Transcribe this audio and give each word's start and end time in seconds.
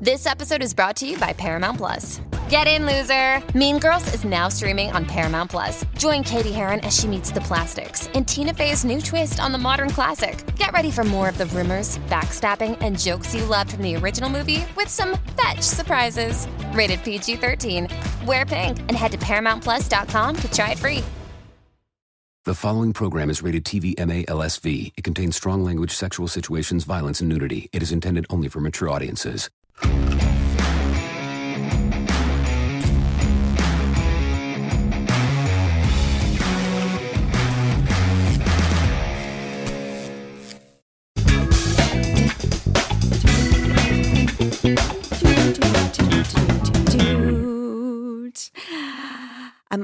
This 0.00 0.26
episode 0.26 0.62
is 0.62 0.74
brought 0.74 0.96
to 0.96 1.06
you 1.06 1.16
by 1.16 1.32
Paramount 1.32 1.78
Plus. 1.78 2.20
Get 2.50 2.66
in, 2.66 2.84
loser! 2.84 3.42
Mean 3.56 3.78
Girls 3.78 4.12
is 4.12 4.26
now 4.26 4.50
streaming 4.50 4.92
on 4.92 5.06
Paramount 5.06 5.50
Plus. 5.50 5.86
Join 5.96 6.22
Cady 6.22 6.52
Heron 6.52 6.80
as 6.80 6.94
she 6.94 7.08
meets 7.08 7.30
the 7.30 7.40
plastics 7.40 8.06
in 8.08 8.26
Tina 8.26 8.52
Fey's 8.52 8.84
new 8.84 9.00
twist 9.00 9.40
on 9.40 9.52
the 9.52 9.58
modern 9.58 9.88
classic. 9.88 10.36
Get 10.56 10.72
ready 10.72 10.90
for 10.90 11.02
more 11.02 11.30
of 11.30 11.38
the 11.38 11.46
rumors, 11.46 11.96
backstabbing, 12.10 12.76
and 12.82 12.98
jokes 12.98 13.34
you 13.34 13.46
loved 13.46 13.72
from 13.72 13.82
the 13.82 13.96
original 13.96 14.28
movie 14.28 14.66
with 14.76 14.88
some 14.88 15.16
fetch 15.34 15.62
surprises. 15.62 16.46
Rated 16.72 17.02
PG 17.02 17.36
13. 17.36 17.88
Wear 18.26 18.44
pink 18.44 18.78
and 18.80 18.92
head 18.92 19.12
to 19.12 19.18
ParamountPlus.com 19.18 20.36
to 20.36 20.52
try 20.52 20.72
it 20.72 20.78
free. 20.78 21.02
The 22.44 22.54
following 22.54 22.92
program 22.92 23.30
is 23.30 23.42
rated 23.42 23.64
TV 23.64 23.98
MA 23.98 24.24
LSV. 24.30 24.92
It 24.94 25.04
contains 25.04 25.36
strong 25.36 25.64
language, 25.64 25.92
sexual 25.92 26.28
situations, 26.28 26.84
violence, 26.84 27.20
and 27.20 27.30
nudity. 27.30 27.70
It 27.72 27.82
is 27.82 27.92
intended 27.92 28.26
only 28.28 28.48
for 28.48 28.60
mature 28.60 28.90
audiences. 28.90 29.48
Dude. 29.82 30.25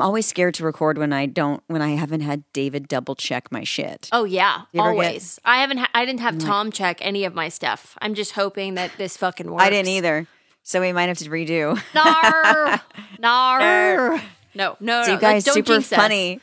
Always 0.03 0.27
scared 0.27 0.55
to 0.55 0.65
record 0.65 0.99
when 0.99 1.13
I 1.13 1.27
don't 1.27 1.63
when 1.69 1.81
I 1.83 1.91
haven't 1.91 2.21
had 2.21 2.45
David 2.53 2.89
double 2.89 3.15
check 3.15 3.51
my 3.51 3.65
shit. 3.65 4.09
Oh 4.13 4.25
yeah, 4.25 4.63
ever 4.63 4.67
get- 4.73 4.81
always. 4.81 5.41
I 5.45 5.59
haven't. 5.61 5.79
Ha- 5.79 5.91
I 5.95 6.05
didn't 6.05 6.21
have 6.21 6.39
Tom 6.39 6.71
check 6.71 6.99
any 7.01 7.25
of 7.25 7.35
my 7.35 7.49
stuff. 7.49 7.97
I'm 8.03 8.15
just 8.15 8.33
hoping 8.33 8.75
that 8.75 8.91
this 8.99 9.17
fucking 9.17 9.51
works. 9.51 9.65
I 9.65 9.71
didn't 9.71 9.89
either. 9.89 10.27
So 10.65 10.81
we 10.81 10.93
might 10.93 11.09
have 11.09 11.19
to 11.19 11.29
redo. 11.31 11.81
Nar, 11.95 12.81
nar. 13.19 13.61
Er. 13.61 14.23
No, 14.55 14.77
no, 14.81 15.03
So 15.03 15.09
no. 15.09 15.15
you 15.15 15.21
guys 15.21 15.45
don't 15.45 15.55
super 15.55 15.81
funny. 15.81 16.41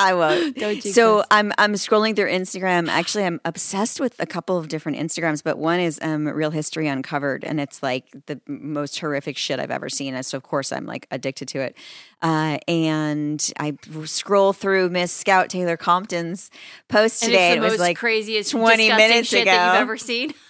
I 0.00 0.14
won't. 0.14 0.56
Don't 0.56 0.82
so. 0.82 1.22
I'm 1.30 1.52
I'm 1.58 1.74
scrolling 1.74 2.16
through 2.16 2.30
Instagram. 2.30 2.88
Actually, 2.88 3.24
I'm 3.24 3.40
obsessed 3.44 4.00
with 4.00 4.18
a 4.18 4.26
couple 4.26 4.56
of 4.56 4.68
different 4.68 4.98
Instagrams, 4.98 5.44
but 5.44 5.58
one 5.58 5.78
is 5.78 5.98
um, 6.02 6.26
Real 6.26 6.50
History 6.50 6.88
Uncovered, 6.88 7.44
and 7.44 7.60
it's 7.60 7.82
like 7.82 8.06
the 8.26 8.40
most 8.46 8.98
horrific 8.98 9.36
shit 9.36 9.60
I've 9.60 9.70
ever 9.70 9.88
seen. 9.90 10.14
And 10.14 10.24
so 10.24 10.36
of 10.38 10.42
course 10.42 10.72
I'm 10.72 10.86
like 10.86 11.06
addicted 11.10 11.48
to 11.48 11.60
it. 11.60 11.76
Uh, 12.22 12.58
and 12.66 13.52
I 13.58 13.76
scroll 14.04 14.52
through 14.52 14.88
Miss 14.88 15.12
Scout 15.12 15.50
Taylor 15.50 15.76
Compton's 15.76 16.50
post 16.88 17.22
And 17.22 17.32
today. 17.32 17.50
it's 17.50 17.56
it 17.58 17.60
was 17.60 17.72
most 17.74 17.80
like 17.80 17.96
craziest, 17.98 18.50
20 18.50 18.88
minutes 18.88 19.28
shit 19.28 19.42
ago. 19.42 19.50
that 19.50 19.72
you've 19.74 19.82
ever 19.82 19.96
seen. 19.96 20.32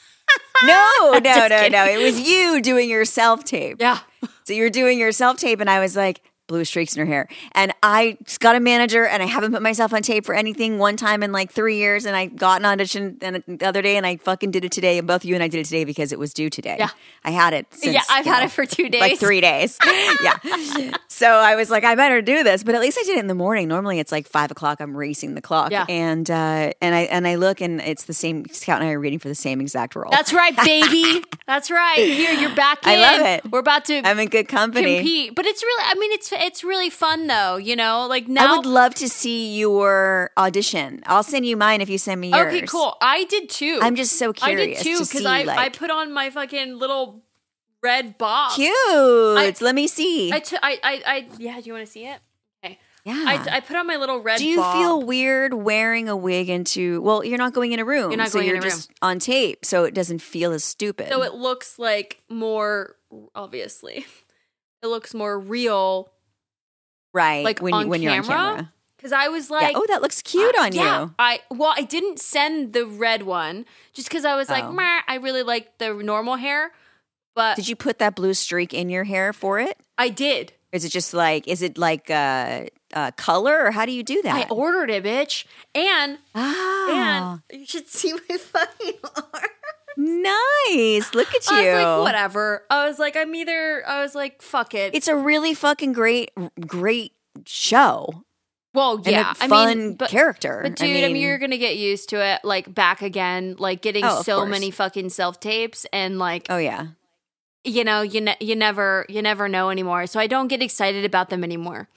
no, 0.62 0.92
no, 1.12 1.18
no, 1.18 1.48
kidding. 1.48 1.72
no. 1.72 1.84
It 1.86 2.00
was 2.02 2.20
you 2.20 2.60
doing 2.62 2.88
your 2.88 3.04
self 3.04 3.42
tape. 3.44 3.78
Yeah. 3.80 3.98
So 4.44 4.52
you're 4.52 4.70
doing 4.70 4.98
your 4.98 5.10
self 5.10 5.38
tape, 5.38 5.58
and 5.60 5.68
I 5.68 5.80
was 5.80 5.96
like, 5.96 6.20
blue 6.50 6.64
streaks 6.64 6.96
in 6.96 7.00
her 7.00 7.06
hair. 7.06 7.28
And 7.52 7.72
I 7.82 8.18
got 8.40 8.56
a 8.56 8.60
manager, 8.60 9.06
and 9.06 9.22
I 9.22 9.26
haven't 9.26 9.52
put 9.52 9.62
myself 9.62 9.94
on 9.94 10.02
tape 10.02 10.26
for 10.26 10.34
anything 10.34 10.78
one 10.78 10.96
time 10.96 11.22
in 11.22 11.32
like 11.32 11.50
three 11.50 11.76
years. 11.76 12.04
And 12.04 12.16
I 12.16 12.26
got 12.26 12.60
an 12.60 12.66
audition 12.66 13.16
and 13.22 13.42
the 13.46 13.66
other 13.66 13.80
day, 13.80 13.96
and 13.96 14.04
I 14.04 14.16
fucking 14.16 14.50
did 14.50 14.64
it 14.64 14.72
today. 14.72 14.98
And 14.98 15.06
both 15.06 15.24
you 15.24 15.34
and 15.34 15.42
I 15.42 15.48
did 15.48 15.60
it 15.60 15.64
today 15.64 15.84
because 15.84 16.12
it 16.12 16.18
was 16.18 16.34
due 16.34 16.50
today. 16.50 16.76
Yeah. 16.78 16.90
I 17.24 17.30
had 17.30 17.54
it. 17.54 17.66
Since, 17.70 17.94
Yeah, 17.94 18.02
I've 18.10 18.26
had 18.26 18.40
know, 18.40 18.46
it 18.46 18.50
for 18.50 18.66
two 18.66 18.88
days. 18.88 19.00
Like 19.00 19.18
three 19.18 19.40
days. 19.40 19.78
yeah. 20.22 20.96
So 21.08 21.28
I 21.28 21.54
was 21.54 21.70
like, 21.70 21.84
I 21.84 21.94
better 21.94 22.20
do 22.20 22.42
this. 22.42 22.62
But 22.62 22.74
at 22.74 22.80
least 22.80 22.98
I 23.00 23.04
did 23.04 23.16
it 23.16 23.20
in 23.20 23.26
the 23.28 23.34
morning. 23.34 23.68
Normally 23.68 24.00
it's 24.00 24.10
like 24.12 24.26
five 24.26 24.50
o'clock. 24.50 24.80
I'm 24.80 24.96
racing 24.96 25.34
the 25.34 25.42
clock. 25.42 25.70
Yeah. 25.70 25.86
And 25.88 26.30
uh, 26.30 26.72
and 26.80 26.94
I 26.94 27.00
and 27.02 27.26
I 27.26 27.36
look, 27.36 27.60
and 27.60 27.80
it's 27.80 28.04
the 28.04 28.14
same. 28.14 28.46
Scout 28.48 28.80
and 28.80 28.88
I 28.88 28.92
are 28.92 29.00
reading 29.00 29.18
for 29.18 29.28
the 29.28 29.34
same 29.34 29.60
exact 29.60 29.94
role. 29.94 30.10
That's 30.10 30.32
right, 30.32 30.56
baby. 30.64 31.22
That's 31.46 31.70
right. 31.70 31.98
Here, 31.98 32.32
you're 32.32 32.54
back 32.54 32.84
in. 32.84 32.90
I 32.90 32.96
love 32.96 33.20
it. 33.20 33.50
We're 33.50 33.60
about 33.60 33.84
to 33.86 34.00
I'm 34.04 34.18
in 34.18 34.28
good 34.28 34.48
company. 34.48 34.96
compete, 34.96 35.34
but 35.34 35.46
it's 35.46 35.62
really. 35.62 35.84
I 35.86 35.94
mean, 35.94 36.12
it's 36.12 36.32
it's 36.40 36.64
really 36.64 36.90
fun 36.90 37.26
though. 37.26 37.56
You 37.56 37.76
know, 37.76 38.06
like 38.08 38.28
now. 38.28 38.54
I 38.54 38.56
would 38.56 38.66
love 38.66 38.94
to 38.96 39.08
see 39.08 39.58
your 39.58 40.30
audition. 40.36 41.02
I'll 41.06 41.22
send 41.22 41.46
you 41.46 41.56
mine 41.56 41.80
if 41.80 41.88
you 41.88 41.98
send 41.98 42.20
me 42.20 42.30
yours. 42.30 42.54
Okay, 42.54 42.66
cool. 42.66 42.96
I 43.00 43.24
did 43.24 43.48
too. 43.50 43.78
I'm 43.82 43.96
just 43.96 44.18
so 44.18 44.32
I 44.42 44.54
did 44.54 44.56
curious 44.56 44.82
too 44.82 44.96
to 44.96 45.04
because 45.04 45.20
see, 45.20 45.26
I 45.26 45.64
I 45.64 45.68
put 45.68 45.90
on 45.90 46.12
my 46.12 46.30
fucking 46.30 46.78
little 46.78 47.22
red 47.82 48.18
bob. 48.18 48.52
Cute. 48.54 49.60
Let 49.60 49.74
me 49.74 49.86
see. 49.86 50.32
I, 50.32 50.40
t- 50.40 50.56
I, 50.62 50.78
I, 50.82 51.02
I, 51.06 51.28
yeah. 51.38 51.60
Do 51.60 51.66
you 51.66 51.72
want 51.72 51.86
to 51.86 51.90
see 51.90 52.06
it? 52.06 52.18
Okay. 52.64 52.78
yeah. 53.04 53.24
I, 53.26 53.56
I 53.56 53.60
put 53.60 53.76
on 53.76 53.86
my 53.86 53.96
little 53.96 54.18
red. 54.18 54.34
Box. 54.34 54.40
Do 54.40 54.46
you 54.46 54.56
bob. 54.56 54.76
feel 54.76 55.02
weird 55.02 55.54
wearing 55.54 56.08
a 56.08 56.16
wig 56.16 56.48
into? 56.48 57.00
Well, 57.02 57.24
you're 57.24 57.38
not 57.38 57.52
going 57.52 57.72
in 57.72 57.80
a 57.80 57.84
room. 57.84 58.10
You're 58.10 58.18
not 58.18 58.28
so 58.28 58.38
going 58.38 58.48
in 58.48 58.56
you're 58.56 58.62
a 58.62 58.66
room. 58.66 58.70
just 58.70 58.90
on 59.02 59.18
tape, 59.18 59.64
so 59.64 59.84
it 59.84 59.94
doesn't 59.94 60.20
feel 60.20 60.52
as 60.52 60.64
stupid. 60.64 61.08
So 61.08 61.22
it 61.22 61.34
looks 61.34 61.78
like 61.78 62.22
more. 62.28 62.96
Obviously, 63.34 64.06
it 64.82 64.86
looks 64.86 65.14
more 65.14 65.38
real. 65.38 66.10
Right, 67.12 67.44
like 67.44 67.60
when 67.60 67.74
on 67.74 67.84
you, 67.84 67.90
when 67.90 68.02
you're 68.02 68.12
on 68.12 68.22
camera? 68.22 68.36
camera. 68.38 68.72
Because 68.96 69.12
I 69.12 69.28
was 69.28 69.48
Yeah. 69.48 69.56
like, 69.56 69.76
Oh, 69.76 69.86
that 69.88 70.02
looks 70.02 70.20
cute 70.20 70.54
on 70.58 70.72
yeah, 70.72 71.02
you. 71.04 71.14
I 71.18 71.40
well, 71.50 71.72
I 71.76 71.82
didn't 71.82 72.20
send 72.20 72.72
the 72.74 72.84
red 72.86 73.22
one 73.22 73.64
just 73.94 74.08
because 74.08 74.24
I 74.26 74.36
was 74.36 74.48
like, 74.50 74.64
Oh. 74.64 74.76
I 75.08 75.16
really 75.16 75.42
like 75.42 75.78
the 75.78 75.94
normal 75.94 76.36
hair, 76.36 76.72
but 77.34 77.56
Did 77.56 77.66
you 77.68 77.76
put 77.76 77.98
that 77.98 78.14
blue 78.14 78.34
streak 78.34 78.74
in 78.74 78.90
your 78.90 79.04
hair 79.04 79.32
for 79.32 79.58
it? 79.58 79.78
I 79.96 80.08
did. 80.10 80.52
Is 80.72 80.84
it 80.84 80.90
just 80.90 81.12
like? 81.14 81.48
Is 81.48 81.62
it 81.62 81.78
like 81.78 82.10
uh, 82.10 82.66
uh, 82.94 83.10
color, 83.16 83.64
or 83.64 83.70
how 83.72 83.86
do 83.86 83.92
you 83.92 84.04
do 84.04 84.22
that? 84.22 84.46
I 84.46 84.54
ordered 84.54 84.88
it, 84.88 85.02
bitch, 85.02 85.44
and 85.74 86.18
ah, 86.32 87.40
and 87.50 87.60
you 87.60 87.66
should 87.66 87.88
see 87.88 88.12
my 88.12 88.36
fucking 88.38 88.92
arm. 89.02 89.50
Nice. 90.04 91.14
Look 91.14 91.28
at 91.34 91.46
you. 91.50 91.56
I 91.56 91.74
was 91.74 91.84
like, 91.84 92.04
whatever. 92.04 92.62
I 92.70 92.86
was 92.88 92.98
like, 92.98 93.16
I'm 93.16 93.34
either. 93.34 93.82
I 93.86 94.02
was 94.02 94.14
like, 94.14 94.42
fuck 94.42 94.74
it. 94.74 94.94
It's 94.94 95.08
a 95.08 95.16
really 95.16 95.54
fucking 95.54 95.92
great, 95.92 96.30
great 96.66 97.12
show. 97.46 98.24
well, 98.74 99.00
yeah, 99.04 99.32
a 99.40 99.44
I 99.44 99.48
fun 99.48 99.78
mean, 99.78 99.94
but, 99.94 100.10
character. 100.10 100.60
But 100.62 100.76
dude, 100.76 101.04
I 101.04 101.08
mean, 101.08 101.16
you're 101.16 101.38
gonna 101.38 101.58
get 101.58 101.76
used 101.76 102.08
to 102.10 102.24
it. 102.24 102.40
Like 102.44 102.72
back 102.74 103.02
again, 103.02 103.56
like 103.58 103.82
getting 103.82 104.04
Oh, 104.04 104.22
so 104.22 104.38
course. 104.38 104.50
many 104.50 104.70
fucking 104.70 105.10
self 105.10 105.40
tapes, 105.40 105.86
and 105.92 106.18
like 106.18 106.46
oh 106.50 106.58
yeah, 106.58 106.88
you 107.64 107.84
know, 107.84 108.02
you 108.02 108.20
ne- 108.20 108.36
you 108.40 108.54
never 108.56 109.06
you 109.08 109.22
never 109.22 109.48
know 109.48 109.70
anymore. 109.70 110.06
So 110.06 110.20
I 110.20 110.26
don't 110.26 110.48
get 110.48 110.62
excited 110.62 111.04
about 111.04 111.30
them 111.30 111.42
anymore. 111.44 111.88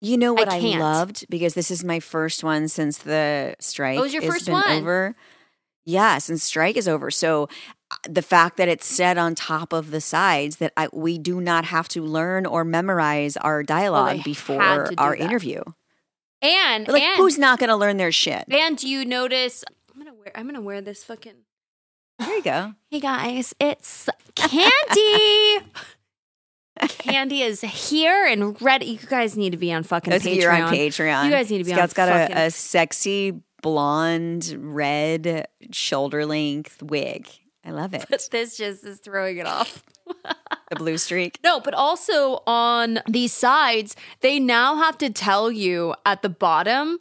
you 0.00 0.18
know 0.18 0.34
what 0.34 0.48
I, 0.52 0.60
can't. 0.60 0.80
loved 0.80 1.24
because 1.30 1.54
this 1.54 1.70
is 1.70 1.82
my 1.84 1.98
first 2.00 2.42
one 2.44 2.68
since 2.68 2.98
the 2.98 3.54
strike. 3.60 3.96
Oh, 3.96 4.00
it 4.00 4.04
was 4.04 4.12
your 4.14 4.22
first 4.22 4.48
one. 4.50 4.64
Over. 4.68 5.14
Yes, 5.86 6.28
and 6.28 6.40
strike 6.40 6.76
is 6.76 6.88
over. 6.88 7.10
So 7.10 7.48
uh, 7.90 7.96
the 8.08 8.22
fact 8.22 8.56
that 8.56 8.68
it's 8.68 8.86
said 8.86 9.18
on 9.18 9.34
top 9.34 9.72
of 9.72 9.90
the 9.90 10.00
sides 10.00 10.56
that 10.56 10.72
I, 10.76 10.88
we 10.92 11.18
do 11.18 11.40
not 11.40 11.66
have 11.66 11.88
to 11.88 12.02
learn 12.02 12.46
or 12.46 12.64
memorize 12.64 13.36
our 13.36 13.62
dialogue 13.62 14.16
had 14.16 14.24
before 14.24 14.62
our 14.62 14.88
that. 14.88 15.20
interview. 15.20 15.62
And 16.40 16.88
Like, 16.88 17.02
and, 17.02 17.16
who's 17.18 17.38
not 17.38 17.58
going 17.58 17.68
to 17.70 17.76
learn 17.76 17.96
their 17.98 18.12
shit? 18.12 18.44
and 18.50 18.76
do 18.78 18.88
you 18.88 19.04
notice? 19.04 19.64
I'm 19.94 19.98
gonna 20.02 20.14
wear. 20.14 20.32
I'm 20.34 20.46
gonna 20.46 20.60
wear 20.60 20.80
this 20.80 21.04
fucking. 21.04 21.34
There 22.18 22.34
you 22.36 22.42
go. 22.42 22.74
Hey 22.90 23.00
guys, 23.00 23.54
it's 23.60 24.08
Candy. 24.34 25.66
Candy 26.88 27.42
is 27.42 27.60
here 27.60 28.26
and 28.26 28.60
ready. 28.60 28.86
You 28.86 28.98
guys 29.06 29.36
need 29.36 29.50
to 29.50 29.56
be 29.56 29.72
on 29.72 29.84
fucking 29.84 30.10
Those 30.10 30.26
of 30.26 30.32
Patreon. 30.32 30.40
You're 30.40 30.50
on 30.52 30.72
Patreon. 30.74 31.24
You 31.26 31.30
guys 31.30 31.50
need 31.50 31.58
to 31.58 31.64
be 31.64 31.70
Scout's 31.70 31.82
on 31.82 31.88
Scott's 31.90 32.10
got 32.10 32.20
fucking- 32.30 32.36
a, 32.36 32.46
a 32.46 32.50
sexy 32.50 33.40
blonde 33.64 34.54
red 34.58 35.48
shoulder 35.72 36.26
length 36.26 36.82
wig. 36.82 37.26
I 37.64 37.70
love 37.70 37.94
it. 37.94 38.04
But 38.10 38.28
this 38.30 38.58
just 38.58 38.84
is 38.84 38.98
throwing 39.00 39.38
it 39.38 39.46
off. 39.46 39.82
the 40.68 40.76
blue 40.76 40.98
streak. 40.98 41.38
No, 41.42 41.60
but 41.60 41.72
also 41.72 42.42
on 42.46 43.00
these 43.08 43.32
sides, 43.32 43.96
they 44.20 44.38
now 44.38 44.76
have 44.76 44.98
to 44.98 45.08
tell 45.08 45.50
you 45.50 45.94
at 46.04 46.20
the 46.20 46.28
bottom 46.28 46.98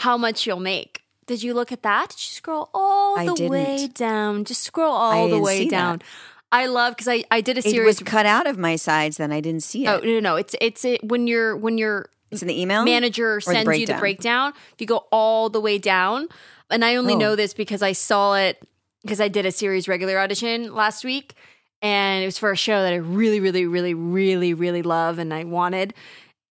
how 0.00 0.18
much 0.18 0.46
you'll 0.46 0.60
make. 0.60 1.02
Did 1.26 1.42
you 1.42 1.54
look 1.54 1.72
at 1.72 1.82
that? 1.82 2.10
Did 2.10 2.18
you 2.18 2.30
scroll 2.30 2.68
all 2.74 3.18
I 3.18 3.24
the 3.24 3.32
didn't. 3.34 3.50
way 3.50 3.86
down? 3.86 4.44
Just 4.44 4.64
scroll 4.64 4.94
I 4.94 5.16
all 5.16 5.28
the 5.30 5.38
way 5.38 5.60
see 5.60 5.64
that. 5.70 5.76
down. 5.76 6.02
I 6.50 6.66
love 6.66 6.94
because 6.94 7.08
I, 7.08 7.24
I 7.30 7.40
did 7.40 7.56
a 7.56 7.60
It 7.60 7.70
series. 7.70 7.86
was 7.86 8.00
cut 8.00 8.26
out 8.26 8.46
of 8.46 8.58
my 8.58 8.76
sides, 8.76 9.16
then 9.16 9.32
I 9.32 9.40
didn't 9.40 9.62
see 9.62 9.86
oh, 9.88 9.94
it. 9.94 10.02
oh 10.02 10.06
no, 10.06 10.12
no, 10.12 10.20
no! 10.20 10.36
It's 10.36 10.54
it's 10.60 10.84
it, 10.84 11.02
when 11.08 11.26
you're 11.26 11.56
when 11.56 11.78
your 11.78 12.10
it's 12.32 12.42
in 12.42 12.48
the 12.48 12.60
email. 12.60 12.84
manager 12.84 13.36
the 13.36 13.52
sends 13.52 13.78
you 13.78 13.86
the 13.86 13.94
breakdown? 13.94 14.50
breakdown. 14.50 14.52
If 14.72 14.80
you 14.80 14.86
go 14.86 15.06
all 15.12 15.48
the 15.50 15.60
way 15.60 15.78
down, 15.78 16.28
and 16.70 16.84
I 16.84 16.96
only 16.96 17.14
Oh. 17.14 17.18
know 17.18 17.36
this 17.36 17.54
because 17.54 17.82
I 17.82 17.92
saw 17.92 18.34
it 18.34 18.58
because 19.02 19.20
I 19.20 19.28
did 19.28 19.46
a 19.46 19.52
series 19.52 19.88
regular 19.88 20.18
audition 20.18 20.74
last 20.74 21.04
week, 21.04 21.34
and 21.82 22.22
it 22.22 22.26
was 22.26 22.38
for 22.38 22.50
a 22.52 22.56
show 22.56 22.82
that 22.82 22.92
I 22.92 22.96
really, 22.96 23.40
really, 23.40 23.66
really, 23.66 23.94
really, 23.94 24.54
really 24.54 24.82
love 24.82 25.18
and 25.18 25.32
I 25.34 25.44
wanted, 25.44 25.94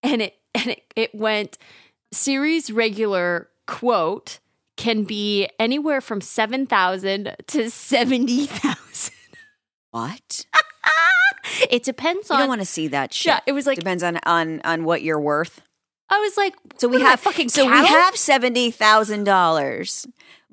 and 0.03 0.21
it 0.21 0.35
and 0.55 0.67
it, 0.71 0.83
it 0.95 1.15
went 1.15 1.57
series 2.13 2.71
regular 2.71 3.47
quote 3.67 4.39
can 4.77 5.03
be 5.03 5.47
anywhere 5.59 6.01
from 6.01 6.19
seven 6.21 6.65
thousand 6.67 7.35
to 7.47 7.69
seventy 7.71 8.45
thousand. 8.47 9.13
What? 9.91 10.45
It 11.69 11.83
depends 11.83 12.31
on. 12.31 12.37
You 12.37 12.41
don't 12.43 12.49
want 12.49 12.61
to 12.61 12.65
see 12.65 12.87
that 12.89 13.13
shit. 13.13 13.27
Yeah, 13.27 13.39
it 13.45 13.51
was 13.51 13.65
like- 13.67 13.77
depends 13.77 14.03
on 14.03 14.19
on 14.25 14.61
on 14.63 14.83
what 14.85 15.01
you're 15.01 15.19
worth. 15.19 15.61
I 16.11 16.19
was 16.19 16.35
like, 16.37 16.53
So 16.77 16.87
we 16.87 16.97
what 16.97 17.01
am 17.01 17.07
I, 17.07 17.09
have 17.11 17.19
fucking 17.21 17.49
so 17.49 17.65
we 17.65 17.87
have 17.87 18.15
seventy 18.17 18.69
thousand 18.69 19.23
dollars, 19.23 20.05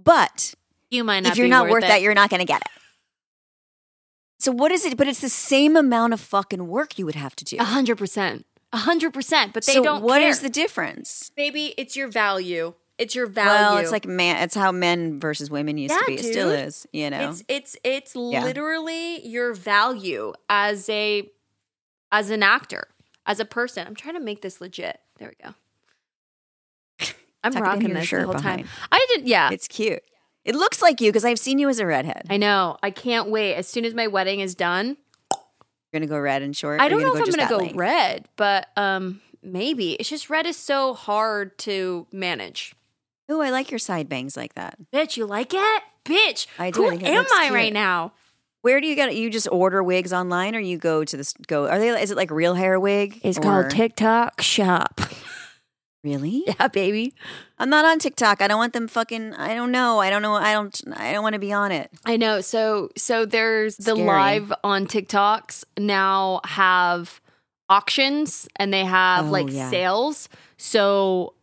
but 0.02 0.54
You 0.90 1.04
might 1.04 1.20
not. 1.24 1.32
if 1.32 1.38
you're 1.38 1.48
not 1.48 1.68
worth 1.68 1.82
that, 1.82 2.00
you're 2.00 2.14
not 2.14 2.30
going 2.30 2.40
to 2.40 2.46
get 2.46 2.62
it. 2.62 2.68
So 4.38 4.52
what 4.52 4.70
is 4.70 4.84
it? 4.84 4.96
But 4.96 5.08
it's 5.08 5.20
the 5.20 5.28
same 5.28 5.76
amount 5.76 6.12
of 6.12 6.20
fucking 6.20 6.68
work 6.68 6.98
you 6.98 7.04
would 7.06 7.16
have 7.16 7.34
to 7.36 7.44
do. 7.44 7.56
A 7.58 7.64
hundred 7.64 7.98
percent. 7.98 8.46
A 8.72 8.76
hundred 8.78 9.12
percent. 9.12 9.52
But 9.52 9.66
they 9.66 9.72
so 9.74 9.82
don't 9.82 10.02
what 10.02 10.20
care. 10.20 10.28
is 10.30 10.40
the 10.40 10.48
difference? 10.48 11.32
Maybe 11.36 11.74
it's 11.76 11.96
your 11.96 12.08
value. 12.08 12.74
It's 12.98 13.14
your 13.14 13.26
value. 13.26 13.50
Well, 13.50 13.76
it's 13.78 13.92
like 13.92 14.06
man. 14.06 14.42
It's 14.42 14.54
how 14.54 14.70
men 14.72 15.18
versus 15.18 15.50
women 15.50 15.76
used 15.78 15.94
to 15.94 16.00
Yeah, 16.00 16.06
be. 16.06 16.14
It 16.20 16.32
still 16.32 16.50
is. 16.50 16.86
You 16.92 17.10
know. 17.10 17.28
it's 17.30 17.42
it's 17.48 17.76
it's 17.82 18.14
literally 18.16 19.26
your 19.26 19.54
value 19.54 20.32
as 20.48 20.88
a 20.88 21.28
as 22.12 22.30
an 22.30 22.42
actor, 22.42 22.88
as 23.26 23.40
a 23.40 23.44
person. 23.44 23.86
I'm 23.86 23.94
trying 23.96 24.14
to 24.14 24.20
make 24.20 24.42
this 24.42 24.60
legit. 24.60 25.00
There 25.18 25.28
we 25.28 25.44
go. 25.44 25.54
I'm 27.44 27.52
rocking 27.54 27.94
this 27.94 28.10
the 28.10 28.22
whole 28.24 28.32
behind. 28.34 28.66
time. 28.66 28.68
I 28.90 29.04
didn't. 29.10 29.26
yeah. 29.26 29.50
It's 29.52 29.68
cute. 29.68 30.02
It 30.44 30.54
looks 30.54 30.80
like 30.80 31.00
you 31.00 31.10
because 31.10 31.24
I've 31.24 31.38
seen 31.38 31.58
you 31.58 31.68
as 31.68 31.78
a 31.78 31.86
redhead. 31.86 32.26
I 32.30 32.36
know. 32.36 32.78
I 32.82 32.90
can't 32.90 33.28
wait. 33.28 33.54
As 33.54 33.68
soon 33.68 33.84
as 33.84 33.94
my 33.94 34.06
wedding 34.06 34.40
is 34.40 34.54
done, 34.54 34.96
You're 35.32 36.00
gonna 36.00 36.06
go 36.06 36.18
red 36.18 36.42
and 36.42 36.56
short. 36.56 36.80
I 36.80 36.88
don't 36.88 37.02
know 37.02 37.14
if 37.14 37.20
I'm 37.22 37.30
gonna 37.30 37.48
go 37.48 37.58
length? 37.58 37.76
red, 37.76 38.28
but 38.36 38.68
um, 38.76 39.20
maybe 39.42 39.92
it's 39.94 40.08
just 40.08 40.30
red 40.30 40.46
is 40.46 40.56
so 40.56 40.94
hard 40.94 41.58
to 41.58 42.06
manage. 42.12 42.74
Oh, 43.28 43.42
I 43.42 43.50
like 43.50 43.70
your 43.70 43.78
side 43.78 44.08
bangs 44.08 44.36
like 44.38 44.54
that. 44.54 44.78
Bitch, 44.90 45.18
you 45.18 45.26
like 45.26 45.52
it? 45.52 45.82
Bitch, 46.06 46.46
I 46.58 46.70
do. 46.70 46.82
who 46.82 46.88
I 46.88 46.94
am 46.94 47.26
I 47.34 47.42
cute. 47.44 47.54
right 47.54 47.72
now? 47.72 48.12
Where 48.62 48.80
do 48.80 48.86
you 48.86 48.94
get 48.94 49.10
it? 49.10 49.16
You 49.16 49.28
just 49.28 49.48
order 49.52 49.82
wigs 49.82 50.12
online, 50.14 50.56
or 50.56 50.60
you 50.60 50.78
go 50.78 51.04
to 51.04 51.16
this? 51.16 51.34
Go? 51.46 51.68
Are 51.68 51.78
they? 51.78 51.88
Is 52.00 52.10
it 52.10 52.16
like 52.16 52.30
real 52.30 52.54
hair 52.54 52.80
wig? 52.80 53.20
It's 53.22 53.36
or- 53.38 53.42
called 53.42 53.70
TikTok 53.70 54.40
Shop. 54.40 55.00
Really? 56.08 56.42
Yeah, 56.58 56.68
baby. 56.68 57.14
I'm 57.58 57.68
not 57.70 57.84
on 57.84 57.98
TikTok. 57.98 58.40
I 58.40 58.48
don't 58.48 58.58
want 58.58 58.72
them 58.72 58.88
fucking. 58.88 59.34
I 59.34 59.54
don't 59.54 59.70
know. 59.72 59.98
I 60.00 60.10
don't 60.10 60.22
know. 60.22 60.34
I 60.34 60.52
don't. 60.52 60.80
I 60.96 61.12
don't 61.12 61.22
want 61.22 61.34
to 61.34 61.38
be 61.38 61.52
on 61.52 61.70
it. 61.72 61.90
I 62.06 62.16
know. 62.16 62.40
So 62.40 62.90
so 62.96 63.26
there's 63.26 63.76
the 63.76 63.92
Scary. 63.94 64.06
live 64.06 64.52
on 64.64 64.86
TikToks 64.86 65.64
now 65.78 66.40
have 66.44 67.20
auctions 67.68 68.48
and 68.56 68.72
they 68.72 68.84
have 68.84 69.26
Oh, 69.26 69.30
like 69.30 69.50
yeah. 69.50 69.68
sales. 69.70 70.28
So 70.56 71.34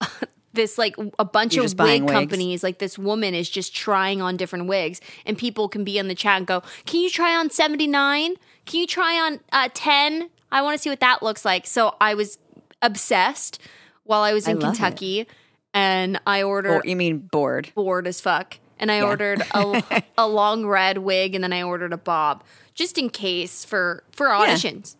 this 0.52 0.78
like 0.78 0.94
a 1.18 1.24
bunch 1.24 1.54
You're 1.56 1.64
of 1.64 1.78
wig 1.78 2.06
companies 2.06 2.62
like 2.62 2.78
this 2.78 2.98
woman 2.98 3.34
is 3.34 3.48
just 3.48 3.74
trying 3.74 4.20
on 4.20 4.36
different 4.36 4.66
wigs 4.66 5.00
and 5.24 5.36
people 5.38 5.68
can 5.68 5.82
be 5.84 5.98
in 5.98 6.08
the 6.08 6.14
chat 6.14 6.36
and 6.38 6.46
go, 6.46 6.62
"Can 6.86 7.00
you 7.00 7.10
try 7.10 7.34
on 7.34 7.50
79? 7.50 8.34
Can 8.66 8.80
you 8.80 8.86
try 8.86 9.18
on 9.18 9.40
uh 9.52 9.68
10? 9.72 10.28
I 10.50 10.60
want 10.62 10.74
to 10.76 10.82
see 10.82 10.90
what 10.90 11.00
that 11.00 11.22
looks 11.22 11.44
like." 11.44 11.66
So 11.66 11.96
I 12.00 12.14
was 12.14 12.38
obsessed 12.82 13.58
while 14.04 14.22
I 14.22 14.32
was 14.32 14.46
I 14.46 14.52
in 14.52 14.58
it. 14.58 14.60
Kentucky 14.62 15.26
and 15.72 16.20
I 16.26 16.42
ordered 16.42 16.70
Or 16.72 16.82
you 16.84 16.96
mean 16.96 17.18
bored? 17.18 17.70
bored 17.74 18.06
as 18.06 18.20
fuck. 18.20 18.58
And 18.78 18.90
I 18.90 18.98
Yeah. 18.98 19.04
ordered 19.06 19.42
a, 19.54 20.02
a 20.18 20.26
long 20.26 20.66
red 20.66 20.98
wig 20.98 21.34
and 21.34 21.42
then 21.42 21.52
I 21.52 21.62
ordered 21.62 21.92
a 21.92 21.96
bob 21.98 22.42
just 22.74 22.98
in 22.98 23.08
case 23.10 23.64
for 23.64 24.02
for 24.12 24.26
auditions. 24.28 24.96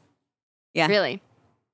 Yeah. 0.74 0.86
Really? 0.86 1.20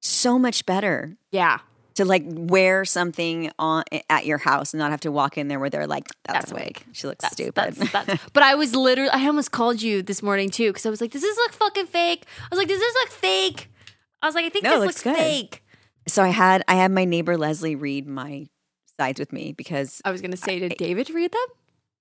So 0.00 0.38
much 0.38 0.64
better 0.66 1.16
Yeah. 1.30 1.58
to 1.96 2.04
like 2.04 2.22
wear 2.26 2.84
something 2.84 3.50
on 3.58 3.84
at 4.08 4.24
your 4.24 4.38
house 4.38 4.72
and 4.72 4.78
not 4.78 4.90
have 4.92 5.00
to 5.00 5.12
walk 5.12 5.36
in 5.36 5.48
there 5.48 5.58
where 5.58 5.68
they're 5.70 5.86
like, 5.88 6.06
"That's, 6.24 6.50
That's 6.50 6.52
a 6.52 6.54
wig. 6.54 6.82
She 6.92 7.06
looks 7.08 7.22
That's, 7.22 7.34
stupid." 7.34 7.74
That's, 7.74 7.92
that's, 7.92 8.24
but 8.32 8.42
I 8.44 8.54
was 8.54 8.74
literally, 8.74 9.10
I 9.10 9.26
almost 9.26 9.50
called 9.50 9.82
you 9.82 10.02
this 10.02 10.22
morning 10.22 10.48
too 10.50 10.68
because 10.70 10.86
I 10.86 10.90
was 10.90 11.00
like, 11.00 11.10
does 11.10 11.22
this 11.22 11.36
look 11.36 11.52
fucking 11.52 11.86
fake? 11.86 12.24
I 12.40 12.46
was 12.50 12.58
like, 12.58 12.68
does 12.68 12.78
this 12.78 12.94
look 13.02 13.10
fake? 13.10 13.68
I 14.22 14.26
was 14.26 14.34
like, 14.36 14.44
I 14.46 14.48
think 14.48 14.64
No, 14.64 14.80
this 14.80 14.86
looks 14.86 15.04
looks 15.06 15.18
fake. 15.18 15.64
So 16.08 16.22
I 16.22 16.28
had 16.28 16.64
I 16.68 16.74
had 16.74 16.90
my 16.90 17.04
neighbor 17.04 17.36
Leslie 17.36 17.76
read 17.76 18.06
my 18.06 18.48
sides 18.98 19.20
with 19.20 19.32
me 19.32 19.52
because 19.52 20.02
I 20.04 20.10
was 20.10 20.20
going 20.20 20.32
to 20.32 20.36
say, 20.36 20.58
did 20.58 20.76
David 20.76 21.10
read 21.10 21.30
them? 21.32 21.46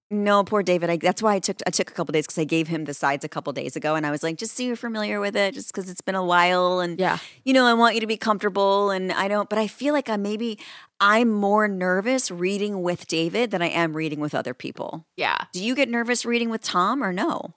No, 0.10 0.46
poor 0.46 0.64
David. 0.64 0.90
I, 0.90 0.96
that's 0.96 1.22
why 1.22 1.34
I 1.36 1.40
took 1.40 1.58
I 1.68 1.70
took 1.70 1.90
a 1.92 1.94
couple 1.94 2.14
days 2.14 2.26
because 2.26 2.38
I 2.40 2.46
gave 2.46 2.70
him 2.70 2.86
the 2.86 2.94
sides 2.94 3.26
a 3.26 3.28
couple 3.30 3.52
days 3.52 3.76
ago, 3.76 3.96
and 3.96 4.06
I 4.06 4.12
was 4.12 4.24
like, 4.24 4.38
just 4.38 4.56
so 4.56 4.64
you're 4.64 4.78
familiar 4.78 5.20
with 5.20 5.36
it, 5.36 5.54
just 5.54 5.68
because 5.68 5.90
it's 5.90 6.00
been 6.00 6.16
a 6.16 6.24
while, 6.24 6.80
and 6.80 6.98
Yeah. 6.98 7.18
you 7.44 7.52
know, 7.54 7.66
I 7.66 7.74
want 7.74 7.96
you 7.96 8.00
to 8.02 8.08
be 8.08 8.16
comfortable, 8.16 8.90
and 8.90 9.12
I 9.12 9.28
don't. 9.28 9.50
But 9.50 9.60
I 9.60 9.68
feel 9.68 9.94
like 9.94 10.08
I 10.10 10.16
maybe 10.16 10.60
I'm 11.02 11.30
more 11.30 11.68
nervous 11.68 12.32
reading 12.32 12.82
with 12.84 13.06
David 13.08 13.52
than 13.52 13.62
I 13.62 13.68
am 13.68 13.98
reading 13.98 14.22
with 14.22 14.34
other 14.34 14.54
people. 14.54 15.06
Yeah. 15.18 15.38
Do 15.52 15.62
you 15.62 15.76
get 15.76 15.90
nervous 15.90 16.26
reading 16.26 16.50
with 16.50 16.62
Tom 16.62 17.04
or 17.04 17.12
no? 17.12 17.54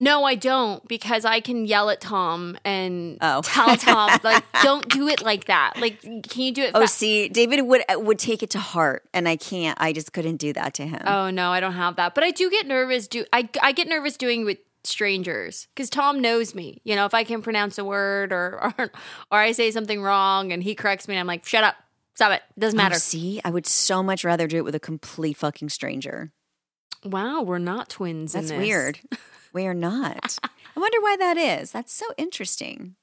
No, 0.00 0.24
I 0.24 0.34
don't 0.34 0.86
because 0.88 1.24
I 1.24 1.40
can 1.40 1.64
yell 1.66 1.88
at 1.88 2.00
Tom 2.00 2.58
and 2.64 3.16
Oh. 3.20 3.40
tell 3.42 3.76
Tom, 3.76 4.18
like, 4.24 4.44
don't 4.62 4.88
do 4.88 5.08
it 5.08 5.22
like 5.22 5.44
that. 5.46 5.74
Like, 5.76 6.00
can 6.02 6.42
you 6.42 6.52
do 6.52 6.62
it? 6.62 6.72
Oh, 6.74 6.84
see, 6.86 7.28
David 7.28 7.62
would 7.62 7.82
uh, 7.90 7.98
would 8.00 8.18
take 8.18 8.42
it 8.42 8.50
to 8.50 8.58
heart, 8.58 9.04
and 9.14 9.28
I 9.28 9.36
can't. 9.36 9.78
I 9.80 9.92
just 9.92 10.12
couldn't 10.12 10.36
do 10.36 10.52
that 10.52 10.74
to 10.74 10.86
him. 10.86 11.00
Oh 11.06 11.30
no, 11.30 11.50
I 11.50 11.60
don't 11.60 11.72
have 11.74 11.96
that. 11.96 12.14
But 12.14 12.24
I 12.24 12.32
do 12.32 12.50
get 12.50 12.66
nervous. 12.66 13.06
Do 13.08 13.24
I? 13.32 13.48
I 13.62 13.72
get 13.72 13.86
nervous 13.88 14.16
doing 14.16 14.44
with 14.44 14.58
strangers 14.82 15.68
because 15.74 15.88
Tom 15.88 16.20
knows 16.20 16.54
me. 16.54 16.80
You 16.84 16.96
know, 16.96 17.06
if 17.06 17.14
I 17.14 17.24
can 17.24 17.40
pronounce 17.40 17.78
a 17.78 17.84
word 17.84 18.32
or 18.32 18.74
or, 18.78 18.90
or 19.30 19.38
I 19.38 19.52
say 19.52 19.70
something 19.70 20.02
wrong 20.02 20.52
and 20.52 20.62
he 20.62 20.74
corrects 20.74 21.06
me, 21.08 21.14
and 21.14 21.20
I'm 21.20 21.26
like, 21.26 21.46
shut 21.46 21.64
up, 21.64 21.76
stop 22.14 22.32
it, 22.32 22.42
doesn't 22.58 22.78
Oh, 22.78 22.82
matter. 22.82 22.96
see, 22.96 23.40
I 23.44 23.50
would 23.50 23.66
so 23.66 24.02
much 24.02 24.24
rather 24.24 24.46
do 24.46 24.56
it 24.58 24.64
with 24.64 24.74
a 24.74 24.80
complete 24.80 25.36
fucking 25.36 25.68
stranger. 25.68 26.32
Wow, 27.04 27.42
we're 27.42 27.58
not 27.58 27.88
twins. 27.88 28.34
in 28.34 28.42
That's 28.46 28.58
weird. 28.58 29.00
we 29.52 29.66
are 29.66 29.74
not. 29.74 30.38
I 30.42 30.80
wonder 30.80 31.00
why 31.00 31.16
that 31.18 31.36
is. 31.36 31.70
That's 31.72 31.92
so 31.92 32.06
interesting. 32.16 32.96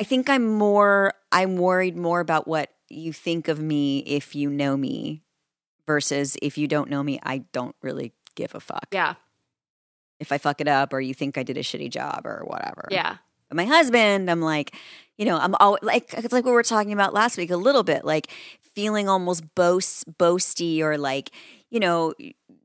I 0.00 0.04
think 0.04 0.30
I'm 0.30 0.46
more 0.54 1.12
I'm 1.30 1.56
worried 1.56 1.96
more 1.96 2.20
about 2.20 2.48
what 2.48 2.70
you 2.88 3.12
think 3.12 3.48
of 3.48 3.60
me 3.60 3.98
if 4.00 4.34
you 4.34 4.48
know 4.50 4.76
me 4.76 5.22
versus 5.86 6.36
if 6.40 6.56
you 6.56 6.66
don't 6.66 6.88
know 6.90 7.02
me, 7.02 7.20
I 7.22 7.38
don't 7.52 7.76
really 7.82 8.12
give 8.34 8.54
a 8.54 8.60
fuck. 8.60 8.86
Yeah, 8.92 9.14
If 10.18 10.32
I 10.32 10.38
fuck 10.38 10.60
it 10.60 10.68
up 10.68 10.92
or 10.92 11.00
you 11.00 11.12
think 11.14 11.36
I 11.36 11.42
did 11.42 11.56
a 11.58 11.62
shitty 11.62 11.90
job 11.90 12.22
or 12.26 12.42
whatever. 12.46 12.88
yeah, 12.90 13.16
But 13.48 13.56
my 13.56 13.64
husband, 13.66 14.30
I'm 14.30 14.40
like, 14.40 14.74
you 15.18 15.24
know, 15.26 15.36
I'm 15.36 15.54
all 15.60 15.78
like 15.82 16.14
it's 16.14 16.32
like 16.32 16.44
what 16.44 16.52
we 16.52 16.52
were 16.52 16.62
talking 16.62 16.92
about 16.92 17.12
last 17.12 17.36
week 17.36 17.50
a 17.50 17.56
little 17.56 17.82
bit, 17.82 18.04
like 18.04 18.28
feeling 18.74 19.08
almost 19.08 19.54
boast 19.54 20.10
boasty 20.16 20.80
or 20.80 20.96
like, 20.96 21.30
you 21.70 21.78
know, 21.80 22.14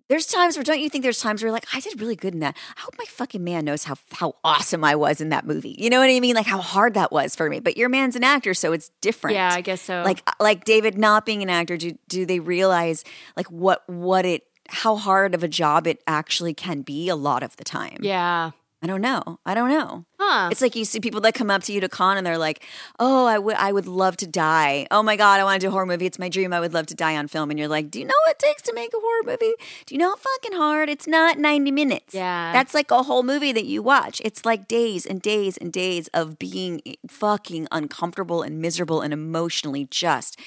there's 0.08 0.26
times 0.26 0.56
where 0.56 0.64
don't 0.64 0.80
you 0.80 0.90
think 0.90 1.04
there's 1.04 1.20
times 1.20 1.42
where 1.42 1.48
you're 1.48 1.54
like, 1.54 1.68
I 1.74 1.80
did 1.80 2.00
really 2.00 2.16
good 2.16 2.34
in 2.34 2.40
that. 2.42 2.56
I 2.78 2.82
hope 2.82 2.96
my 2.98 3.06
fucking 3.06 3.44
man 3.44 3.66
knows 3.66 3.84
how 3.86 3.96
how 4.12 4.36
awesome 4.44 4.84
I 4.84 4.96
was 4.96 5.22
in 5.22 5.30
that 5.30 5.46
movie. 5.46 5.76
You 5.80 5.90
know 5.90 6.00
what 6.00 6.10
I 6.10 6.20
mean? 6.20 6.36
Like 6.36 6.46
how 6.46 6.62
hard 6.62 6.94
that 6.94 7.12
was 7.12 7.36
for 7.36 7.50
me. 7.50 7.60
But 7.60 7.78
your 7.78 7.90
man's 7.90 8.16
an 8.16 8.24
actor, 8.24 8.54
so 8.54 8.72
it's 8.74 8.92
different. 9.02 9.36
yeah. 9.36 9.52
I 9.54 9.62
guess 9.62 9.82
so. 9.82 10.04
Like 10.04 10.22
uh, 10.28 10.34
like 10.40 10.64
David 10.66 10.98
not 10.98 11.26
being 11.26 11.42
an 11.42 11.50
actor, 11.50 11.78
do 11.78 11.98
do 12.08 12.26
they 12.26 12.40
realize 12.40 13.04
like 13.36 13.48
what 13.52 13.84
what 13.88 14.26
it 14.26 14.44
how 14.68 14.96
hard 14.96 15.36
of 15.36 15.44
a 15.44 15.48
job 15.48 15.88
it 15.88 16.02
actually 16.08 16.54
can 16.54 16.82
be 16.82 17.10
a 17.10 17.16
lot 17.16 17.44
of 17.44 17.56
the 17.58 17.64
time. 17.64 17.98
Yeah. 18.02 18.52
I 18.86 18.88
don't 18.88 19.02
know. 19.02 19.40
I 19.48 19.56
don't 19.56 19.70
know. 19.70 20.06
Huh. 20.20 20.50
It's 20.52 20.62
like 20.62 20.76
you 20.76 20.86
see 20.86 21.00
people 21.00 21.20
that 21.22 21.34
come 21.34 21.50
up 21.50 21.64
to 21.64 21.74
you 21.74 21.82
to 21.82 21.90
con 21.90 22.18
and 22.18 22.26
they're 22.28 22.38
like, 22.38 22.64
"Oh, 23.00 23.26
I 23.26 23.40
would 23.40 23.56
I 23.56 23.72
would 23.72 23.88
love 23.88 24.16
to 24.18 24.28
die. 24.28 24.86
Oh 24.92 25.02
my 25.02 25.16
god, 25.16 25.40
I 25.40 25.44
want 25.44 25.60
to 25.60 25.66
do 25.66 25.70
a 25.70 25.72
horror 25.72 25.88
movie. 25.88 26.06
It's 26.06 26.20
my 26.20 26.30
dream. 26.30 26.54
I 26.54 26.60
would 26.60 26.72
love 26.72 26.86
to 26.88 26.94
die 26.94 27.18
on 27.18 27.28
film." 27.28 27.50
And 27.50 27.58
you're 27.58 27.68
like, 27.68 27.90
"Do 27.90 27.98
you 27.98 28.06
know 28.06 28.14
what 28.28 28.34
it 28.36 28.40
takes 28.40 28.62
to 28.62 28.74
make 28.76 28.92
a 28.94 29.00
horror 29.00 29.24
movie? 29.26 29.56
Do 29.88 29.96
you 29.96 29.98
know 29.98 30.10
how 30.10 30.16
fucking 30.18 30.56
hard? 30.56 30.88
It's 30.88 31.08
not 31.08 31.40
90 31.40 31.72
minutes. 31.72 32.14
Yeah. 32.14 32.54
That's 32.54 32.76
like 32.76 32.92
a 32.92 33.02
whole 33.02 33.24
movie 33.24 33.52
that 33.54 33.66
you 33.66 33.82
watch. 33.82 34.22
It's 34.24 34.46
like 34.46 34.68
days 34.68 35.08
and 35.08 35.20
days 35.20 35.58
and 35.58 35.74
days 35.74 36.08
of 36.14 36.38
being 36.38 36.82
fucking 37.10 37.68
uncomfortable 37.72 38.44
and 38.44 38.62
miserable 38.62 39.02
and 39.02 39.14
emotionally 39.14 39.88
just 39.90 40.40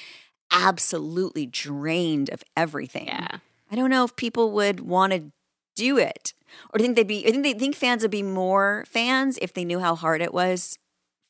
absolutely 0.51 1.45
drained 1.45 2.29
of 2.29 2.41
everything. 2.55 3.07
yeah. 3.07 3.39
I 3.71 3.75
don't 3.75 3.91
know 3.91 4.03
if 4.03 4.15
people 4.15 4.51
would 4.53 4.79
want 4.79 5.13
to 5.13 5.31
do 5.79 5.97
it, 5.97 6.33
or 6.73 6.77
do 6.77 6.83
you 6.83 6.87
think 6.87 6.95
they'd 6.97 7.07
be. 7.07 7.27
I 7.27 7.31
think 7.31 7.43
they 7.43 7.53
think 7.53 7.75
fans 7.75 8.01
would 8.01 8.11
be 8.11 8.23
more 8.23 8.83
fans 8.87 9.37
if 9.41 9.53
they 9.53 9.65
knew 9.65 9.79
how 9.79 9.95
hard 9.95 10.21
it 10.21 10.33
was 10.33 10.77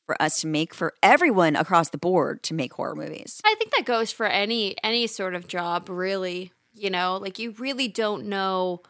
for 0.06 0.20
us 0.20 0.40
to 0.40 0.46
make 0.46 0.74
for 0.74 0.92
everyone 1.02 1.54
across 1.56 1.90
the 1.90 1.98
board 1.98 2.42
to 2.44 2.54
make 2.54 2.72
horror 2.74 2.96
movies. 2.96 3.40
I 3.44 3.54
think 3.58 3.70
that 3.76 3.84
goes 3.84 4.10
for 4.12 4.26
any 4.26 4.76
any 4.82 5.06
sort 5.06 5.34
of 5.34 5.46
job, 5.46 5.88
really. 5.88 6.52
You 6.74 6.90
know, 6.90 7.16
like 7.16 7.38
you 7.38 7.52
really 7.58 7.88
don't 7.88 8.26
know 8.26 8.82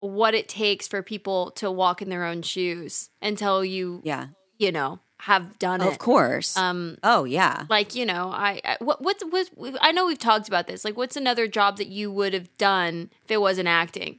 what 0.00 0.34
it 0.34 0.48
takes 0.48 0.88
for 0.88 1.02
people 1.02 1.50
to 1.52 1.70
walk 1.70 2.02
in 2.02 2.08
their 2.10 2.24
own 2.24 2.42
shoes 2.42 3.08
until 3.20 3.64
you, 3.64 4.00
Yeah, 4.04 4.26
you 4.58 4.72
know, 4.72 4.98
have 5.20 5.58
done 5.58 5.80
it. 5.80 5.86
of 5.86 5.98
course. 5.98 6.56
Um, 6.56 6.98
oh 7.04 7.22
yeah. 7.24 7.66
like 7.70 7.94
you 7.94 8.04
know, 8.04 8.30
I, 8.32 8.60
I 8.64 8.76
what 8.80 9.00
what's 9.02 9.22
what's 9.24 9.50
I 9.80 9.92
know 9.92 10.06
we've 10.06 10.18
talked 10.18 10.48
about 10.48 10.66
this. 10.66 10.84
Like, 10.84 10.96
what's 10.96 11.16
another 11.16 11.46
job 11.46 11.76
that 11.78 11.86
you 11.88 12.10
would 12.10 12.34
have 12.34 12.50
done 12.58 13.10
if 13.24 13.30
it 13.30 13.40
wasn't 13.40 13.68
acting? 13.68 14.18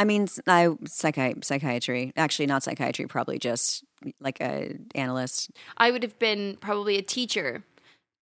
I 0.00 0.04
mean, 0.04 0.28
I 0.46 0.68
psychi- 0.84 1.44
psychiatry. 1.44 2.14
Actually, 2.16 2.46
not 2.46 2.62
psychiatry. 2.62 3.06
Probably 3.06 3.38
just 3.38 3.84
like 4.18 4.40
a 4.40 4.78
analyst. 4.94 5.50
I 5.76 5.90
would 5.90 6.02
have 6.02 6.18
been 6.18 6.56
probably 6.58 6.96
a 6.96 7.02
teacher, 7.02 7.64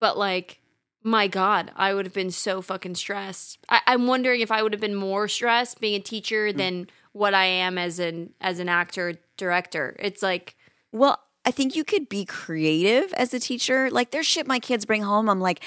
but 0.00 0.18
like, 0.18 0.60
my 1.04 1.28
God, 1.28 1.70
I 1.76 1.94
would 1.94 2.04
have 2.04 2.12
been 2.12 2.32
so 2.32 2.62
fucking 2.62 2.96
stressed. 2.96 3.60
I, 3.68 3.80
I'm 3.86 4.08
wondering 4.08 4.40
if 4.40 4.50
I 4.50 4.60
would 4.60 4.72
have 4.72 4.80
been 4.80 4.96
more 4.96 5.28
stressed 5.28 5.80
being 5.80 5.94
a 5.94 6.00
teacher 6.00 6.48
mm. 6.48 6.56
than 6.56 6.90
what 7.12 7.32
I 7.32 7.44
am 7.44 7.78
as 7.78 8.00
an 8.00 8.34
as 8.40 8.58
an 8.58 8.68
actor 8.68 9.14
director. 9.36 9.94
It's 10.00 10.20
like, 10.20 10.56
Well, 10.90 11.20
I 11.44 11.52
think 11.52 11.76
you 11.76 11.84
could 11.84 12.08
be 12.08 12.24
creative 12.24 13.12
as 13.12 13.32
a 13.32 13.38
teacher. 13.38 13.88
Like 13.88 14.10
there's 14.10 14.26
shit 14.26 14.48
my 14.48 14.58
kids 14.58 14.84
bring 14.84 15.02
home. 15.02 15.30
I'm 15.30 15.40
like, 15.40 15.62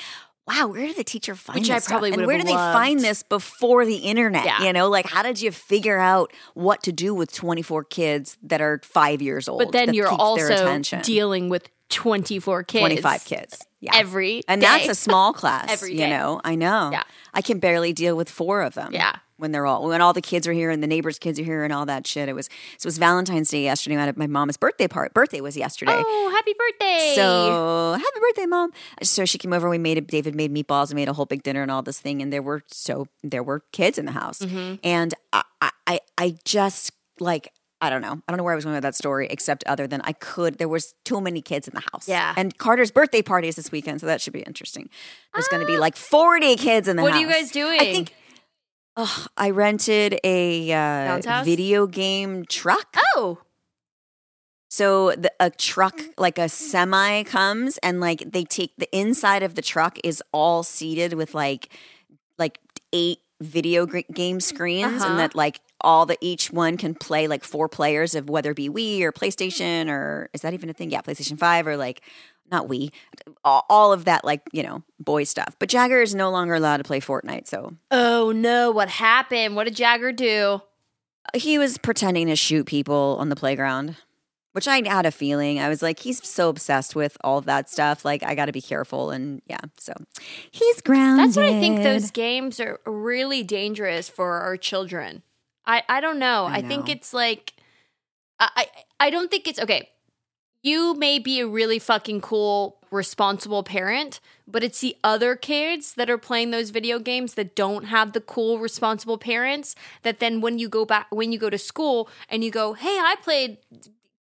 wow, 0.51 0.67
where 0.67 0.87
did 0.87 0.95
the 0.95 1.03
teacher 1.03 1.35
find 1.35 1.59
Which 1.59 1.69
this 1.69 1.87
I 1.87 1.89
probably 1.89 2.11
and 2.11 2.25
where 2.25 2.37
did 2.37 2.47
they 2.47 2.53
find 2.53 2.99
this 2.99 3.23
before 3.23 3.85
the 3.85 3.97
internet? 3.97 4.45
Yeah. 4.45 4.63
You 4.63 4.73
know, 4.73 4.89
like 4.89 5.05
how 5.07 5.23
did 5.23 5.41
you 5.41 5.51
figure 5.51 5.97
out 5.97 6.33
what 6.53 6.83
to 6.83 6.91
do 6.91 7.13
with 7.13 7.33
24 7.33 7.85
kids 7.85 8.37
that 8.43 8.61
are 8.61 8.79
five 8.83 9.21
years 9.21 9.47
old? 9.47 9.59
but 9.59 9.71
then 9.71 9.93
you're 9.93 10.07
also 10.07 10.79
dealing 11.01 11.49
with 11.49 11.69
24 11.89 12.63
kids, 12.63 12.81
25 12.81 13.25
kids. 13.25 13.65
Yeah. 13.79 13.95
every 13.95 14.43
and 14.47 14.61
day. 14.61 14.67
that's 14.67 14.89
a 14.89 14.95
small 14.95 15.33
class. 15.41 15.71
Every 15.71 15.93
You 15.99 16.07
know, 16.07 16.39
I 16.43 16.55
know. 16.55 16.91
Yeah. 16.91 17.03
I 17.33 17.41
can 17.41 17.59
barely 17.59 17.93
deal 17.93 18.15
with 18.15 18.29
four 18.29 18.61
of 18.61 18.75
them. 18.75 18.93
Yeah. 18.93 19.15
When 19.41 19.51
they're 19.51 19.65
all 19.65 19.87
when 19.87 20.01
all 20.01 20.13
the 20.13 20.21
kids 20.21 20.47
are 20.47 20.53
here 20.53 20.69
and 20.69 20.83
the 20.83 20.87
neighbors' 20.87 21.17
kids 21.17 21.39
are 21.39 21.43
here 21.43 21.63
and 21.63 21.73
all 21.73 21.87
that 21.87 22.05
shit. 22.05 22.29
It 22.29 22.33
was 22.33 22.45
so 22.77 22.85
it 22.85 22.85
was 22.85 22.99
Valentine's 22.99 23.49
Day 23.49 23.63
yesterday. 23.63 23.95
Had 23.95 24.15
my 24.15 24.27
mom's 24.27 24.55
birthday 24.55 24.87
part. 24.87 25.15
Birthday 25.15 25.41
was 25.41 25.57
yesterday. 25.57 25.93
Oh, 25.95 26.29
happy 26.35 26.53
birthday! 26.53 27.13
So 27.15 27.93
happy 27.93 28.19
birthday, 28.21 28.45
mom! 28.45 28.71
So 29.01 29.25
she 29.25 29.39
came 29.39 29.51
over. 29.51 29.67
We 29.67 29.79
made 29.79 29.97
a, 29.97 30.01
David 30.01 30.35
made 30.35 30.53
meatballs 30.53 30.89
and 30.91 30.95
made 30.95 31.09
a 31.09 31.13
whole 31.13 31.25
big 31.25 31.41
dinner 31.41 31.63
and 31.63 31.71
all 31.71 31.81
this 31.81 31.99
thing. 31.99 32.21
And 32.21 32.31
there 32.31 32.43
were 32.43 32.61
so 32.67 33.07
there 33.23 33.41
were 33.41 33.61
kids 33.71 33.97
in 33.97 34.05
the 34.05 34.11
house, 34.11 34.39
Mm-hmm. 34.39 34.75
and 34.83 35.13
I, 35.33 35.41
I- 35.87 35.99
I 36.19 36.35
just 36.45 36.91
like 37.19 37.51
I 37.83 37.89
don't 37.89 38.03
know. 38.03 38.21
I 38.27 38.31
don't 38.31 38.37
know 38.37 38.43
where 38.43 38.53
I 38.53 38.55
was 38.55 38.63
going 38.63 38.75
with 38.75 38.83
that 38.83 38.93
story, 38.93 39.25
except 39.31 39.63
other 39.65 39.87
than 39.87 40.01
I 40.03 40.13
could. 40.13 40.59
There 40.59 40.67
was 40.69 40.93
too 41.03 41.19
many 41.19 41.41
kids 41.41 41.67
in 41.67 41.73
the 41.73 41.81
house. 41.91 42.07
Yeah. 42.07 42.31
and 42.37 42.55
Carter's 42.55 42.91
birthday 42.91 43.23
party 43.23 43.47
is 43.47 43.55
this 43.55 43.71
weekend, 43.71 44.01
so 44.01 44.05
that 44.05 44.21
should 44.21 44.33
be 44.33 44.41
interesting. 44.41 44.87
There's 45.33 45.47
going 45.47 45.61
to 45.61 45.65
be 45.67 45.77
like 45.79 45.95
40 45.95 46.57
kids 46.57 46.87
in 46.87 46.95
the 46.95 47.01
Ah. 47.01 47.05
What 47.05 47.13
house. 47.13 47.23
are 47.23 47.27
you 47.27 47.33
guys 47.33 47.49
doing? 47.49 47.79
I 47.81 47.85
think. 47.91 48.13
Oh, 48.97 49.25
I 49.37 49.49
rented 49.51 50.19
a 50.23 50.71
uh, 50.71 51.07
video 51.45 51.87
game 51.87 52.45
truck. 52.45 52.95
oh, 53.15 53.39
So 54.69 55.11
the, 55.11 55.31
a 55.39 55.49
truck, 55.49 55.99
like 56.17 56.37
a 56.37 56.49
semi, 56.49 57.23
comes 57.23 57.77
and 57.79 57.99
like 58.01 58.31
they 58.31 58.43
take 58.43 58.73
the 58.77 58.89
inside 58.97 59.43
of 59.43 59.55
the 59.55 59.61
truck 59.61 59.97
is 60.03 60.21
all 60.33 60.63
seated 60.63 61.13
with 61.13 61.33
like 61.33 61.69
like 62.37 62.59
eight 62.93 63.19
video 63.39 63.85
game 63.85 64.39
screens, 64.39 65.01
Uh-huh. 65.01 65.09
and 65.11 65.19
that 65.19 65.35
like 65.35 65.61
all 65.79 66.05
the 66.05 66.17
each 66.21 66.51
one 66.51 66.77
can 66.77 66.93
play 66.93 67.27
like 67.27 67.43
four 67.43 67.67
players 67.69 68.13
of 68.13 68.29
whether 68.29 68.51
it 68.51 68.55
be 68.57 68.69
Wii 68.69 69.01
or 69.01 69.11
PlayStation 69.11 69.89
or 69.89 70.29
is 70.33 70.41
that 70.41 70.53
even 70.53 70.69
a 70.69 70.73
thing? 70.73 70.91
Yeah, 70.91 71.01
PlayStation 71.01 71.39
Five 71.39 71.65
or 71.65 71.75
like 71.77 72.01
not 72.51 72.69
we, 72.69 72.91
all, 73.43 73.93
of 73.93 74.05
that 74.05 74.25
like 74.25 74.41
you 74.51 74.63
know 74.63 74.83
boy 74.99 75.23
stuff. 75.23 75.55
But 75.59 75.69
Jagger 75.69 76.01
is 76.01 76.13
no 76.13 76.29
longer 76.31 76.53
allowed 76.55 76.77
to 76.77 76.83
play 76.83 76.99
Fortnite, 76.99 77.47
so 77.47 77.75
oh 77.89 78.31
no! 78.31 78.71
What 78.71 78.89
happened? 78.89 79.55
What 79.55 79.65
did 79.65 79.75
Jagger 79.75 80.11
do? 80.11 80.61
he 81.35 81.57
was 81.57 81.77
pretending 81.77 82.27
to 82.27 82.35
shoot 82.35 82.65
people 82.65 83.17
on 83.19 83.29
the 83.29 83.35
playground 83.35 83.95
which 84.53 84.67
i 84.67 84.81
had 84.87 85.05
a 85.05 85.11
feeling 85.11 85.59
i 85.59 85.69
was 85.69 85.81
like 85.81 85.99
he's 85.99 86.25
so 86.27 86.49
obsessed 86.49 86.95
with 86.95 87.17
all 87.21 87.37
of 87.37 87.45
that 87.45 87.69
stuff 87.69 88.03
like 88.03 88.23
i 88.23 88.35
gotta 88.35 88.51
be 88.51 88.61
careful 88.61 89.11
and 89.11 89.41
yeah 89.47 89.59
so 89.77 89.93
he's 90.51 90.81
grounded 90.81 91.27
That's 91.27 91.37
what 91.37 91.45
I 91.45 91.59
think 91.59 91.83
those 91.83 92.11
games 92.11 92.59
are 92.59 92.79
really 92.85 93.43
dangerous 93.43 94.09
for 94.09 94.33
our 94.33 94.57
children. 94.57 95.23
I, 95.65 95.83
I 95.87 96.01
don't 96.01 96.19
know. 96.19 96.45
I, 96.45 96.55
I 96.55 96.61
think 96.61 96.89
it's 96.89 97.13
like 97.13 97.53
I, 98.39 98.49
I 98.55 98.67
I 98.99 99.09
don't 99.09 99.29
think 99.29 99.47
it's 99.47 99.59
okay. 99.59 99.89
You 100.63 100.93
may 100.93 101.17
be 101.17 101.39
a 101.39 101.47
really 101.47 101.79
fucking 101.79 102.21
cool, 102.21 102.77
responsible 102.91 103.63
parent, 103.63 104.19
but 104.47 104.63
it's 104.63 104.81
the 104.81 104.95
other 105.03 105.35
kids 105.35 105.93
that 105.95 106.09
are 106.09 106.17
playing 106.17 106.51
those 106.51 106.69
video 106.69 106.99
games 106.99 107.33
that 107.33 107.55
don't 107.55 107.85
have 107.85 108.13
the 108.13 108.21
cool, 108.21 108.59
responsible 108.59 109.17
parents. 109.17 109.75
That 110.03 110.19
then 110.19 110.39
when 110.39 110.59
you 110.59 110.69
go 110.69 110.85
back, 110.85 111.07
when 111.09 111.31
you 111.31 111.39
go 111.39 111.49
to 111.49 111.57
school 111.57 112.09
and 112.29 112.43
you 112.43 112.51
go, 112.51 112.73
hey, 112.73 112.99
I 112.99 113.15
played 113.21 113.57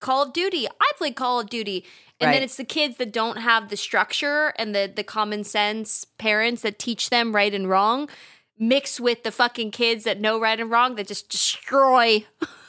Call 0.00 0.22
of 0.22 0.32
Duty, 0.32 0.66
I 0.66 0.92
played 0.96 1.16
Call 1.16 1.40
of 1.40 1.50
Duty. 1.50 1.84
And 2.22 2.34
then 2.34 2.42
it's 2.42 2.56
the 2.56 2.64
kids 2.64 2.98
that 2.98 3.12
don't 3.12 3.38
have 3.38 3.70
the 3.70 3.78
structure 3.78 4.52
and 4.56 4.74
the, 4.74 4.92
the 4.94 5.02
common 5.02 5.42
sense 5.42 6.04
parents 6.18 6.60
that 6.62 6.78
teach 6.78 7.08
them 7.08 7.34
right 7.34 7.54
and 7.54 7.66
wrong, 7.66 8.10
mixed 8.58 9.00
with 9.00 9.22
the 9.22 9.32
fucking 9.32 9.70
kids 9.70 10.04
that 10.04 10.20
know 10.20 10.38
right 10.38 10.60
and 10.60 10.70
wrong 10.70 10.96
that 10.96 11.06
just 11.06 11.30
destroy. 11.30 12.26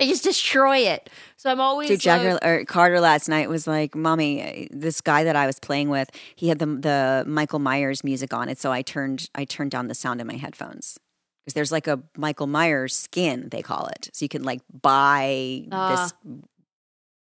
they 0.00 0.08
just 0.08 0.24
destroy 0.24 0.78
it. 0.78 1.08
So 1.36 1.50
I'm 1.50 1.60
always 1.60 1.88
Dude, 1.88 2.00
Jagger 2.00 2.32
like, 2.34 2.44
or 2.44 2.64
Carter 2.64 3.00
last 3.00 3.28
night 3.28 3.48
was 3.48 3.66
like, 3.66 3.94
"Mommy, 3.94 4.66
this 4.72 5.00
guy 5.00 5.22
that 5.24 5.36
I 5.36 5.46
was 5.46 5.60
playing 5.60 5.90
with, 5.90 6.10
he 6.34 6.48
had 6.48 6.58
the 6.58 6.66
the 6.66 7.24
Michael 7.26 7.60
Myers 7.60 8.02
music 8.02 8.34
on 8.34 8.48
it, 8.48 8.58
so 8.58 8.72
I 8.72 8.82
turned 8.82 9.30
I 9.34 9.44
turned 9.44 9.70
down 9.70 9.86
the 9.88 9.94
sound 9.94 10.20
in 10.20 10.26
my 10.26 10.36
headphones 10.36 10.98
because 11.44 11.54
there's 11.54 11.70
like 11.72 11.86
a 11.86 12.00
Michael 12.16 12.46
Myers 12.46 12.96
skin 12.96 13.48
they 13.50 13.62
call 13.62 13.86
it, 13.86 14.10
so 14.12 14.24
you 14.24 14.28
can 14.28 14.42
like 14.42 14.60
buy 14.82 15.64
Ah. 15.70 15.90
this 16.24 16.42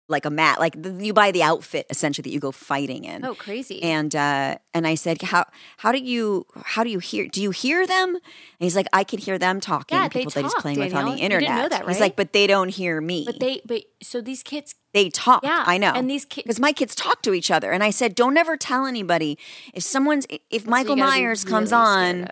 like 0.08 0.26
a 0.26 0.30
mat, 0.30 0.60
like 0.60 0.80
the, 0.82 0.92
you 1.04 1.14
buy 1.14 1.32
the 1.32 1.42
outfit 1.42 1.88
essentially 1.90 2.22
that 2.24 2.30
you 2.34 2.40
go 2.40 2.52
fighting 2.52 3.06
in. 3.06 3.26
oh 3.26 3.34
crazy. 3.36 3.82
And 3.82 4.16
uh, 4.16 4.58
and 4.74 4.86
I 4.86 4.96
said, 4.96 5.22
how 5.22 5.46
how 5.78 5.92
do 5.92 5.98
you 5.98 6.46
how 6.64 6.84
do 6.84 6.90
you 6.90 7.00
hear? 7.00 7.28
Do 7.28 7.42
you 7.42 7.52
hear 7.52 7.88
them? 7.88 8.10
And 8.16 8.22
he's 8.60 8.76
like, 8.76 8.88
I 8.94 9.04
could 9.04 9.20
hear 9.20 9.38
them 9.40 9.60
talking. 9.60 9.98
Yeah, 9.98 10.08
they 10.08 10.20
people 10.20 10.32
that 10.32 10.44
he's 10.44 10.54
talk, 10.54 10.62
playing 10.62 10.80
with 10.80 10.94
on 10.94 11.16
the 11.16 11.18
internet. 11.22 11.50
know 11.50 11.70
that, 11.70 11.88
He's 11.88 12.00
like, 12.00 12.16
but 12.16 12.34
they 12.34 12.46
don't 12.48 12.70
hear 12.70 13.02
me. 13.02 13.24
but 13.26 13.40
they 13.40 13.62
but 13.66 13.84
so 14.02 14.22
these 14.22 14.44
kids 14.44 14.76
they 14.94 15.10
talk. 15.10 15.44
Yeah, 15.44 15.64
I 15.66 15.78
know. 15.78 15.92
and 15.94 16.10
these 16.10 16.24
kids 16.24 16.44
because 16.44 16.60
my 16.60 16.72
kids 16.72 16.94
talk 16.96 17.22
to 17.24 17.34
each 17.34 17.50
other. 17.52 17.72
And 17.72 17.84
I 17.84 17.90
said, 17.90 18.16
don't 18.16 18.38
ever 18.38 18.58
tell 18.58 18.86
anybody 18.86 19.38
if 19.74 19.84
someone's 19.84 20.28
if 20.50 20.68
Michael 20.68 20.96
Myers 20.96 21.44
comes 21.44 21.72
on. 21.74 22.30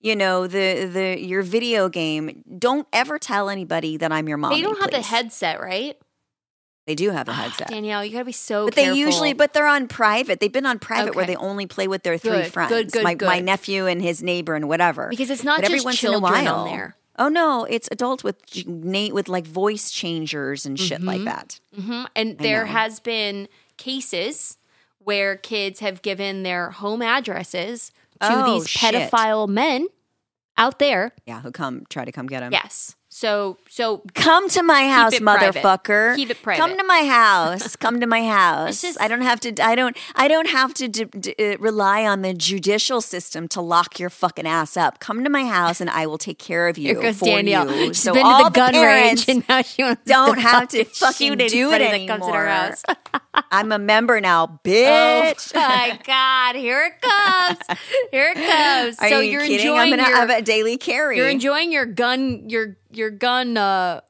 You 0.00 0.14
know 0.14 0.46
the 0.46 0.84
the 0.92 1.20
your 1.20 1.42
video 1.42 1.88
game. 1.88 2.44
Don't 2.58 2.86
ever 2.92 3.18
tell 3.18 3.48
anybody 3.48 3.96
that 3.96 4.12
I'm 4.12 4.28
your 4.28 4.36
mom. 4.38 4.52
they 4.52 4.60
don't 4.60 4.78
have 4.80 4.92
the 4.92 5.00
headset, 5.00 5.60
right? 5.60 5.96
They 6.86 6.94
do 6.94 7.10
have 7.10 7.28
a 7.28 7.32
headset. 7.32 7.68
Danielle, 7.68 8.04
you 8.04 8.12
gotta 8.12 8.24
be 8.24 8.32
so 8.32 8.66
But 8.66 8.74
careful. 8.74 8.94
they 8.94 8.98
usually, 9.00 9.32
but 9.32 9.52
they're 9.52 9.66
on 9.66 9.88
private. 9.88 10.38
They've 10.40 10.52
been 10.52 10.66
on 10.66 10.78
private 10.78 11.14
where 11.16 11.26
they 11.26 11.34
only 11.36 11.66
play 11.66 11.88
with 11.88 12.04
their 12.04 12.16
three 12.16 12.30
Good, 12.42 12.52
friends. 12.52 12.68
good, 12.70 12.92
good, 12.92 13.02
my, 13.02 13.16
my 13.20 13.40
nephew 13.40 13.86
and 13.86 14.00
his 14.00 14.22
neighbor 14.22 14.54
and 14.54 14.68
whatever. 14.68 15.08
because 15.10 15.28
it's 15.30 15.42
not 15.44 15.58
But 15.58 15.64
every 15.66 15.78
just 15.78 15.84
once 15.84 16.04
in 16.04 16.14
a 16.14 16.18
while, 16.20 16.54
on 16.60 16.68
there. 16.68 16.96
Oh 17.18 17.28
no, 17.28 17.64
it's 17.64 17.88
adults 17.90 18.22
with 18.22 18.36
Nate 18.66 19.14
with 19.14 19.28
like 19.28 19.46
voice 19.46 19.90
changers 19.90 20.64
and 20.66 20.78
shit 20.78 21.02
like 21.02 21.24
that. 21.24 21.58
hmm 21.74 22.04
And 22.14 22.38
there 22.38 22.64
know. 22.64 22.70
has 22.72 23.00
been 23.00 23.48
cases 23.78 24.58
where 24.98 25.36
kids 25.36 25.80
have 25.80 26.02
given 26.02 26.42
their 26.42 26.70
home 26.70 27.00
addresses 27.02 27.90
to 28.20 28.28
Oh, 28.30 28.58
these 28.58 28.68
shit. 28.68 28.94
pedophile 28.94 29.48
men 29.48 29.88
out 30.56 30.78
there. 30.78 31.12
Yeah, 31.26 31.40
who 31.40 31.50
come 31.52 31.84
try 31.88 32.04
to 32.04 32.12
come 32.12 32.26
get 32.26 32.40
them. 32.40 32.52
Yes. 32.52 32.96
So 33.18 33.56
so 33.70 34.02
Come 34.12 34.50
to 34.50 34.62
my 34.62 34.90
house, 34.90 35.14
it 35.14 35.22
private. 35.22 35.54
motherfucker. 35.62 36.16
Keep 36.16 36.28
it 36.32 36.42
private. 36.42 36.60
Come 36.60 36.76
to 36.76 36.84
my 36.84 37.06
house. 37.06 37.74
Come 37.74 37.98
to 38.00 38.06
my 38.06 38.22
house. 38.26 38.82
just- 38.82 39.00
I 39.00 39.08
don't 39.08 39.22
have 39.22 39.40
to. 39.40 39.54
I 39.64 39.74
don't. 39.74 39.96
I 40.14 40.28
don't 40.28 40.48
have 40.48 40.74
to 40.74 40.86
d- 40.86 41.04
d- 41.04 41.34
uh, 41.38 41.56
rely 41.58 42.04
on 42.04 42.20
the 42.20 42.34
judicial 42.34 43.00
system 43.00 43.48
to 43.48 43.62
lock 43.62 43.98
your 43.98 44.10
fucking 44.10 44.46
ass 44.46 44.76
up. 44.76 44.98
Come 45.00 45.24
to 45.24 45.30
my 45.30 45.46
house, 45.46 45.80
and 45.80 45.88
I 45.88 46.04
will 46.06 46.18
take 46.18 46.38
care 46.38 46.68
of 46.68 46.76
you 46.76 46.92
here 46.92 47.00
goes 47.00 47.18
for 47.18 47.24
Danielle. 47.24 47.74
you. 47.74 47.86
She's 47.94 48.02
so 48.02 48.12
been 48.12 48.26
all 48.26 48.38
to 48.40 48.44
the 48.44 48.50
gun 48.50 48.72
parents 48.74 49.26
range 49.26 49.38
and 49.38 49.48
now 49.48 49.62
she 49.62 49.82
wants 49.82 50.02
don't 50.04 50.38
have 50.38 50.68
to 50.68 50.84
fucking 50.84 51.38
do 51.38 51.72
it 51.72 51.80
anybody 51.80 52.06
that 52.06 52.18
comes 52.18 52.26
in 52.28 52.34
her 52.34 52.46
anymore. 52.46 52.66
house. 52.68 52.82
I'm 53.50 53.72
a 53.72 53.78
member 53.78 54.20
now, 54.20 54.60
bitch. 54.62 55.52
Oh 55.54 55.58
my 55.58 55.98
god! 56.04 56.56
Here 56.56 56.84
it 56.84 57.00
comes! 57.00 57.78
Here 58.10 58.34
it 58.34 58.34
comes! 58.52 58.98
Are 58.98 59.08
so 59.08 59.20
you 59.20 59.32
you're 59.32 59.40
kidding? 59.40 59.56
enjoying 59.68 59.78
I'm 59.80 59.90
gonna 59.98 60.08
your 60.08 60.16
have 60.16 60.28
a 60.30 60.42
daily 60.42 60.76
carry. 60.76 61.16
you're 61.16 61.28
enjoying 61.30 61.72
your 61.72 61.86
gun 61.86 62.48
your 62.50 62.76
your 62.96 63.10
gun 63.10 63.56
uh 63.56 64.00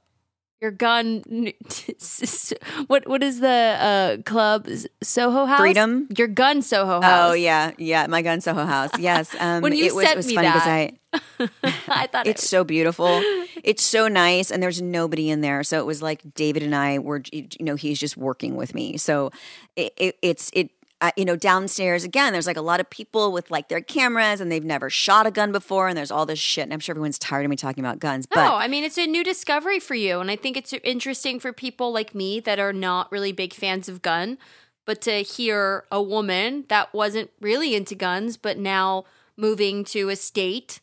your 0.60 0.70
gun 0.70 1.22
what 2.86 3.06
what 3.06 3.22
is 3.22 3.40
the 3.40 3.48
uh 3.78 4.22
club 4.22 4.66
Soho 5.02 5.44
House 5.44 5.60
Freedom? 5.60 6.08
your 6.16 6.28
gun 6.28 6.62
Soho 6.62 7.00
House 7.00 7.30
Oh 7.30 7.34
yeah, 7.34 7.72
yeah, 7.78 8.06
my 8.06 8.22
gun 8.22 8.40
Soho 8.40 8.64
house. 8.64 8.98
Yes, 8.98 9.34
um, 9.40 9.62
When 9.62 9.74
you 9.74 9.84
it 9.86 9.94
was, 9.94 10.04
sent 10.04 10.14
it 10.14 10.16
was 10.18 10.26
me 10.28 10.34
funny 10.34 10.48
because 10.48 10.66
I 10.66 10.92
I 11.88 12.06
thought 12.06 12.26
It's 12.26 12.44
it 12.44 12.48
so 12.48 12.64
beautiful. 12.64 13.20
It's 13.62 13.82
so 13.82 14.08
nice, 14.08 14.50
and 14.50 14.62
there's 14.62 14.80
nobody 14.80 15.28
in 15.30 15.40
there. 15.40 15.62
So 15.64 15.78
it 15.78 15.86
was 15.86 16.00
like 16.02 16.22
David 16.34 16.62
and 16.62 16.74
I 16.74 16.98
were, 17.00 17.22
you 17.32 17.48
know, 17.60 17.74
he's 17.74 17.98
just 17.98 18.16
working 18.16 18.56
with 18.56 18.74
me. 18.74 18.96
So 18.96 19.30
it, 19.76 19.92
it, 19.96 20.18
it's 20.22 20.50
it. 20.54 20.70
Uh, 21.02 21.10
you 21.14 21.26
know, 21.26 21.36
downstairs 21.36 22.04
again, 22.04 22.32
there's 22.32 22.46
like 22.46 22.56
a 22.56 22.62
lot 22.62 22.80
of 22.80 22.88
people 22.88 23.30
with 23.30 23.50
like 23.50 23.68
their 23.68 23.82
cameras 23.82 24.40
and 24.40 24.50
they've 24.50 24.64
never 24.64 24.88
shot 24.88 25.26
a 25.26 25.30
gun 25.30 25.52
before, 25.52 25.88
and 25.88 25.96
there's 25.96 26.10
all 26.10 26.24
this 26.24 26.38
shit. 26.38 26.62
And 26.64 26.72
I'm 26.72 26.80
sure 26.80 26.94
everyone's 26.94 27.18
tired 27.18 27.44
of 27.44 27.50
me 27.50 27.56
talking 27.56 27.84
about 27.84 27.98
guns, 27.98 28.24
but 28.24 28.42
no, 28.42 28.54
I 28.54 28.66
mean 28.66 28.82
it's 28.82 28.96
a 28.96 29.06
new 29.06 29.22
discovery 29.22 29.78
for 29.78 29.94
you, 29.94 30.20
and 30.20 30.30
I 30.30 30.36
think 30.36 30.56
it's 30.56 30.72
interesting 30.82 31.38
for 31.38 31.52
people 31.52 31.92
like 31.92 32.14
me 32.14 32.40
that 32.40 32.58
are 32.58 32.72
not 32.72 33.12
really 33.12 33.30
big 33.32 33.52
fans 33.52 33.90
of 33.90 34.00
gun, 34.00 34.38
but 34.86 35.02
to 35.02 35.20
hear 35.22 35.84
a 35.92 36.00
woman 36.00 36.64
that 36.68 36.94
wasn't 36.94 37.30
really 37.42 37.74
into 37.74 37.94
guns, 37.94 38.38
but 38.38 38.56
now 38.56 39.04
moving 39.36 39.84
to 39.84 40.08
a 40.08 40.16
state 40.16 40.80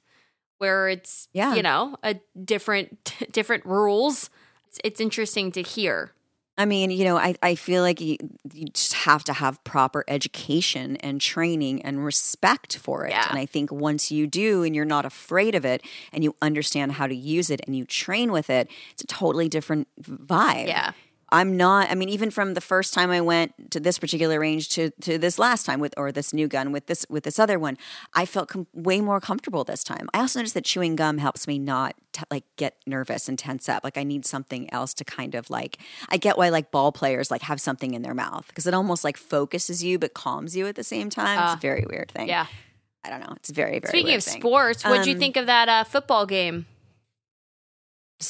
where 0.59 0.89
it's 0.89 1.27
Yeah. 1.33 1.55
you 1.55 1.63
know 1.63 1.97
a 2.03 2.17
different 2.45 3.13
different 3.31 3.65
rules. 3.65 4.29
It's, 4.67 4.79
it's 4.83 5.01
interesting 5.01 5.51
to 5.53 5.63
hear. 5.63 6.11
I 6.57 6.65
mean, 6.65 6.91
you 6.91 7.03
know, 7.03 7.17
I, 7.17 7.35
I 7.41 7.55
feel 7.55 7.81
like 7.81 7.99
you, 7.99 8.17
you 8.53 8.67
just 8.67 8.93
have 8.93 9.23
to 9.23 9.33
have 9.33 9.63
proper 9.63 10.03
education 10.07 10.97
and 10.97 11.19
training 11.19 11.81
and 11.81 12.05
respect 12.05 12.77
for 12.77 13.05
it. 13.05 13.11
Yeah. 13.11 13.27
And 13.29 13.39
I 13.39 13.47
think 13.47 13.71
once 13.71 14.11
you 14.11 14.27
do 14.27 14.63
and 14.63 14.75
you're 14.75 14.85
not 14.85 15.03
afraid 15.03 15.55
of 15.55 15.65
it 15.65 15.81
and 16.11 16.23
you 16.23 16.35
understand 16.41 16.91
how 16.91 17.07
to 17.07 17.15
use 17.15 17.49
it 17.49 17.61
and 17.65 17.75
you 17.75 17.85
train 17.85 18.31
with 18.31 18.51
it, 18.51 18.69
it's 18.91 19.03
a 19.03 19.07
totally 19.07 19.49
different 19.49 19.87
vibe. 19.99 20.67
Yeah. 20.67 20.91
I'm 21.33 21.57
not. 21.57 21.89
I 21.91 21.95
mean, 21.95 22.09
even 22.09 22.29
from 22.31 22.53
the 22.53 22.61
first 22.61 22.93
time 22.93 23.09
I 23.09 23.19
went 23.19 23.71
to 23.71 23.79
this 23.79 23.97
particular 23.99 24.39
range 24.39 24.69
to 24.69 24.91
to 25.01 25.17
this 25.17 25.37
last 25.39 25.65
time 25.65 25.79
with 25.79 25.93
or 25.97 26.11
this 26.11 26.31
new 26.31 26.47
gun 26.47 26.71
with 26.71 26.85
this 26.85 27.05
with 27.09 27.23
this 27.23 27.39
other 27.39 27.57
one, 27.57 27.77
I 28.13 28.25
felt 28.25 28.47
com- 28.49 28.67
way 28.73 29.01
more 29.01 29.19
comfortable 29.19 29.63
this 29.63 29.83
time. 29.83 30.07
I 30.13 30.19
also 30.19 30.39
noticed 30.39 30.53
that 30.53 30.63
chewing 30.63 30.95
gum 30.95 31.17
helps 31.17 31.47
me 31.47 31.57
not 31.59 31.95
t- 32.13 32.21
like 32.29 32.43
get 32.55 32.77
nervous 32.85 33.27
and 33.27 33.37
tense 33.37 33.67
up. 33.67 33.83
Like 33.83 33.97
I 33.97 34.03
need 34.03 34.25
something 34.25 34.71
else 34.71 34.93
to 34.93 35.03
kind 35.03 35.33
of 35.35 35.49
like. 35.49 35.79
I 36.09 36.17
get 36.17 36.37
why 36.37 36.49
like 36.49 36.69
ball 36.71 36.91
players 36.91 37.31
like 37.31 37.41
have 37.41 37.59
something 37.59 37.93
in 37.95 38.03
their 38.03 38.13
mouth 38.13 38.45
because 38.47 38.67
it 38.67 38.73
almost 38.75 39.03
like 39.03 39.17
focuses 39.17 39.83
you 39.83 39.97
but 39.97 40.13
calms 40.13 40.55
you 40.55 40.67
at 40.67 40.75
the 40.75 40.83
same 40.83 41.09
time. 41.09 41.43
it's 41.45 41.55
a 41.55 41.59
very 41.59 41.85
weird 41.89 42.11
thing. 42.11 42.27
Yeah. 42.27 42.45
I 43.03 43.09
don't 43.09 43.19
know. 43.19 43.33
It's 43.37 43.49
very 43.49 43.79
very. 43.79 43.89
Speaking 43.89 44.15
of 44.15 44.23
thing. 44.23 44.39
sports, 44.39 44.85
what'd 44.85 45.05
you 45.07 45.13
Um, 45.13 45.19
think 45.19 45.35
of 45.35 45.47
that 45.47 45.67
uh, 45.67 45.83
football 45.83 46.25
game? 46.25 46.67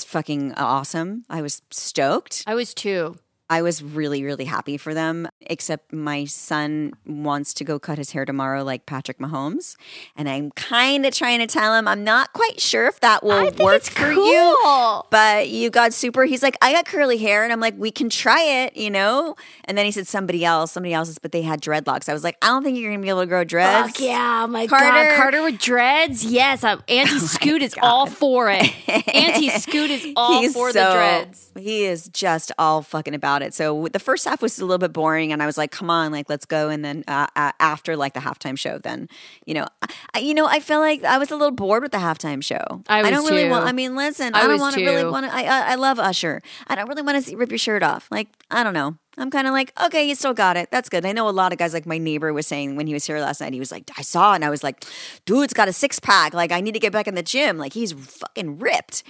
Fucking 0.02 0.54
awesome. 0.54 1.26
I 1.30 1.42
was 1.42 1.62
stoked. 1.72 2.46
I 2.48 2.56
was 2.56 2.74
too. 2.74 3.18
I 3.50 3.62
was 3.62 3.84
really, 3.84 4.24
really 4.24 4.46
happy 4.46 4.78
for 4.78 4.94
them, 4.94 5.28
except 5.48 5.92
my 5.94 6.26
son 6.26 6.94
wants 7.06 7.54
to 7.56 7.64
go 7.64 7.80
cut 7.80 7.98
his 7.98 8.12
hair 8.12 8.26
tomorrow 8.26 8.64
like 8.64 8.86
Patrick 8.86 9.20
Mahomes. 9.20 9.76
And 10.16 10.28
I'm 10.30 10.52
kind 10.52 11.06
of 11.06 11.14
trying 11.14 11.40
to 11.40 11.48
tell 11.48 11.76
him 11.76 11.88
I'm 11.88 12.04
not 12.04 12.34
quite 12.34 12.60
sure 12.60 12.88
if 12.88 13.00
that 13.02 13.24
will 13.24 13.52
work 13.60 13.84
for 13.84 14.12
you. 14.12 15.04
But 15.10 15.50
you 15.50 15.70
got 15.70 15.94
super, 15.94 16.26
he's 16.26 16.44
like, 16.44 16.58
I 16.62 16.74
got 16.74 16.86
curly 16.86 17.18
hair. 17.18 17.44
And 17.44 17.52
I'm 17.52 17.60
like, 17.60 17.76
we 17.78 17.92
can 17.92 18.10
try 18.10 18.42
it, 18.44 18.78
you 18.78 18.90
know? 18.90 19.36
And 19.66 19.78
then 19.78 19.86
he 19.86 19.92
said 19.92 20.08
somebody 20.08 20.46
else, 20.46 20.72
somebody 20.72 20.94
else's, 20.94 21.18
but 21.20 21.32
they 21.32 21.42
had 21.42 21.62
dreadlocks. 21.62 22.10
I 22.10 22.14
was 22.14 22.24
like, 22.24 22.38
I 22.42 22.48
don't 22.48 22.64
think 22.64 22.78
you're 22.78 22.90
going 22.92 23.02
to 23.02 23.04
be 23.06 23.10
able 23.10 23.22
to 23.22 23.28
grow 23.28 23.44
dreads. 23.44 23.90
Fuck 23.90 24.00
yeah, 24.00 24.44
oh 24.44 24.48
my 24.48 24.68
Carter- 24.68 25.10
god, 25.10 25.16
Carter 25.16 25.44
with 25.44 25.60
dreads. 25.60 26.24
Yes, 26.26 26.64
I'm, 26.64 26.82
Auntie 26.88 27.16
oh 27.16 27.20
Scoot 27.20 27.62
is 27.62 27.76
all 27.82 28.06
for 28.06 28.50
it. 28.50 28.74
Auntie 29.14 29.50
Scoot 29.60 29.90
is 29.90 30.08
all 30.16 30.42
He's 30.42 30.54
for 30.54 30.72
the 30.72 30.80
dreads. 30.94 31.52
He 31.58 31.86
is 31.86 32.08
just 32.10 32.52
all 32.58 32.82
fucking 32.82 33.14
about 33.14 33.42
it. 33.42 33.54
So 33.54 33.88
the 33.92 34.00
first 34.00 34.26
half 34.26 34.42
was 34.42 34.60
a 34.60 34.66
little 34.66 34.78
bit 34.78 34.94
boring, 34.94 35.33
and 35.34 35.44
I 35.44 35.46
was 35.46 35.58
like, 35.58 35.72
"Come 35.72 35.90
on, 35.90 36.12
like 36.12 36.30
let's 36.30 36.46
go." 36.46 36.70
And 36.70 36.84
then 36.84 37.04
uh, 37.08 37.28
after 37.36 37.96
like 37.98 38.14
the 38.14 38.20
halftime 38.20 38.58
show, 38.58 38.78
then 38.78 39.10
you 39.46 39.54
know, 39.54 39.68
I, 40.14 40.20
you 40.20 40.34
know, 40.34 40.46
I 40.46 40.60
felt 40.60 40.82
like 40.82 41.04
I 41.04 41.18
was 41.18 41.32
a 41.32 41.36
little 41.36 41.52
bored 41.52 41.84
with 41.84 41.92
the 41.92 41.98
halftime 41.98 42.44
show. 42.44 42.84
I 42.88 43.02
was 43.02 43.12
don't 43.12 43.26
really 43.30 43.50
want. 43.50 43.66
I 43.66 43.72
mean, 43.72 43.96
listen, 43.96 44.34
I 44.34 44.42
I, 44.42 44.48
don't 44.48 44.60
want 44.60 44.76
to 44.76 44.86
really 44.86 45.06
want 45.06 45.26
to. 45.26 45.34
I, 45.34 45.44
I 45.44 45.72
I 45.72 45.76
love 45.76 46.00
Usher. 46.00 46.42
I 46.68 46.76
don't 46.76 46.88
really 46.88 47.02
want 47.02 47.26
to 47.26 47.36
rip 47.36 47.52
your 47.52 47.58
shirt 47.58 47.84
off. 47.84 48.08
Like 48.12 48.30
I 48.50 48.64
don't 48.64 48.74
know. 48.74 48.98
I'm 49.18 49.30
kind 49.30 49.46
of 49.46 49.54
like, 49.54 49.74
okay, 49.80 50.08
you 50.08 50.16
still 50.16 50.34
got 50.34 50.58
it. 50.58 50.70
That's 50.72 50.90
good. 50.90 51.06
I 51.06 51.12
know 51.12 51.30
a 51.30 51.32
lot 51.32 51.52
of 51.52 51.60
guys, 51.60 51.74
like 51.74 51.86
my 51.86 52.00
neighbor 52.00 52.34
was 52.34 52.48
saying 52.48 52.76
when 52.76 52.88
he 52.88 52.94
was 52.94 53.06
here 53.06 53.20
last 53.20 53.42
night, 53.42 53.54
he 53.54 53.60
was 53.60 53.72
like, 53.72 53.92
I 53.98 54.02
saw 54.02 54.32
it 54.32 54.36
and 54.36 54.46
I 54.46 54.50
was 54.50 54.64
like, 54.64 54.86
dude's 55.26 55.54
got 55.54 55.68
a 55.68 55.74
six 55.74 56.00
pack. 56.00 56.34
Like, 56.34 56.52
I 56.52 56.62
need 56.62 56.74
to 56.74 56.80
get 56.80 56.92
back 56.92 57.08
in 57.08 57.14
the 57.14 57.22
gym. 57.22 57.58
Like, 57.60 57.74
he's 57.74 57.94
fucking 57.94 58.58
ripped. 58.58 59.04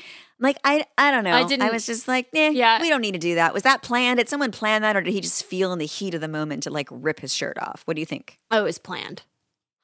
Like, 0.44 0.58
I, 0.64 0.86
I 0.98 1.10
don't 1.10 1.24
know. 1.24 1.32
I 1.32 1.40
I, 1.42 1.44
didn't- 1.46 1.64
I 1.64 1.72
was 1.72 1.86
just 1.88 2.08
like, 2.08 2.28
eh, 2.36 2.50
Yeah. 2.50 2.80
we 2.82 2.90
don't 2.90 3.02
need 3.02 3.14
to 3.14 3.18
do 3.20 3.36
that. 3.36 3.54
Was 3.54 3.64
that 3.64 3.82
planned? 3.82 4.18
Did 4.20 4.30
someone 4.30 4.52
plan 4.52 4.82
that 4.84 4.96
or 4.96 5.02
did 5.02 5.14
he 5.14 5.22
just 5.22 5.44
feel 5.46 5.74
in 5.74 5.80
the 5.80 5.86
heat 5.86 6.14
of 6.14 6.22
the 6.22 6.28
moment 6.28 6.64
to 6.64 6.70
like 6.70 6.88
rip 6.92 7.22
his 7.22 7.34
shirt 7.34 7.58
off? 7.58 7.82
What 7.86 7.96
do 7.96 8.02
you 8.02 8.06
think? 8.06 8.38
Oh, 8.52 8.60
it 8.60 8.64
was 8.64 8.78
planned. 8.78 9.24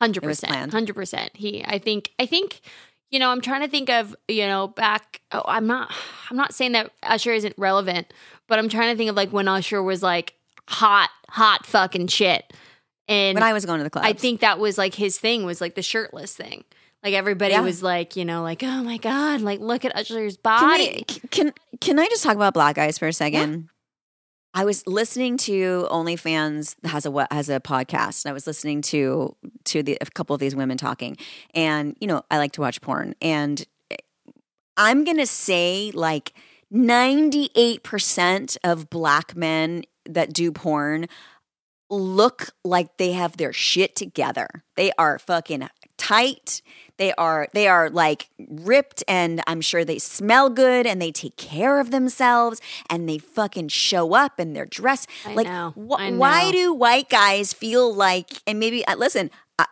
Hundred 0.02 0.24
percent. 0.24 0.72
Hundred 0.72 0.96
percent. 0.96 1.32
He 1.36 1.64
I 1.66 1.78
think 1.80 2.12
I 2.20 2.26
think, 2.26 2.62
you 3.10 3.20
know, 3.20 3.32
I'm 3.32 3.42
trying 3.42 3.62
to 3.62 3.68
think 3.68 3.90
of, 3.90 4.16
you 4.28 4.46
know, 4.48 4.68
back 4.68 5.22
oh, 5.32 5.42
I'm 5.46 5.66
not 5.68 5.92
I'm 6.30 6.38
not 6.38 6.54
saying 6.54 6.74
that 6.74 6.92
Usher 7.04 7.34
isn't 7.34 7.56
relevant, 7.58 8.14
but 8.48 8.60
I'm 8.60 8.70
trying 8.70 8.94
to 8.94 8.98
think 8.98 9.10
of 9.10 9.16
like 9.16 9.32
when 9.34 9.48
Usher 9.48 9.82
was 9.84 10.02
like 10.04 10.36
hot, 10.70 11.10
hot 11.30 11.66
fucking 11.66 12.08
shit. 12.08 12.54
And 13.08 13.36
When 13.36 13.44
I 13.44 13.54
was 13.54 13.66
going 13.66 13.80
to 13.80 13.84
the 13.84 13.90
club, 13.90 14.06
I 14.06 14.14
think 14.14 14.42
that 14.42 14.60
was 14.60 14.78
like 14.78 14.94
his 14.94 15.18
thing 15.18 15.44
was 15.44 15.60
like 15.62 15.76
the 15.76 15.82
shirtless 15.82 16.36
thing. 16.36 16.64
Like 17.04 17.14
everybody 17.14 17.54
Yeah. 17.54 17.62
was 17.62 17.82
like, 17.82 18.16
you 18.16 18.26
know, 18.26 18.44
like, 18.44 18.62
oh 18.64 18.84
my 18.84 18.98
God, 18.98 19.42
like 19.42 19.60
look 19.60 19.86
at 19.86 19.96
Usher's 19.96 20.36
Can, 20.38 20.42
body. 20.44 21.06
we, 21.10 21.20
can 21.30 21.54
can 21.80 21.98
I 22.00 22.08
just 22.08 22.24
talk 22.24 22.36
about 22.36 22.54
black 22.54 22.76
guys 22.76 22.98
for 22.98 23.08
a 23.08 23.14
second? 23.14 23.70
I 24.54 24.66
was 24.66 24.86
listening 24.88 25.38
to 25.38 25.88
OnlyFans 25.92 26.76
has 26.86 27.06
a 27.06 27.28
has 27.32 27.50
a 27.50 27.60
podcast, 27.60 28.26
and 28.26 28.32
I 28.32 28.34
was 28.34 28.48
listening 28.48 28.82
to 28.84 29.36
to 29.66 29.84
the, 29.84 29.98
a 30.02 30.06
couple 30.08 30.34
of 30.34 30.40
these 30.40 30.56
women 30.56 30.78
talking, 30.78 31.18
and 31.54 31.96
you 32.02 32.08
know 32.08 32.24
I 32.32 32.38
like 32.38 32.52
to 32.54 32.62
watch 32.62 32.82
porn, 32.82 33.14
and 33.22 33.64
eh, 33.92 33.96
I'm 34.76 35.04
gonna 35.06 35.28
say 35.28 35.92
like 35.94 36.34
98 36.72 37.84
percent 37.84 38.58
of 38.64 38.90
black 38.90 39.36
men 39.36 39.84
that 40.08 40.34
do 40.34 40.52
porn 40.52 41.08
look 41.92 42.50
like 42.64 42.98
they 42.98 43.12
have 43.14 43.38
their 43.38 43.54
shit 43.54 43.96
together. 43.96 44.48
They 44.76 44.92
are 44.98 45.20
fucking 45.20 45.68
tight. 46.00 46.62
They 46.98 47.14
are 47.14 47.48
they 47.54 47.68
are 47.68 47.90
like 47.90 48.30
ripped 48.50 49.04
and 49.08 49.42
I'm 49.48 49.62
sure 49.62 49.86
they 49.86 50.00
smell 50.00 50.50
good 50.50 50.86
and 50.86 51.02
they 51.02 51.12
take 51.12 51.38
care 51.38 51.80
of 51.80 51.92
themselves 51.92 52.60
and 52.90 53.08
they 53.08 53.20
fucking 53.20 53.70
show 53.70 54.14
up 54.16 54.40
in 54.40 54.54
their 54.54 54.66
dress. 54.66 55.06
I 55.26 55.34
like 55.34 55.48
know. 55.48 55.72
wh- 55.76 56.18
why 56.18 56.52
do 56.52 56.74
white 56.74 57.10
guys 57.10 57.54
feel 57.54 57.94
like 57.94 58.42
and 58.48 58.60
maybe 58.60 58.86
uh, 58.86 58.96
listen 58.96 59.30
I, 59.58 59.66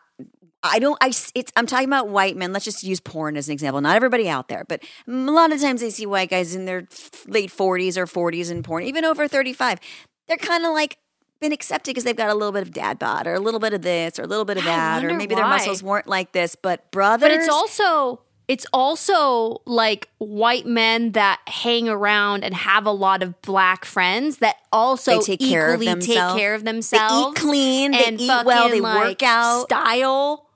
I 0.64 0.80
don't. 0.80 0.98
I. 1.02 1.08
It's. 1.36 1.52
I'm 1.56 1.68
talking 1.68 1.88
about 1.88 2.10
white 2.10 2.36
men. 2.36 2.52
Let's 2.52 2.66
just 2.66 2.84
use 2.84 3.00
porn 3.00 3.38
as 3.38 3.48
an 3.48 3.54
example. 3.54 3.80
Not 3.80 3.96
everybody 3.96 4.28
out 4.28 4.48
there, 4.48 4.66
but 4.68 4.84
a 5.08 5.12
lot 5.12 5.52
of 5.52 5.62
times 5.62 5.84
I 5.84 5.90
see 5.90 6.06
white 6.06 6.30
guys 6.30 6.56
in 6.56 6.66
their 6.66 6.88
late 7.28 7.52
40s 7.52 7.96
or 7.96 8.06
40s 8.06 8.52
in 8.52 8.64
porn, 8.64 8.84
even 8.84 9.06
over 9.06 9.28
35. 9.28 9.80
They're 10.28 10.38
kind 10.38 10.66
of 10.66 10.74
like 10.74 10.98
been 11.40 11.52
accepted 11.52 11.92
because 11.92 12.04
they've 12.04 12.16
got 12.16 12.30
a 12.30 12.34
little 12.34 12.52
bit 12.52 12.64
of 12.64 12.72
dad 12.72 13.00
bod 13.00 13.28
or 13.28 13.34
a 13.34 13.40
little 13.40 13.60
bit 13.60 13.74
of 13.74 13.82
this 13.82 14.18
or 14.20 14.24
a 14.24 14.28
little 14.28 14.46
bit 14.46 14.58
of 14.58 14.64
that, 14.66 15.04
or 15.04 15.14
maybe 15.14 15.36
their 15.36 15.48
muscles 15.48 15.82
weren't 15.84 16.08
like 16.08 16.32
this. 16.32 16.56
But 16.56 16.90
brothers, 16.92 17.22
But 17.30 17.32
it's 17.32 17.50
also 17.50 18.22
it's 18.48 18.66
also 18.72 19.62
like 19.66 20.08
white 20.20 20.66
men 20.66 21.12
that 21.12 21.42
hang 21.48 21.90
around 21.90 22.44
and 22.46 22.54
have 22.54 22.86
a 22.86 22.92
lot 22.92 23.22
of 23.22 23.42
black 23.42 23.84
friends 23.84 24.38
that 24.38 24.56
also 24.72 25.20
They 25.20 25.38
take 25.38 25.40
care 25.42 25.74
of 25.74 25.82
equally 25.82 26.00
take 26.00 26.16
themselves. 26.16 26.40
care 26.40 26.54
of 26.56 26.64
they 26.64 26.72
eat 26.72 27.36
clean, 27.36 27.92
they 27.92 28.06
and 28.06 28.22
eat 28.22 28.46
well, 28.46 28.70
they 28.70 28.80
like, 28.80 28.98
work 28.98 29.24
out. 29.24 29.64
style 29.70 30.50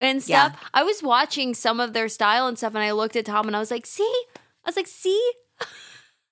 and 0.00 0.26
Yeah. 0.26 0.48
stuff. 0.50 0.60
I 0.74 0.82
was 0.82 1.02
watching 1.04 1.54
some 1.54 1.78
of 1.78 1.92
their 1.92 2.08
style 2.08 2.46
and 2.48 2.58
stuff, 2.58 2.74
and 2.74 2.82
I 2.82 2.90
looked 2.92 3.14
at 3.14 3.26
Tom 3.26 3.46
and 3.46 3.54
I 3.54 3.60
was 3.60 3.70
like, 3.70 3.86
"See," 3.86 4.02
I 4.36 4.68
was 4.68 4.76
like, 4.76 4.88
"See." 4.88 5.32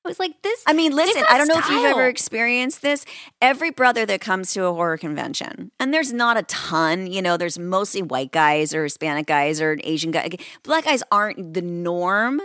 I 0.05 0.09
was 0.09 0.19
like, 0.19 0.41
"This." 0.43 0.63
I 0.67 0.73
mean, 0.73 0.95
listen, 0.95 1.23
I 1.29 1.37
don't 1.39 1.49
know 1.49 1.59
if 1.59 1.69
you've 1.69 1.85
ever 1.85 2.07
experienced 2.07 2.81
this. 2.83 3.05
Every 3.43 3.71
brother 3.71 4.07
that 4.07 4.21
comes 4.21 4.53
to 4.55 4.65
a 4.65 4.73
horror 4.73 4.97
convention, 4.97 5.71
and 5.79 5.93
there's 5.93 6.13
not 6.13 6.37
a 6.37 6.43
ton, 6.45 7.07
you 7.09 7.21
know, 7.21 7.37
there's 7.37 7.59
mostly 7.59 8.03
white 8.03 8.33
guys 8.33 8.73
or 8.75 8.85
Hispanic 8.85 9.27
guys 9.27 9.61
or 9.61 9.79
Asian 9.85 10.11
guys. 10.11 10.31
Black 10.63 10.85
guys 10.85 11.03
aren't 11.11 11.55
the 11.55 11.63
norm. 11.63 12.41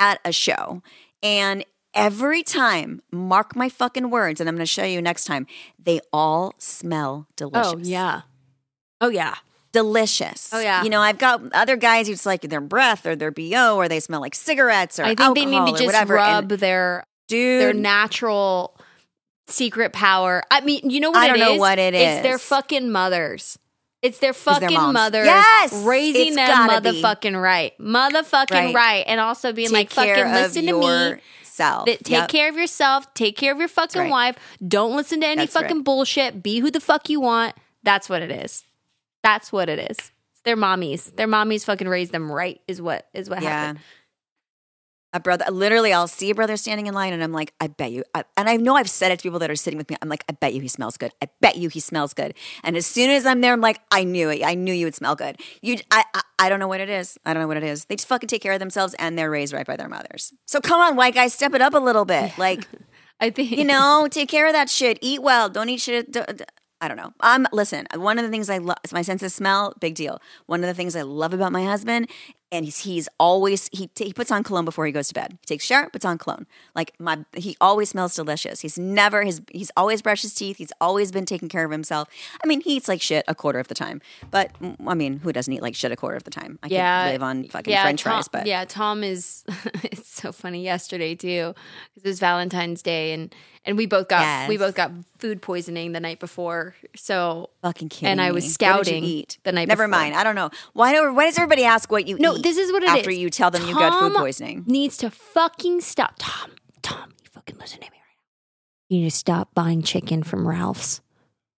at 0.00 0.20
a 0.24 0.30
show 0.30 0.80
and 1.24 1.64
every 1.92 2.44
time, 2.44 3.02
mark 3.10 3.56
my 3.56 3.68
fucking 3.68 4.10
words, 4.10 4.38
and 4.40 4.48
I'm 4.48 4.54
going 4.54 4.62
to 4.62 4.66
show 4.66 4.84
you 4.84 5.02
next 5.02 5.24
time, 5.24 5.44
they 5.76 5.98
all 6.12 6.54
smell 6.58 7.26
delicious. 7.34 7.72
Oh 7.74 7.78
yeah. 7.82 8.20
Oh 9.00 9.08
yeah. 9.08 9.34
Delicious. 9.72 10.50
Oh, 10.52 10.60
yeah. 10.60 10.82
You 10.82 10.90
know, 10.90 11.00
I've 11.00 11.18
got 11.18 11.40
other 11.52 11.76
guys 11.76 12.08
who's 12.08 12.24
like 12.24 12.42
their 12.42 12.60
breath 12.60 13.06
or 13.06 13.14
their 13.16 13.30
BO 13.30 13.76
or 13.76 13.88
they 13.88 14.00
smell 14.00 14.20
like 14.20 14.34
cigarettes 14.34 14.98
or 14.98 15.04
I 15.04 15.08
think 15.14 15.18
they 15.18 15.24
alcohol 15.44 15.46
need 15.46 15.60
or 15.60 15.66
to 15.66 15.72
just 15.72 15.86
whatever. 15.86 16.14
rub 16.14 16.50
And 16.52 16.60
their 16.60 17.04
dude, 17.28 17.60
their 17.60 17.72
natural 17.74 18.74
secret 19.46 19.92
power. 19.92 20.42
I 20.50 20.60
mean, 20.62 20.88
you 20.90 21.00
know 21.00 21.10
what 21.10 21.18
I 21.18 21.24
it 21.26 21.28
don't 21.28 21.38
know 21.40 21.52
is? 21.54 21.60
what 21.60 21.78
it 21.78 21.94
It's 21.94 22.22
their 22.22 22.38
fucking 22.38 22.90
mothers. 22.90 23.58
It's 24.00 24.18
their 24.18 24.28
their 24.32 24.34
fucking 24.34 24.72
moms. 24.74 24.92
mothers 24.94 25.26
Yes! 25.26 25.72
raising 25.84 26.34
them 26.36 26.48
gotta 26.68 26.80
be. 26.80 27.02
motherfucking 27.02 27.40
right. 27.42 27.76
Motherfucking 27.78 28.50
right. 28.52 28.74
Right. 28.74 29.04
And 29.08 29.20
also 29.20 29.52
being 29.52 29.70
take 29.70 29.74
like, 29.74 29.90
fucking 29.90 30.32
listen 30.32 30.66
to 30.66 30.78
me. 30.78 31.20
That 31.58 32.04
take 32.04 32.08
Yep. 32.10 32.28
care 32.28 32.48
of 32.48 32.56
yourself. 32.56 33.12
Take 33.14 33.36
care 33.36 33.52
of 33.52 33.58
your 33.58 33.66
fucking 33.66 34.02
right. 34.02 34.10
wife. 34.10 34.36
Don't 34.66 34.94
listen 34.94 35.20
to 35.22 35.26
any 35.26 35.42
That's 35.42 35.54
fucking 35.54 35.78
right. 35.78 35.84
bullshit. 35.84 36.40
Be 36.40 36.60
who 36.60 36.70
the 36.70 36.78
fuck 36.80 37.10
you 37.10 37.20
want. 37.20 37.56
That's 37.82 38.08
what 38.08 38.22
it 38.22 38.30
is. 38.30 38.62
That's 39.22 39.52
what 39.52 39.68
it 39.68 39.78
is. 39.90 39.96
It's 39.98 40.42
their 40.44 40.56
mommies. 40.56 41.14
Their 41.16 41.28
mommies 41.28 41.64
fucking 41.64 41.88
raised 41.88 42.12
them 42.12 42.30
right. 42.30 42.60
Is 42.68 42.80
what 42.80 43.06
is 43.12 43.28
what 43.28 43.42
Yeah. 43.42 43.48
happened. 43.50 43.80
A 45.14 45.20
brother, 45.20 45.46
literally, 45.50 45.90
I'll 45.90 46.06
see 46.06 46.28
a 46.28 46.34
brother 46.34 46.58
standing 46.58 46.86
in 46.86 46.92
line, 46.92 47.14
and 47.14 47.24
I'm 47.24 47.32
like, 47.32 47.54
I 47.62 47.68
bet 47.68 47.92
you. 47.92 48.04
I, 48.14 48.24
and 48.36 48.46
I 48.46 48.56
know 48.58 48.76
I've 48.76 48.90
said 48.90 49.10
it 49.10 49.18
to 49.18 49.22
people 49.22 49.38
that 49.38 49.50
are 49.50 49.56
sitting 49.56 49.78
with 49.78 49.88
me. 49.88 49.96
I'm 50.02 50.10
like, 50.10 50.22
I 50.28 50.32
bet 50.32 50.52
you 50.52 50.60
he 50.60 50.68
smells 50.68 50.98
good. 50.98 51.12
I 51.22 51.28
bet 51.40 51.56
you 51.56 51.70
he 51.70 51.80
smells 51.80 52.12
good. 52.12 52.34
And 52.62 52.76
as 52.76 52.84
soon 52.84 53.08
as 53.08 53.24
I'm 53.24 53.40
there, 53.40 53.54
I'm 53.54 53.62
like, 53.62 53.80
I 53.90 54.04
knew 54.04 54.28
it. 54.28 54.44
I 54.44 54.54
knew 54.54 54.72
you 54.74 54.84
would 54.84 54.94
smell 54.94 55.16
good. 55.16 55.40
You, 55.62 55.78
I, 55.90 56.04
I, 56.12 56.20
I 56.40 56.48
don't 56.50 56.60
know 56.60 56.68
what 56.68 56.82
it 56.82 56.90
is. 56.90 57.16
I 57.24 57.32
don't 57.32 57.40
know 57.40 57.48
what 57.48 57.56
it 57.56 57.62
is. 57.62 57.86
They 57.86 57.96
just 57.96 58.06
fucking 58.06 58.28
take 58.28 58.42
care 58.42 58.52
of 58.52 58.58
themselves, 58.60 58.94
and 58.98 59.18
they're 59.18 59.30
raised 59.30 59.54
right 59.54 59.66
by 59.66 59.76
their 59.78 59.88
mothers. 59.88 60.34
So 60.46 60.60
come 60.60 60.78
on, 60.78 60.94
white 60.94 61.14
guys, 61.14 61.32
step 61.32 61.54
it 61.54 61.62
up 61.62 61.72
a 61.72 61.78
little 61.78 62.04
bit. 62.04 62.36
Like, 62.36 62.68
I 63.18 63.30
think 63.30 63.52
you 63.52 63.64
know, 63.64 64.08
take 64.10 64.28
care 64.28 64.46
of 64.46 64.52
that 64.52 64.68
shit. 64.68 64.98
Eat 65.00 65.22
well. 65.22 65.48
Don't 65.48 65.70
eat 65.70 65.80
shit. 65.80 66.14
I 66.80 66.88
don't 66.88 66.96
know. 66.96 67.12
Um, 67.20 67.46
listen. 67.52 67.86
One 67.94 68.18
of 68.18 68.24
the 68.24 68.30
things 68.30 68.48
I 68.48 68.58
love 68.58 68.78
is 68.84 68.92
my 68.92 69.02
sense 69.02 69.22
of 69.22 69.32
smell. 69.32 69.74
Big 69.80 69.94
deal. 69.94 70.20
One 70.46 70.60
of 70.60 70.68
the 70.68 70.74
things 70.74 70.94
I 70.94 71.02
love 71.02 71.34
about 71.34 71.50
my 71.50 71.64
husband, 71.64 72.08
and 72.52 72.64
he's 72.64 72.78
he's 72.78 73.08
always 73.18 73.68
he 73.72 73.88
t- 73.88 74.04
he 74.06 74.12
puts 74.12 74.30
on 74.30 74.42
cologne 74.42 74.64
before 74.64 74.86
he 74.86 74.92
goes 74.92 75.08
to 75.08 75.14
bed. 75.14 75.38
He 75.40 75.46
takes 75.46 75.64
shower, 75.64 75.90
puts 75.90 76.04
on 76.04 76.18
cologne. 76.18 76.46
Like 76.74 76.92
my 76.98 77.24
he 77.36 77.56
always 77.60 77.90
smells 77.90 78.14
delicious. 78.14 78.60
He's 78.60 78.78
never 78.78 79.24
his 79.24 79.42
he's 79.52 79.70
always 79.76 80.02
brushed 80.02 80.22
his 80.22 80.34
teeth. 80.34 80.56
He's 80.56 80.72
always 80.80 81.10
been 81.10 81.26
taking 81.26 81.48
care 81.48 81.64
of 81.64 81.70
himself. 81.70 82.08
I 82.42 82.46
mean, 82.46 82.60
he 82.60 82.76
eats 82.76 82.88
like 82.88 83.02
shit 83.02 83.24
a 83.26 83.34
quarter 83.34 83.58
of 83.58 83.68
the 83.68 83.74
time, 83.74 84.00
but 84.30 84.52
mm, 84.60 84.76
I 84.86 84.94
mean, 84.94 85.18
who 85.18 85.32
doesn't 85.32 85.52
eat 85.52 85.62
like 85.62 85.74
shit 85.74 85.92
a 85.92 85.96
quarter 85.96 86.16
of 86.16 86.24
the 86.24 86.30
time? 86.30 86.58
I 86.62 86.68
yeah, 86.68 87.06
could 87.06 87.12
live 87.12 87.22
on 87.22 87.44
fucking 87.44 87.72
yeah, 87.72 87.82
French 87.82 88.02
Tom, 88.02 88.12
fries, 88.12 88.28
but 88.28 88.46
yeah, 88.46 88.64
Tom 88.64 89.02
is. 89.02 89.44
it's 89.82 90.08
so 90.08 90.32
funny. 90.32 90.62
Yesterday 90.62 91.14
too, 91.14 91.54
because 91.94 92.04
it 92.04 92.08
was 92.08 92.20
Valentine's 92.20 92.82
Day, 92.82 93.12
and 93.12 93.34
and 93.68 93.76
we 93.76 93.84
both 93.84 94.08
got 94.08 94.48
we 94.48 94.56
both 94.56 94.74
got 94.74 94.90
food 95.18 95.42
poisoning 95.42 95.92
the 95.92 96.00
night 96.00 96.18
before. 96.18 96.74
So 96.96 97.50
fucking 97.60 97.90
kidding 97.90 98.08
and 98.08 98.20
I 98.20 98.32
was 98.32 98.52
scouting 98.52 99.04
eat 99.04 99.38
the 99.44 99.52
night 99.52 99.68
Never 99.68 99.86
before. 99.86 100.00
mind. 100.00 100.14
I 100.14 100.24
don't 100.24 100.34
know. 100.34 100.50
Why 100.72 100.94
do 100.94 101.12
why 101.12 101.26
does 101.26 101.36
everybody 101.36 101.64
ask 101.64 101.92
what 101.92 102.08
you 102.08 102.18
no, 102.18 102.38
this 102.38 102.56
is 102.56 102.72
what 102.72 102.82
it 102.82 102.86
is. 102.86 102.96
after 102.96 103.10
you 103.10 103.28
tell 103.28 103.50
them 103.50 103.68
you 103.68 103.74
got 103.74 104.00
food 104.00 104.14
poisoning. 104.14 104.64
Needs 104.66 104.96
to 104.96 105.10
fucking 105.10 105.82
stop. 105.82 106.14
Tom, 106.18 106.52
Tom, 106.80 107.12
you 107.22 107.28
fucking 107.30 107.58
listen 107.58 107.80
to 107.80 107.90
me 107.90 107.98
right 107.98 108.16
now. 108.16 108.86
You 108.88 109.02
need 109.02 109.10
to 109.10 109.16
stop 109.16 109.54
buying 109.54 109.82
chicken 109.82 110.22
from 110.22 110.48
Ralph's. 110.48 111.02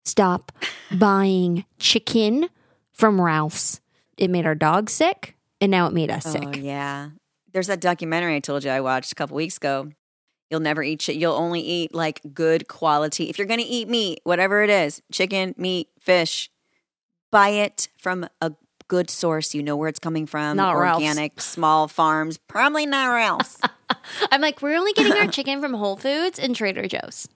Stop 0.04 0.50
buying 0.92 1.64
chicken 1.78 2.48
from 2.92 3.20
Ralph's. 3.20 3.80
It 4.18 4.30
made 4.30 4.46
our 4.46 4.56
dog 4.56 4.90
sick, 4.90 5.36
and 5.60 5.70
now 5.70 5.86
it 5.86 5.92
made 5.92 6.10
us 6.10 6.26
oh, 6.26 6.30
sick. 6.32 6.44
Oh 6.44 6.58
yeah. 6.58 7.10
There's 7.52 7.68
that 7.68 7.80
documentary 7.80 8.34
I 8.34 8.40
told 8.40 8.64
you 8.64 8.70
I 8.70 8.80
watched 8.80 9.12
a 9.12 9.14
couple 9.14 9.36
weeks 9.36 9.56
ago. 9.56 9.92
You'll 10.50 10.60
never 10.60 10.82
eat 10.82 11.02
shit. 11.02 11.16
You'll 11.16 11.34
only 11.34 11.60
eat 11.60 11.94
like 11.94 12.20
good 12.34 12.66
quality. 12.68 13.30
If 13.30 13.38
you're 13.38 13.46
gonna 13.46 13.62
eat 13.64 13.88
meat, 13.88 14.20
whatever 14.24 14.62
it 14.62 14.70
is, 14.70 15.00
chicken, 15.12 15.54
meat, 15.56 15.88
fish, 16.00 16.50
buy 17.30 17.50
it 17.50 17.88
from 17.98 18.26
a 18.40 18.52
good 18.88 19.08
source. 19.08 19.54
You 19.54 19.62
know 19.62 19.76
where 19.76 19.88
it's 19.88 20.00
coming 20.00 20.26
from. 20.26 20.56
Not 20.56 20.76
Ralph's. 20.76 21.02
organic, 21.02 21.40
small 21.40 21.86
farms. 21.86 22.36
Probably 22.36 22.84
not 22.84 23.06
Ralph's. 23.06 23.58
I'm 24.32 24.40
like, 24.40 24.60
we're 24.60 24.76
only 24.76 24.92
getting 24.92 25.12
our 25.12 25.28
chicken 25.28 25.60
from 25.60 25.74
Whole 25.74 25.96
Foods 25.96 26.38
and 26.38 26.54
Trader 26.56 26.86
Joe's. 26.88 27.28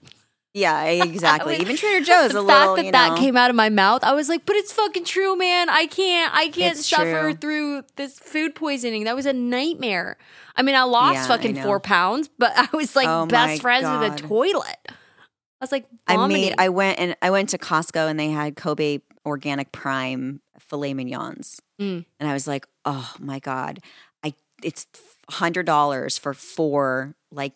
Yeah, 0.54 0.84
exactly. 0.84 1.54
was- 1.54 1.60
Even 1.62 1.76
Trader 1.76 2.04
Joe's 2.04 2.32
the 2.32 2.40
a 2.42 2.46
fact 2.46 2.70
little. 2.70 2.76
that 2.76 2.92
that 2.92 3.08
know, 3.10 3.16
came 3.16 3.36
out 3.36 3.50
of 3.50 3.56
my 3.56 3.68
mouth, 3.68 4.02
I 4.04 4.12
was 4.14 4.28
like, 4.28 4.46
but 4.46 4.56
it's 4.56 4.72
fucking 4.72 5.04
true, 5.04 5.36
man. 5.36 5.68
I 5.68 5.86
can't, 5.86 6.34
I 6.34 6.48
can't 6.48 6.78
It's 6.78 6.88
suffer 6.88 7.20
true. 7.32 7.34
through 7.34 7.82
this 7.96 8.18
food 8.18 8.54
poisoning. 8.54 9.04
That 9.04 9.16
was 9.16 9.26
a 9.26 9.32
nightmare. 9.32 10.16
I 10.56 10.62
mean, 10.62 10.74
I 10.76 10.84
lost 10.84 11.16
Yeah, 11.16 11.26
fucking 11.26 11.54
know. 11.56 11.62
four 11.64 11.80
pounds, 11.80 12.30
but 12.38 12.52
I 12.56 12.68
was 12.72 12.94
like 12.96 13.08
Oh 13.08 13.26
best 13.26 13.60
friends 13.60 13.82
with 13.84 14.08
God. 14.10 14.20
a 14.20 14.28
toilet. 14.28 14.78
I 14.88 15.64
was 15.64 15.72
like, 15.72 15.86
I 16.06 16.26
made. 16.26 16.54
I 16.58 16.68
went 16.68 16.98
and 16.98 17.16
I 17.22 17.30
went 17.30 17.48
to 17.50 17.58
Costco 17.58 18.08
and 18.08 18.18
they 18.20 18.28
had 18.30 18.54
Kobe 18.54 18.98
Organic 19.26 19.72
Prime 19.72 20.40
filet 20.60 20.94
mignons, 20.94 21.60
Mm. 21.80 22.04
and 22.20 22.28
I 22.28 22.32
was 22.34 22.46
like, 22.46 22.66
oh 22.84 23.12
my 23.18 23.38
god, 23.38 23.80
I 24.22 24.34
it's 24.62 24.86
hundred 25.30 25.64
dollars 25.66 26.18
for 26.18 26.34
four 26.34 27.14
like 27.32 27.54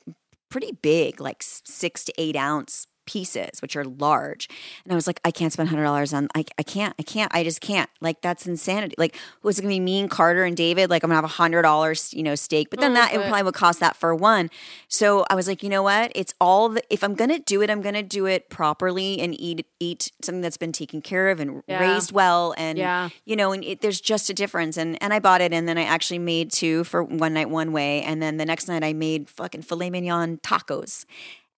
pretty 0.49 0.73
big, 0.73 1.21
like 1.21 1.43
six 1.43 2.05
to 2.05 2.13
eight 2.19 2.37
ounce 2.37 2.87
pieces, 3.09 3.63
which 3.63 3.75
are 3.75 3.85
large. 3.85 4.49
And 4.85 4.93
I 4.93 4.95
was 4.95 5.07
like, 5.07 5.19
I 5.25 5.31
can't 5.31 5.51
spend 5.53 5.71
hundred 5.71 5.85
dollars 5.85 6.13
on. 6.13 6.29
I 6.35 6.45
I 6.59 6.63
can't. 6.63 6.95
I 6.99 7.03
can't. 7.03 7.35
I 7.35 7.43
just 7.43 7.61
can't. 7.63 7.89
Like 8.03 8.21
that's 8.21 8.47
insanity. 8.47 8.95
Like 8.99 9.17
was 9.43 9.59
it 9.59 9.63
gonna 9.63 9.73
be 9.75 9.81
me 9.81 9.99
and 10.01 10.11
Carter 10.11 10.45
and 10.45 10.55
David? 10.57 10.91
Like 10.91 11.03
I'm 11.03 11.09
gonna 11.09 11.17
have 11.17 11.25
a 11.25 11.29
hundred 11.43 11.63
dollars, 11.63 12.13
you 12.13 12.23
know, 12.23 12.35
steak. 12.35 12.69
But 12.71 12.81
then 12.81 12.93
Oh, 12.93 12.95
that 12.95 13.15
it 13.15 13.21
probably 13.27 13.45
would 13.45 13.55
cost 13.55 13.81
that 13.81 13.97
for 13.97 14.15
one. 14.15 14.51
So 14.89 15.25
I 15.31 15.35
was 15.35 15.49
like, 15.49 15.63
you 15.63 15.71
know 15.71 15.83
what? 15.83 16.13
It's 16.15 16.35
all 16.41 16.69
the, 16.69 16.83
if 16.91 17.03
I'm 17.03 17.15
gonna 17.15 17.39
do 17.39 17.63
it, 17.63 17.71
I'm 17.71 17.81
gonna 17.81 18.03
do 18.03 18.27
it 18.27 18.51
properly 18.51 19.21
and 19.21 19.35
eat 19.41 19.65
eat 19.81 20.13
something 20.23 20.43
that's 20.43 20.57
been 20.59 20.73
taken 20.73 21.01
care 21.01 21.31
of 21.31 21.41
and 21.41 21.63
Yeah. 21.67 21.81
raised 21.81 22.13
well. 22.13 22.55
And 22.59 22.77
Yeah. 22.77 23.09
you 23.25 23.37
know, 23.37 23.53
and 23.53 23.65
it, 23.65 23.81
there's 23.81 24.01
just 24.01 24.29
a 24.29 24.35
difference. 24.35 24.77
And 24.77 25.01
and 25.03 25.15
I 25.15 25.19
bought 25.19 25.41
it, 25.41 25.53
and 25.55 25.67
then 25.67 25.79
I 25.79 25.85
actually 25.85 26.19
made 26.19 26.53
two 26.53 26.85
for 26.85 27.03
one 27.03 27.33
night, 27.33 27.49
one 27.49 27.73
way, 27.73 28.03
and 28.03 28.21
then 28.23 28.37
the 28.37 28.45
next 28.45 28.69
night 28.69 28.85
I 28.85 28.93
made 28.93 29.29
fucking 29.31 29.63
filet 29.63 29.89
mignon 29.91 30.39
tacos. 30.39 31.05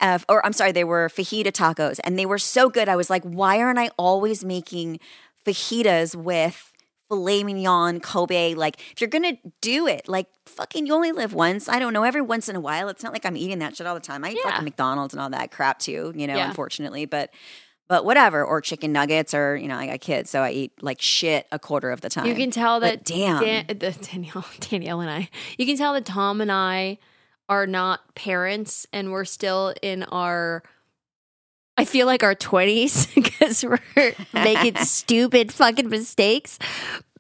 Uh, 0.00 0.18
or 0.28 0.44
I'm 0.46 0.52
sorry, 0.52 0.72
they 0.72 0.84
were 0.84 1.08
fajita 1.08 1.52
tacos, 1.52 2.00
and 2.04 2.18
they 2.18 2.26
were 2.26 2.38
so 2.38 2.68
good. 2.70 2.88
I 2.88 2.96
was 2.96 3.10
like, 3.10 3.22
why 3.24 3.60
aren't 3.60 3.78
I 3.78 3.90
always 3.98 4.44
making 4.44 4.98
fajitas 5.46 6.14
with 6.16 6.72
filet 7.08 7.44
mignon, 7.44 8.00
Kobe? 8.00 8.54
Like, 8.54 8.80
if 8.92 9.00
you're 9.00 9.10
gonna 9.10 9.36
do 9.60 9.86
it, 9.86 10.08
like, 10.08 10.26
fucking, 10.46 10.86
you 10.86 10.94
only 10.94 11.12
live 11.12 11.32
once. 11.34 11.68
I 11.68 11.78
don't 11.78 11.92
know. 11.92 12.02
Every 12.04 12.22
once 12.22 12.48
in 12.48 12.56
a 12.56 12.60
while, 12.60 12.88
it's 12.88 13.02
not 13.02 13.12
like 13.12 13.26
I'm 13.26 13.36
eating 13.36 13.58
that 13.60 13.76
shit 13.76 13.86
all 13.86 13.94
the 13.94 14.00
time. 14.00 14.24
I 14.24 14.30
eat 14.30 14.38
Yeah. 14.42 14.50
fucking 14.50 14.64
McDonald's 14.64 15.14
and 15.14 15.20
all 15.20 15.30
that 15.30 15.50
crap 15.50 15.78
too. 15.78 16.12
You 16.16 16.26
know, 16.26 16.36
Yeah. 16.36 16.48
unfortunately, 16.48 17.06
but. 17.06 17.30
But 17.88 18.04
whatever, 18.04 18.44
or 18.44 18.60
chicken 18.60 18.92
nuggets, 18.92 19.34
or 19.34 19.56
you 19.56 19.66
know, 19.66 19.74
I 19.74 19.88
got 19.88 20.00
kids, 20.00 20.30
so 20.30 20.42
I 20.42 20.52
eat 20.52 20.80
like 20.80 21.02
shit 21.02 21.48
a 21.50 21.58
quarter 21.58 21.90
of 21.90 22.00
the 22.02 22.08
time. 22.08 22.24
You 22.24 22.36
can 22.36 22.52
tell 22.52 22.78
But 22.78 22.86
that 23.00 23.04
damn. 23.04 23.42
Dan, 23.42 23.64
the, 23.66 23.74
Danielle, 24.12 24.44
Danielle 24.60 25.00
and 25.00 25.10
I. 25.10 25.28
You 25.58 25.66
can 25.66 25.76
tell 25.76 25.92
that 25.94 26.04
Tom 26.04 26.40
and 26.40 26.52
I 26.52 26.98
are 27.50 27.66
not 27.66 28.14
parents, 28.14 28.86
and 28.92 29.12
we're 29.12 29.26
still 29.26 29.74
in 29.82 30.04
our. 30.04 30.62
I 31.76 31.84
feel 31.84 32.06
like 32.06 32.22
our 32.22 32.34
twenties 32.34 33.06
because 33.14 33.64
we're 33.64 34.14
making 34.32 34.76
stupid 34.84 35.52
fucking 35.52 35.90
mistakes. 35.90 36.58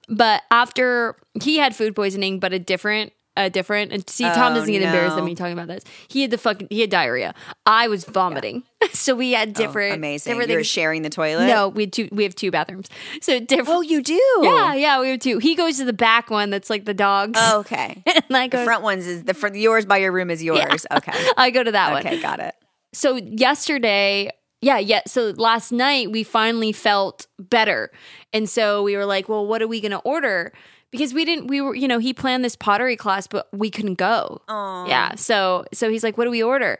But 0.08 0.42
after 0.50 1.16
he 1.42 1.58
had 1.58 1.76
food 1.76 1.94
poisoning, 1.94 2.38
but 2.38 2.54
a 2.54 2.58
different. 2.58 3.12
A 3.40 3.50
different 3.50 3.92
and 3.92 4.08
see 4.08 4.24
Tom 4.24 4.52
Oh, 4.52 4.56
doesn't 4.56 4.72
get 4.72 4.82
embarrassed 4.82 5.16
at 5.16 5.24
me 5.24 5.34
talking 5.34 5.52
about 5.52 5.68
this. 5.68 5.84
He 6.08 6.22
had 6.22 6.30
the 6.30 6.38
fucking 6.38 6.68
he 6.70 6.80
had 6.80 6.90
diarrhea. 6.90 7.34
I 7.66 7.88
was 7.88 8.04
vomiting, 8.04 8.62
so 8.92 9.14
we 9.14 9.32
had 9.32 9.50
Oh, 9.50 9.52
different 9.52 9.94
amazing. 9.94 10.32
different 10.32 10.50
You're 10.50 10.60
things. 10.60 10.66
sharing 10.68 11.02
the 11.02 11.10
toilet. 11.10 11.46
No, 11.46 11.68
we 11.68 11.84
had 11.84 11.92
two. 11.92 12.08
We 12.12 12.24
have 12.24 12.34
two 12.34 12.50
bathrooms, 12.50 12.88
so 13.22 13.40
different. 13.40 13.68
Oh, 13.68 13.80
you 13.80 14.02
do. 14.02 14.20
Yeah, 14.42 14.74
yeah, 14.74 15.00
we 15.00 15.10
have 15.10 15.20
two. 15.20 15.38
He 15.38 15.54
goes 15.54 15.78
to 15.78 15.84
the 15.84 15.92
back 15.92 16.30
one 16.30 16.50
that's 16.50 16.70
like 16.70 16.84
the 16.84 16.94
dogs. 16.94 17.38
Oh, 17.40 17.60
okay. 17.60 18.02
and 18.06 18.36
I 18.36 18.48
The 18.48 18.64
front 18.64 18.82
ones 18.82 19.06
is 19.06 19.24
the 19.24 19.34
front. 19.34 19.56
Yours 19.56 19.86
by 19.86 19.98
your 19.98 20.12
room 20.12 20.30
is 20.30 20.42
yours. 20.42 20.86
Okay. 20.90 21.12
I 21.36 21.50
go 21.50 21.62
to 21.62 21.72
that 21.72 21.92
one. 21.92 22.06
Okay, 22.06 22.20
got 22.20 22.40
it. 22.40 22.54
So 22.92 23.16
yesterday, 23.16 24.30
yeah, 24.62 24.78
yeah. 24.78 25.00
So 25.06 25.32
last 25.36 25.72
night 25.72 26.10
we 26.10 26.22
finally 26.22 26.72
felt 26.72 27.26
better, 27.38 27.90
and 28.32 28.48
so 28.48 28.82
we 28.82 28.96
were 28.96 29.06
like, 29.06 29.28
"Well, 29.28 29.46
what 29.46 29.62
are 29.62 29.68
we 29.68 29.80
going 29.80 29.92
to 29.92 29.98
order?" 30.00 30.52
Because 30.90 31.14
we 31.14 31.24
didn't. 31.24 31.46
We 31.46 31.60
were, 31.60 31.74
you 31.74 31.86
know, 31.88 31.98
he 31.98 32.12
planned 32.12 32.44
this 32.44 32.56
pottery 32.56 32.96
class, 32.96 33.26
but 33.26 33.48
we 33.52 33.70
couldn't 33.70 33.94
go. 33.94 34.42
Oh, 34.48 34.86
Yeah. 34.88 35.14
So 35.14 35.64
so 35.72 35.88
he's 35.90 36.02
like, 36.02 36.18
"What 36.18 36.24
do 36.24 36.30
we 36.30 36.42
order?" 36.42 36.78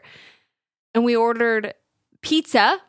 And 0.93 1.05
we 1.05 1.15
ordered 1.15 1.73
pizza, 2.21 2.79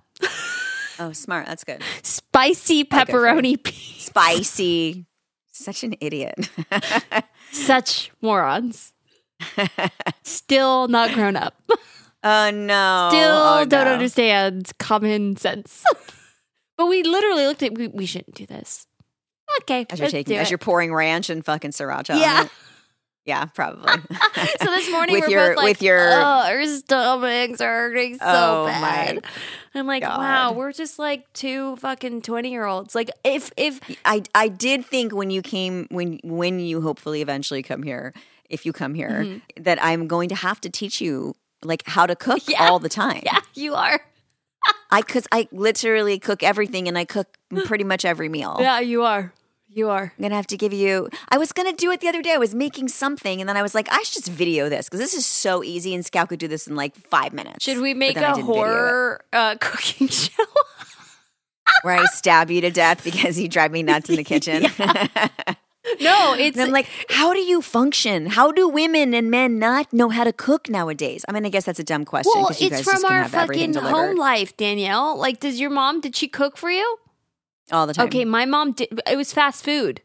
Oh, 0.99 1.13
smart. 1.13 1.47
That's 1.47 1.65
good. 1.65 1.83
spicy 2.03 2.83
good 2.85 2.91
pepperoni 2.91 3.63
pizza. 3.63 4.03
Spicy. 4.07 5.07
Such 5.53 5.85
an 5.85 5.95
idiot. 6.01 6.51
Such 7.53 8.11
morons. 8.21 8.93
Still 10.23 10.89
not 10.89 11.13
grown 11.13 11.37
up. 11.37 11.55
oh 12.25 12.51
no. 12.51 13.09
Still 13.11 13.31
Oh, 13.31 13.65
don't 13.69 13.85
no. 13.87 13.93
understand 13.93 14.71
common 14.79 15.37
sense. 15.37 15.85
but 16.77 16.87
we 16.87 17.03
literally 17.03 17.47
looked 17.47 17.63
at 17.63 17.75
we, 17.77 17.89
we 17.89 18.07
shouldn't 18.07 18.35
do 18.35 18.47
this. 18.47 18.87
Okay, 19.61 19.87
As 19.91 20.01
you're 20.01 20.09
taking, 20.09 20.37
as 20.39 20.51
you're 20.51 20.59
pouring 20.59 20.93
ranch 20.95 21.31
and 21.31 21.45
fucking 21.45 21.71
sriracha. 21.73 22.15
on 22.15 22.21
yeah. 22.21 22.45
it. 22.45 22.51
Yeah, 23.25 23.45
probably. 23.45 23.93
So 24.61 24.67
this 24.67 24.91
morning 24.91 25.15
With 25.15 25.25
we're 25.25 25.31
your- 25.31 25.49
both 25.51 25.57
like, 25.59 25.65
with 25.65 25.83
your- 25.83 26.11
oh, 26.13 26.43
our 26.47 26.67
stomachs 26.67 27.61
are 27.61 27.73
hurting 27.89 28.15
so 28.19 28.25
Oh, 28.25 28.67
bad. 28.67 29.25
I'm 29.75 29.87
like, 29.87 30.03
wow, 30.03 30.53
we're 30.53 30.73
just 30.73 30.99
like 30.99 31.33
two 31.33 31.77
fucking 31.77 32.23
twenty 32.23 32.51
year 32.51 32.65
olds. 32.65 32.95
Like, 32.97 33.11
if 33.25 33.53
if 33.57 33.81
I 34.05 34.23
I 34.35 34.49
did 34.49 34.85
think 34.87 35.15
when 35.15 35.31
you 35.31 35.41
came 35.43 35.87
when 35.91 36.19
when 36.25 36.59
you 36.59 36.81
hopefully 36.81 37.23
eventually 37.23 37.63
come 37.63 37.83
here, 37.85 38.13
if 38.51 38.67
you 38.67 38.73
come 38.73 38.95
here, 38.95 39.11
mm-hmm. 39.25 39.63
that 39.63 39.83
I'm 39.83 40.09
going 40.09 40.29
to 40.31 40.35
have 40.35 40.61
to 40.63 40.71
teach 40.71 41.01
you 41.01 41.35
like 41.65 41.85
how 41.87 42.07
to 42.07 42.17
cook 42.17 42.41
Yeah. 42.49 42.67
all 42.69 42.81
the 42.81 42.89
time. 42.89 43.23
yeah, 43.25 43.39
you 43.55 43.75
are. 43.75 44.01
I 44.91 45.03
cuz 45.03 45.27
I 45.31 45.47
literally 45.53 46.19
cook 46.19 46.43
everything 46.43 46.89
and 46.89 46.99
I 46.99 47.05
cook 47.05 47.37
pretty 47.67 47.85
much 47.85 48.05
every 48.05 48.29
meal. 48.29 48.57
Yeah, 48.61 48.81
you 48.81 49.05
are. 49.05 49.33
You 49.75 49.89
are. 49.89 50.13
I'm 50.19 50.23
gonna 50.23 50.35
have 50.35 50.47
to 50.49 50.57
give 50.57 50.75
you. 50.75 51.09
I 51.31 51.39
was 51.39 51.53
gonna 51.53 51.73
do 51.73 51.91
it 51.91 52.01
the 52.01 52.09
other 52.09 52.21
day. 52.21 52.35
I 52.35 52.39
was 52.39 52.55
making 52.55 52.89
something, 52.89 53.41
and 53.41 53.49
then 53.49 53.57
I 53.57 53.63
was 53.63 53.75
like, 53.75 53.89
I 53.91 54.03
should 54.03 54.25
just 54.25 54.29
video 54.29 54.69
this 54.69 54.87
because 54.87 55.01
this 55.01 55.15
is 55.15 55.25
so 55.25 55.65
easy, 55.65 55.95
and 55.95 56.05
Scout 56.05 56.29
could 56.29 56.39
do 56.39 56.49
this 56.49 56.67
in 56.67 56.77
like 56.77 56.95
five 56.95 57.33
minutes. 57.33 57.65
Should 57.65 57.81
we 57.81 57.95
make 57.95 58.17
a 58.17 58.21
didn't 58.21 58.37
video 58.37 58.53
it, 58.53 58.57
horror 58.57 59.25
uh, 59.33 59.57
cooking 59.61 60.09
show? 60.09 60.45
where 61.83 61.97
I 61.97 62.05
stab 62.07 62.51
you 62.51 62.61
to 62.61 62.71
death 62.71 63.03
because 63.03 63.39
you 63.39 63.49
drive 63.49 63.73
me 63.73 63.83
nuts 63.83 64.11
in 64.11 64.17
the 64.17 64.25
kitchen? 64.33 64.63
no, 66.01 66.35
it's 66.35 66.57
And 66.57 66.67
I'm 66.67 66.71
like, 66.71 66.89
how 67.09 67.33
do 67.33 67.41
you 67.41 67.63
function? 67.63 68.27
How 68.27 68.53
do 68.53 68.69
women 68.69 69.15
and 69.15 69.31
men 69.31 69.59
not 69.59 69.93
know 69.93 70.11
how 70.11 70.25
to 70.25 70.33
cook 70.33 70.69
nowadays? 70.69 71.25
I 71.29 71.33
mean, 71.33 71.47
I 71.47 71.49
guess 71.49 71.65
that's 71.65 71.81
a 71.81 71.85
dumb 71.85 72.05
question 72.05 72.33
well, 72.35 72.53
you 72.59 72.69
it's 72.69 72.83
from 72.83 73.05
our 73.05 73.29
fucking 73.29 73.75
home 73.75 74.17
life, 74.17 74.57
Danielle. 74.57 75.17
Like, 75.17 75.41
does 75.41 75.59
your 75.59 75.71
mom 75.71 76.01
did 76.01 76.15
she 76.15 76.29
cook 76.29 76.57
for 76.57 76.71
you? 76.71 76.99
All 77.71 77.87
the 77.87 77.95
time. 77.95 78.07
Okay, 78.07 78.25
my 78.25 78.45
mom 78.47 78.73
did. 78.73 79.01
It 79.11 79.17
was 79.17 79.33
fast 79.33 79.65
food. 79.65 80.03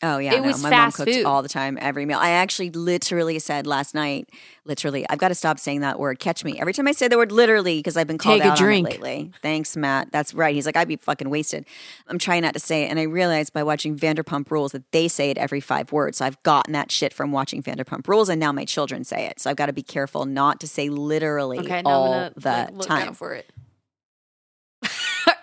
Oh 0.00 0.18
yeah, 0.18 0.34
It 0.34 0.42
no, 0.42 0.46
was 0.46 0.62
my 0.62 0.70
fast 0.70 0.96
mom 1.00 1.06
cooked 1.06 1.16
food. 1.16 1.26
all 1.26 1.42
the 1.42 1.48
time, 1.48 1.76
every 1.80 2.06
meal. 2.06 2.18
I 2.20 2.30
actually 2.30 2.70
literally 2.70 3.40
said 3.40 3.66
last 3.66 3.96
night, 3.96 4.28
literally, 4.64 5.04
I've 5.10 5.18
got 5.18 5.28
to 5.28 5.34
stop 5.34 5.58
saying 5.58 5.80
that 5.80 5.98
word. 5.98 6.20
Catch 6.20 6.44
me 6.44 6.56
every 6.60 6.72
time 6.72 6.86
I 6.86 6.92
say 6.92 7.08
the 7.08 7.16
word 7.16 7.32
literally 7.32 7.80
because 7.80 7.96
I've 7.96 8.06
been 8.06 8.16
called 8.16 8.38
Take 8.38 8.44
a 8.44 8.52
out 8.52 8.58
on 8.60 8.64
it 8.64 8.64
drink. 8.64 8.88
lately. 8.90 9.32
Thanks, 9.42 9.76
Matt. 9.76 10.12
That's 10.12 10.32
right. 10.34 10.54
He's 10.54 10.66
like, 10.66 10.76
I'd 10.76 10.86
be 10.86 10.94
fucking 10.98 11.28
wasted. 11.30 11.66
I'm 12.06 12.16
trying 12.18 12.42
not 12.42 12.54
to 12.54 12.60
say 12.60 12.84
it, 12.84 12.90
and 12.90 13.00
I 13.00 13.04
realized 13.04 13.52
by 13.52 13.64
watching 13.64 13.96
Vanderpump 13.98 14.52
Rules 14.52 14.70
that 14.70 14.84
they 14.92 15.08
say 15.08 15.30
it 15.30 15.36
every 15.38 15.60
five 15.60 15.90
words. 15.90 16.18
So 16.18 16.26
I've 16.26 16.40
gotten 16.44 16.74
that 16.74 16.92
shit 16.92 17.12
from 17.12 17.32
watching 17.32 17.60
Vanderpump 17.60 18.06
Rules, 18.06 18.28
and 18.28 18.38
now 18.38 18.52
my 18.52 18.64
children 18.64 19.02
say 19.02 19.26
it. 19.26 19.40
So 19.40 19.50
I've 19.50 19.56
got 19.56 19.66
to 19.66 19.72
be 19.72 19.82
careful 19.82 20.26
not 20.26 20.60
to 20.60 20.68
say 20.68 20.90
literally 20.90 21.58
Okay, 21.58 21.82
all 21.84 22.04
I'm 22.04 22.32
the 22.36 22.40
gonna 22.40 22.56
like, 22.66 22.72
look 22.76 22.86
time. 22.86 23.08
out 23.08 23.16
for 23.16 23.32
it. 23.34 23.50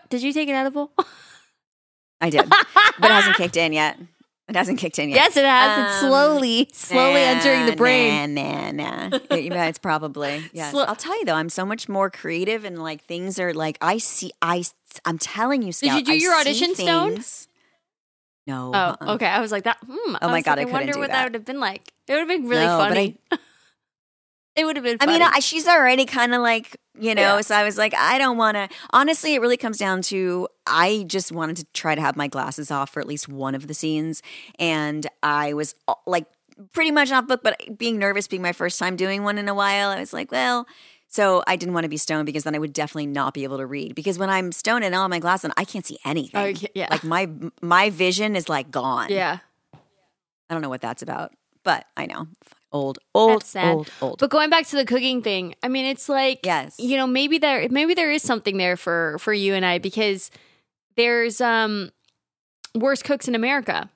Did 0.09 0.21
you 0.23 0.33
take 0.33 0.49
an 0.49 0.55
edible? 0.55 0.91
I 2.21 2.29
did, 2.29 2.47
but 2.49 2.65
it 3.03 3.11
hasn't 3.11 3.35
kicked 3.37 3.57
in 3.57 3.73
yet. 3.73 3.97
It 4.47 4.55
hasn't 4.55 4.77
kicked 4.79 4.99
in 4.99 5.09
yet. 5.09 5.15
yes, 5.15 5.37
it 5.37 5.43
has. 5.45 5.85
it's 5.95 6.03
Um, 6.03 6.09
slowly, 6.09 6.69
slowly 6.71 7.21
entering 7.21 7.65
the 7.65 7.75
brain. 7.75 8.33
Nah, 8.35 8.71
nah, 8.71 9.07
nah. 9.09 9.19
Yeah, 9.31 9.37
yeah, 9.37 9.65
it's 9.65 9.79
probably. 9.79 10.43
Yes. 10.53 10.71
Slow- 10.71 10.83
I'll 10.83 10.95
tell 10.95 11.17
you 11.17 11.25
though, 11.25 11.33
I'm 11.33 11.49
so 11.49 11.65
much 11.65 11.89
more 11.89 12.09
creative 12.11 12.63
and 12.63 12.81
like 12.81 13.03
things 13.03 13.39
are 13.39 13.53
like 13.53 13.77
I 13.81 13.97
see. 13.97 14.31
I 14.41 14.63
I'm 15.03 15.17
telling 15.17 15.61
you, 15.63 15.71
Scout. 15.71 15.97
Did 15.97 15.99
you 15.99 16.05
do 16.05 16.11
I 16.11 16.15
your 16.15 16.39
audition 16.39 16.75
stoned? 16.75 17.13
things- 17.15 17.47
No. 18.47 18.71
Oh, 18.73 18.77
uh-uh. 18.77 19.13
okay. 19.15 19.25
I 19.27 19.41
was 19.41 19.51
like 19.51 19.63
that. 19.63 19.77
Hmm. 19.85 19.91
Oh 20.15 20.17
I 20.21 20.27
my 20.27 20.33
was 20.35 20.43
God, 20.43 20.57
like, 20.59 20.67
I 20.67 20.69
I 20.69 20.73
wonder 20.73 20.99
what 20.99 21.07
that. 21.07 21.13
that 21.13 21.23
would 21.25 21.33
have 21.33 21.45
been 21.45 21.59
like. 21.59 21.81
It 22.07 22.13
would 22.13 22.19
have 22.19 22.27
been 22.27 22.47
really 22.47 22.65
No, 22.65 22.77
funny. 22.77 23.17
It 24.55 24.65
would 24.65 24.75
have 24.77 24.83
been. 24.83 24.97
I 25.01 25.05
mean, 25.05 25.21
I, 25.21 25.39
she's 25.39 25.67
already 25.67 26.05
kind 26.05 26.33
of 26.33 26.41
like 26.41 26.77
you 26.97 27.13
know. 27.13 27.35
Yeah. 27.35 27.41
So 27.41 27.55
I 27.55 27.63
was 27.63 27.77
like, 27.77 27.93
I 27.93 28.17
don't 28.17 28.37
want 28.37 28.55
to. 28.55 28.69
Honestly, 28.91 29.35
it 29.35 29.41
really 29.41 29.57
comes 29.57 29.77
down 29.77 30.01
to 30.03 30.47
I 30.65 31.03
just 31.07 31.31
wanted 31.31 31.57
to 31.57 31.65
try 31.73 31.95
to 31.95 32.01
have 32.01 32.15
my 32.15 32.27
glasses 32.27 32.71
off 32.71 32.91
for 32.91 32.99
at 32.99 33.07
least 33.07 33.27
one 33.27 33.55
of 33.55 33.67
the 33.67 33.73
scenes, 33.73 34.21
and 34.59 35.05
I 35.21 35.53
was 35.53 35.75
like 36.05 36.25
pretty 36.71 36.91
much 36.91 37.11
off 37.11 37.27
book, 37.27 37.41
but 37.43 37.77
being 37.77 37.99
nervous, 37.99 38.27
being 38.27 38.41
my 38.41 38.53
first 38.53 38.79
time 38.79 38.95
doing 38.95 39.23
one 39.23 39.37
in 39.37 39.47
a 39.49 39.53
while, 39.55 39.89
I 39.89 39.99
was 39.99 40.13
like, 40.13 40.31
well. 40.31 40.67
So 41.07 41.43
I 41.47 41.55
didn't 41.55 41.73
want 41.73 41.85
to 41.85 41.89
be 41.89 41.95
stoned 41.95 42.25
because 42.25 42.43
then 42.43 42.55
I 42.55 42.59
would 42.59 42.73
definitely 42.73 43.05
not 43.05 43.33
be 43.33 43.45
able 43.45 43.57
to 43.59 43.65
read. 43.65 43.95
Because 43.95 44.19
when 44.19 44.29
I'm 44.29 44.51
stoned 44.51 44.83
and 44.83 44.93
have 44.93 45.09
my 45.09 45.19
glasses 45.19 45.45
on, 45.45 45.53
I 45.55 45.63
can't 45.63 45.85
see 45.85 45.97
anything. 46.03 46.41
Oh, 46.41 46.45
yeah, 46.45 46.67
yeah. 46.75 46.87
Like 46.91 47.05
my 47.05 47.29
my 47.61 47.89
vision 47.89 48.35
is 48.35 48.49
like 48.49 48.69
gone. 48.69 49.07
yeah. 49.09 49.37
I 50.49 50.53
don't 50.53 50.61
know 50.61 50.69
what 50.69 50.81
that's 50.81 51.01
about, 51.01 51.31
but 51.63 51.85
I 51.95 52.05
know. 52.05 52.27
Old, 52.71 52.99
old, 53.13 53.43
old, 53.55 53.89
old. 54.01 54.19
But 54.19 54.29
going 54.29 54.49
back 54.49 54.67
to 54.67 54.75
the 54.75 54.85
cooking 54.85 55.21
thing, 55.21 55.55
I 55.63 55.69
mean, 55.69 55.85
it's 55.85 56.09
like 56.09 56.39
Yes. 56.43 56.75
you 56.77 56.97
know, 56.97 57.07
maybe 57.07 57.37
there 57.37 57.67
maybe 57.69 57.93
there 57.93 58.11
is 58.11 58.21
something 58.21 58.57
there 58.57 58.75
for 58.75 59.17
for 59.19 59.31
you 59.33 59.53
and 59.53 59.65
I 59.65 59.77
because 59.79 60.29
there's 60.97 61.39
um 61.39 61.91
worst 62.73 63.05
cooks 63.05 63.27
in 63.29 63.35
America. 63.35 63.89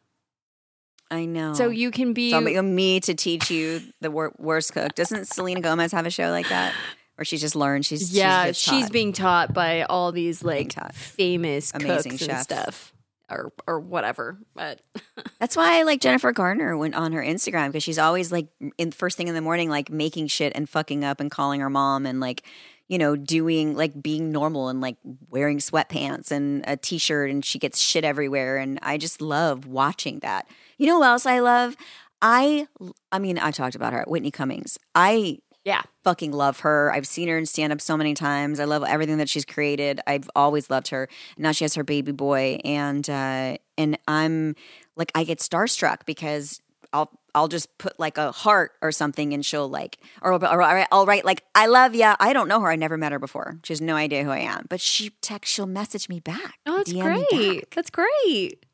I 1.11 1.25
know. 1.25 1.53
So 1.55 1.69
you 1.69 1.91
can 1.91 2.13
be 2.13 2.31
So 2.31 2.39
me- 2.39 2.99
to 3.01 3.13
teach 3.15 3.49
you 3.49 3.81
the 3.99 4.11
wor- 4.11 4.33
worst 4.37 4.73
cook. 4.73 4.93
Doesn't 4.95 5.25
Selena 5.27 5.59
Gomez 5.59 5.91
have 5.91 6.05
a 6.05 6.11
show 6.11 6.29
like 6.29 6.47
that, 6.49 6.73
or 7.17 7.25
she 7.25 7.37
just 7.37 7.55
learned? 7.55 7.85
She's 7.85 8.13
yeah, 8.13 8.47
she's, 8.47 8.59
she's, 8.59 8.89
being 8.91 9.11
taught 9.11 9.53
by 9.53 9.81
all 9.83 10.11
these 10.11 10.43
like 10.43 10.73
famous 10.93 11.71
Amazing 11.73 12.11
cooks 12.11 12.21
and 12.21 12.31
chefs. 12.31 12.43
stuff 12.43 12.93
or 13.29 13.53
or 13.67 13.79
whatever. 13.79 14.39
But 14.53 14.81
That's 15.39 15.55
why 15.55 15.79
I 15.79 15.83
like 15.83 16.01
Jennifer 16.01 16.31
Gardner 16.31 16.77
went 16.77 16.95
on 16.95 17.11
her 17.13 17.21
Instagram 17.21 17.67
because 17.67 17.83
she's 17.83 17.99
always 17.99 18.31
like 18.31 18.47
in 18.77 18.91
first 18.91 19.17
thing 19.17 19.27
in 19.27 19.35
the 19.35 19.41
morning, 19.41 19.69
like 19.69 19.89
making 19.89 20.27
shit 20.27 20.53
and 20.55 20.67
fucking 20.67 21.03
up 21.03 21.19
and 21.19 21.31
calling 21.31 21.61
her 21.61 21.69
mom 21.69 22.05
and 22.05 22.19
like 22.19 22.43
you 22.87 22.97
know 22.97 23.15
doing 23.15 23.75
like 23.75 24.01
being 24.01 24.31
normal 24.31 24.69
and 24.69 24.81
like 24.81 24.97
wearing 25.29 25.59
sweatpants 25.59 26.31
and 26.31 26.63
a 26.67 26.75
t-shirt 26.75 27.29
and 27.29 27.45
she 27.45 27.59
gets 27.59 27.79
shit 27.79 28.03
everywhere 28.03 28.57
and 28.57 28.79
I 28.81 28.97
just 28.97 29.21
love 29.21 29.65
watching 29.65 30.19
that. 30.19 30.47
You 30.77 30.87
know 30.87 30.99
what 30.99 31.07
else 31.07 31.25
I 31.25 31.39
love? 31.39 31.75
I 32.21 32.67
I 33.11 33.19
mean 33.19 33.37
I 33.37 33.51
talked 33.51 33.75
about 33.75 33.93
her 33.93 34.01
at 34.01 34.09
Whitney 34.09 34.31
Cummings. 34.31 34.77
I 34.95 35.39
yeah, 35.69 35.83
fucking 36.03 36.31
love 36.31 36.61
her. 36.61 36.91
I've 36.91 37.05
seen 37.05 37.27
her 37.27 37.37
in 37.37 37.45
stand 37.45 37.71
up 37.71 37.79
so 37.79 37.95
many 37.95 38.15
times. 38.15 38.59
I 38.59 38.65
love 38.65 38.83
everything 38.83 39.17
that 39.19 39.29
she's 39.29 39.45
created. 39.45 40.01
I've 40.07 40.27
always 40.35 40.71
loved 40.71 40.87
her. 40.87 41.07
Now 41.37 41.51
she 41.51 41.63
has 41.63 41.75
her 41.75 41.83
baby 41.83 42.11
boy 42.11 42.59
and 42.65 43.07
uh 43.07 43.57
and 43.77 43.99
I'm 44.07 44.55
like 44.95 45.11
I 45.13 45.23
get 45.25 45.37
starstruck 45.37 46.05
because 46.07 46.59
I'll 46.91 47.11
I'll 47.35 47.49
just 47.49 47.77
put 47.77 47.99
like 47.99 48.17
a 48.17 48.31
heart 48.31 48.71
or 48.81 48.91
something 48.91 49.31
and 49.31 49.45
she'll 49.45 49.69
like 49.69 49.99
or, 50.23 50.33
or, 50.33 50.43
or 50.43 50.85
I'll 50.91 51.05
write 51.05 51.23
like 51.23 51.43
I 51.53 51.67
love 51.67 51.93
ya. 51.93 52.15
I 52.19 52.33
don't 52.33 52.47
know 52.47 52.61
her. 52.61 52.71
I 52.71 52.75
never 52.75 52.97
met 52.97 53.11
her 53.11 53.19
before. 53.19 53.59
She 53.63 53.71
has 53.71 53.79
no 53.79 53.95
idea 53.95 54.23
who 54.23 54.31
I 54.31 54.39
am. 54.39 54.65
But 54.69 54.81
she 54.81 55.11
text 55.21 55.53
she'll 55.53 55.67
message 55.67 56.09
me 56.09 56.19
back. 56.19 56.57
oh, 56.65 56.77
that's 56.77 56.91
DM 56.91 57.27
great. 57.29 57.69
That's 57.75 57.91
great. 57.91 58.65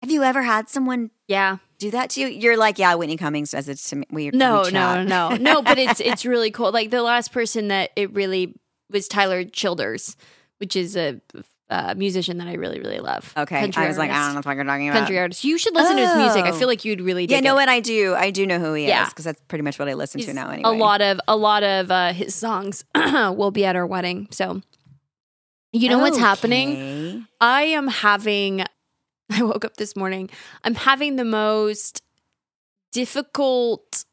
Have 0.00 0.10
you 0.10 0.22
ever 0.22 0.40
had 0.40 0.70
someone 0.70 1.10
Yeah. 1.28 1.58
Do 1.82 1.90
that 1.92 2.10
to 2.10 2.20
you? 2.20 2.26
You're 2.28 2.56
like, 2.56 2.78
yeah, 2.78 2.94
Whitney 2.94 3.16
Cummings 3.16 3.50
does 3.50 3.68
it 3.68 3.76
to 3.78 3.96
me. 3.96 4.06
We, 4.10 4.30
No, 4.30 4.62
we 4.64 4.70
no, 4.72 5.02
no, 5.02 5.28
no. 5.40 5.62
But 5.62 5.78
it's 5.78 6.00
it's 6.00 6.24
really 6.24 6.50
cool. 6.50 6.72
Like 6.72 6.90
the 6.90 7.02
last 7.02 7.32
person 7.32 7.68
that 7.68 7.90
it 7.96 8.12
really 8.14 8.54
was 8.90 9.06
Tyler 9.08 9.44
Childers, 9.44 10.16
which 10.58 10.76
is 10.76 10.96
a, 10.96 11.20
uh 11.70 11.94
musician 11.96 12.36
that 12.38 12.48
I 12.48 12.54
really 12.54 12.80
really 12.80 13.00
love. 13.00 13.32
Okay. 13.36 13.60
Country 13.60 13.84
I 13.84 13.88
was 13.88 13.96
like, 13.96 14.10
I 14.10 14.26
don't 14.26 14.34
know 14.34 14.40
what 14.44 14.54
you're 14.56 14.64
talking 14.64 14.88
about. 14.90 14.98
country 14.98 15.18
artist. 15.18 15.42
You 15.44 15.56
should 15.56 15.74
listen 15.74 15.96
to 15.96 16.02
his 16.06 16.16
music. 16.16 16.44
I 16.44 16.50
Oh. 16.50 16.58
feel 16.58 16.68
like 16.68 16.84
you'd 16.84 17.00
really 17.00 17.24
Yeah, 17.24 17.40
know 17.40 17.52
it. 17.52 17.60
what 17.60 17.68
I 17.70 17.80
do? 17.80 18.14
I 18.14 18.30
do 18.30 18.46
know 18.46 18.58
who 18.58 18.74
he 18.74 18.86
Yeah. 18.88 19.04
is 19.04 19.08
because 19.10 19.24
that's 19.24 19.40
pretty 19.48 19.62
much 19.62 19.78
what 19.78 19.88
I 19.88 19.94
listen 19.94 20.20
to 20.20 20.34
now. 20.34 20.50
Anyway, 20.50 20.68
A 20.68 20.72
lot 20.72 21.00
of 21.00 21.18
a 21.26 21.36
lot 21.36 21.62
of 21.62 21.90
uh, 21.90 22.12
his 22.12 22.34
songs 22.34 22.84
will 22.94 23.50
be 23.52 23.64
at 23.64 23.74
our 23.74 23.86
wedding. 23.86 24.28
So 24.30 24.60
you 25.72 25.88
know 25.88 25.98
what's 25.98 26.18
happening? 26.18 27.26
I 27.40 27.62
am 27.62 27.88
having. 27.88 28.64
I 29.38 29.42
woke 29.42 29.64
up 29.64 29.76
this 29.76 29.96
morning. 29.96 30.30
I'm 30.64 30.74
having 30.74 31.16
the 31.16 31.24
most 31.24 32.02
difficult, 32.92 34.04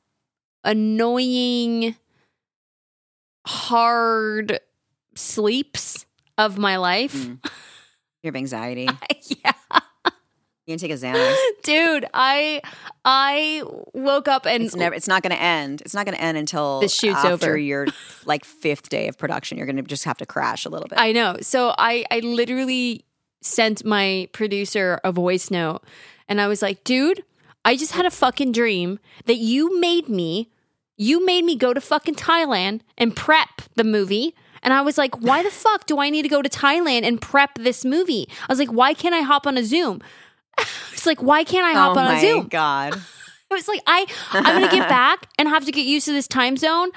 annoying, 0.63 1.95
hard 3.45 4.59
sleeps 5.15 6.05
of 6.37 6.57
my 6.57 6.77
life. 6.77 7.13
Mm. 7.13 7.39
You 8.21 8.27
have 8.27 8.35
anxiety. 8.35 8.83
yeah. 9.45 9.53
You 10.65 10.73
can 10.73 10.77
take 10.77 10.91
a 10.91 10.95
Xanax. 10.95 11.37
Dude, 11.63 12.05
I 12.13 12.61
I 13.05 13.63
woke 13.93 14.27
up 14.27 14.45
and 14.45 14.63
It's 14.65 14.75
never. 14.75 14.93
It's 14.93 15.07
not 15.07 15.23
going 15.23 15.31
to 15.31 15.41
end. 15.41 15.79
It's 15.79 15.93
not 15.93 16.05
going 16.05 16.17
to 16.17 16.21
end 16.21 16.37
until 16.37 16.81
This 16.81 16.93
shoot's 16.93 17.15
after 17.15 17.51
over. 17.51 17.57
your 17.57 17.87
like 18.25 18.43
fifth 18.43 18.89
day 18.89 19.07
of 19.07 19.17
production. 19.17 19.57
You're 19.57 19.67
going 19.67 19.77
to 19.77 19.83
just 19.83 20.03
have 20.03 20.17
to 20.17 20.25
crash 20.25 20.65
a 20.65 20.69
little 20.69 20.89
bit. 20.89 20.99
I 20.99 21.13
know. 21.13 21.37
So 21.39 21.73
I 21.77 22.03
I 22.11 22.19
literally 22.19 23.05
sent 23.41 23.85
my 23.85 24.27
producer 24.31 24.99
a 25.03 25.11
voice 25.11 25.49
note 25.49 25.81
and 26.27 26.39
I 26.39 26.47
was 26.47 26.61
like, 26.61 26.83
"Dude, 26.83 27.23
I 27.65 27.75
just 27.75 27.93
had 27.93 28.05
a 28.05 28.11
fucking 28.11 28.51
dream 28.51 28.99
that 29.25 29.37
you 29.37 29.79
made 29.79 30.09
me 30.09 30.49
you 31.01 31.25
made 31.25 31.45
me 31.45 31.55
go 31.55 31.73
to 31.73 31.79
fucking 31.79 32.15
Thailand 32.15 32.81
and 32.97 33.15
prep 33.15 33.61
the 33.75 33.83
movie." 33.83 34.35
And 34.61 34.73
I 34.73 34.81
was 34.81 34.97
like, 34.97 35.19
"Why 35.21 35.43
the 35.43 35.51
fuck 35.63 35.85
do 35.85 35.99
I 35.99 36.09
need 36.09 36.23
to 36.23 36.29
go 36.29 36.41
to 36.41 36.49
Thailand 36.49 37.03
and 37.03 37.21
prep 37.21 37.55
this 37.55 37.83
movie?" 37.85 38.27
I 38.47 38.51
was 38.51 38.59
like, 38.59 38.71
"Why 38.71 38.93
can't 38.93 39.15
I 39.15 39.21
hop 39.21 39.47
on 39.47 39.57
a 39.57 39.63
Zoom?" 39.63 40.01
It's 40.91 41.05
like, 41.05 41.23
"Why 41.23 41.45
can't 41.45 41.65
I 41.65 41.71
hop 41.71 41.95
oh 41.95 41.99
on 42.01 42.15
a 42.15 42.19
Zoom?" 42.19 42.47
god! 42.47 43.01
It 43.51 43.55
was 43.55 43.67
like 43.67 43.81
I 43.87 44.05
I'm 44.31 44.43
gonna 44.43 44.69
get 44.69 44.87
back 44.87 45.27
and 45.39 45.47
have 45.47 45.65
to 45.65 45.71
get 45.71 45.85
used 45.85 46.05
to 46.05 46.11
this 46.11 46.27
time 46.27 46.55
zone. 46.55 46.91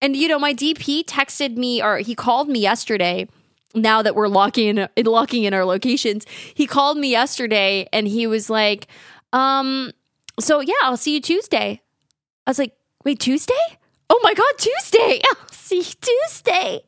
And 0.00 0.16
you 0.16 0.28
know, 0.28 0.38
my 0.38 0.54
DP 0.54 1.04
texted 1.04 1.56
me 1.56 1.82
or 1.82 1.98
he 1.98 2.14
called 2.14 2.48
me 2.48 2.60
yesterday. 2.60 3.28
Now 3.74 4.02
that 4.02 4.14
we're 4.16 4.28
locking 4.28 4.76
in 4.78 4.88
locking 5.04 5.44
in 5.44 5.54
our 5.54 5.64
locations, 5.64 6.26
he 6.54 6.66
called 6.66 6.98
me 6.98 7.10
yesterday 7.10 7.88
and 7.92 8.08
he 8.08 8.26
was 8.26 8.50
like, 8.50 8.88
um, 9.32 9.92
so 10.40 10.60
yeah, 10.60 10.74
I'll 10.82 10.96
see 10.96 11.14
you 11.14 11.20
Tuesday. 11.20 11.80
I 12.46 12.50
was 12.50 12.58
like, 12.58 12.74
wait, 13.04 13.20
Tuesday? 13.20 13.54
Oh 14.08 14.18
my 14.24 14.34
god, 14.34 14.52
Tuesday! 14.58 15.20
I'll 15.30 15.48
see 15.52 15.78
you 15.78 15.84
Tuesday. 16.00 16.80